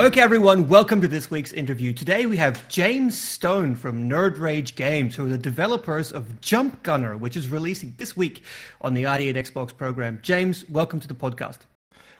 Okay, 0.00 0.20
everyone, 0.20 0.68
welcome 0.68 1.00
to 1.00 1.08
this 1.08 1.30
week's 1.30 1.52
interview. 1.52 1.92
Today 1.92 2.26
we 2.26 2.36
have 2.36 2.66
James 2.68 3.20
Stone 3.20 3.76
from 3.76 4.08
Nerd 4.08 4.38
Rage 4.38 4.74
Games, 4.74 5.14
who 5.14 5.26
are 5.26 5.28
the 5.28 5.36
developers 5.36 6.12
of 6.12 6.40
Jump 6.40 6.82
Gunner, 6.82 7.16
which 7.16 7.36
is 7.36 7.48
releasing 7.48 7.92
this 7.98 8.16
week 8.16 8.42
on 8.80 8.94
the 8.94 9.06
ID 9.06 9.28
at 9.28 9.34
Xbox 9.34 9.76
program. 9.76 10.18
James, 10.22 10.64
welcome 10.68 10.98
to 11.00 11.08
the 11.08 11.14
podcast. 11.14 11.58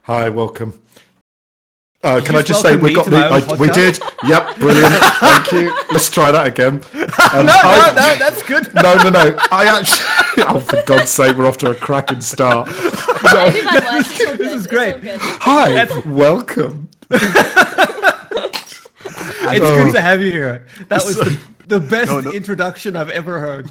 Hi, 0.02 0.28
welcome. 0.28 0.82
Uh, 2.04 2.20
can 2.24 2.36
I 2.36 2.42
just 2.42 2.48
just 2.48 2.62
say 2.62 2.76
we 2.76 2.94
got 2.94 3.06
the, 3.06 3.16
I, 3.16 3.56
we 3.56 3.68
did. 3.70 3.98
Yep, 4.24 4.58
brilliant. 4.58 4.94
Thank 5.18 5.50
you. 5.50 5.74
Let's 5.90 6.08
try 6.08 6.30
that 6.30 6.46
again. 6.46 6.80
Um, 7.34 7.46
No, 7.46 7.52
no, 7.52 7.60
I- 7.64 7.92
no, 7.94 8.14
that's 8.18 8.42
good. 8.44 8.72
no, 8.82 8.94
no, 9.02 9.10
no. 9.10 9.36
I 9.50 9.66
actually. 9.66 10.44
Oh, 10.46 10.60
for 10.60 10.80
God's 10.86 11.10
sake, 11.10 11.36
we're 11.36 11.46
off 11.46 11.58
to 11.58 11.70
a 11.70 11.74
cracking 11.74 12.20
start. 12.20 12.68
I 12.68 13.50
think 13.50 13.64
that 13.64 13.92
works. 13.92 14.10
It's 14.12 14.20
all 14.20 14.36
good. 14.36 14.38
This 14.38 14.52
is 14.54 14.66
great. 14.68 14.94
all 14.94 15.00
good. 15.00 15.18
Hi, 15.20 16.00
welcome. 16.08 16.88
It's 17.10 18.88
good 19.60 19.92
to 19.94 20.00
have 20.00 20.22
you 20.22 20.30
here. 20.30 20.66
That 20.88 21.04
was 21.04 21.16
the, 21.16 21.38
the 21.66 21.80
best 21.80 22.10
No, 22.10 22.20
no. 22.20 22.30
introduction 22.32 22.94
I've 22.96 23.10
ever 23.10 23.40
heard. 23.40 23.70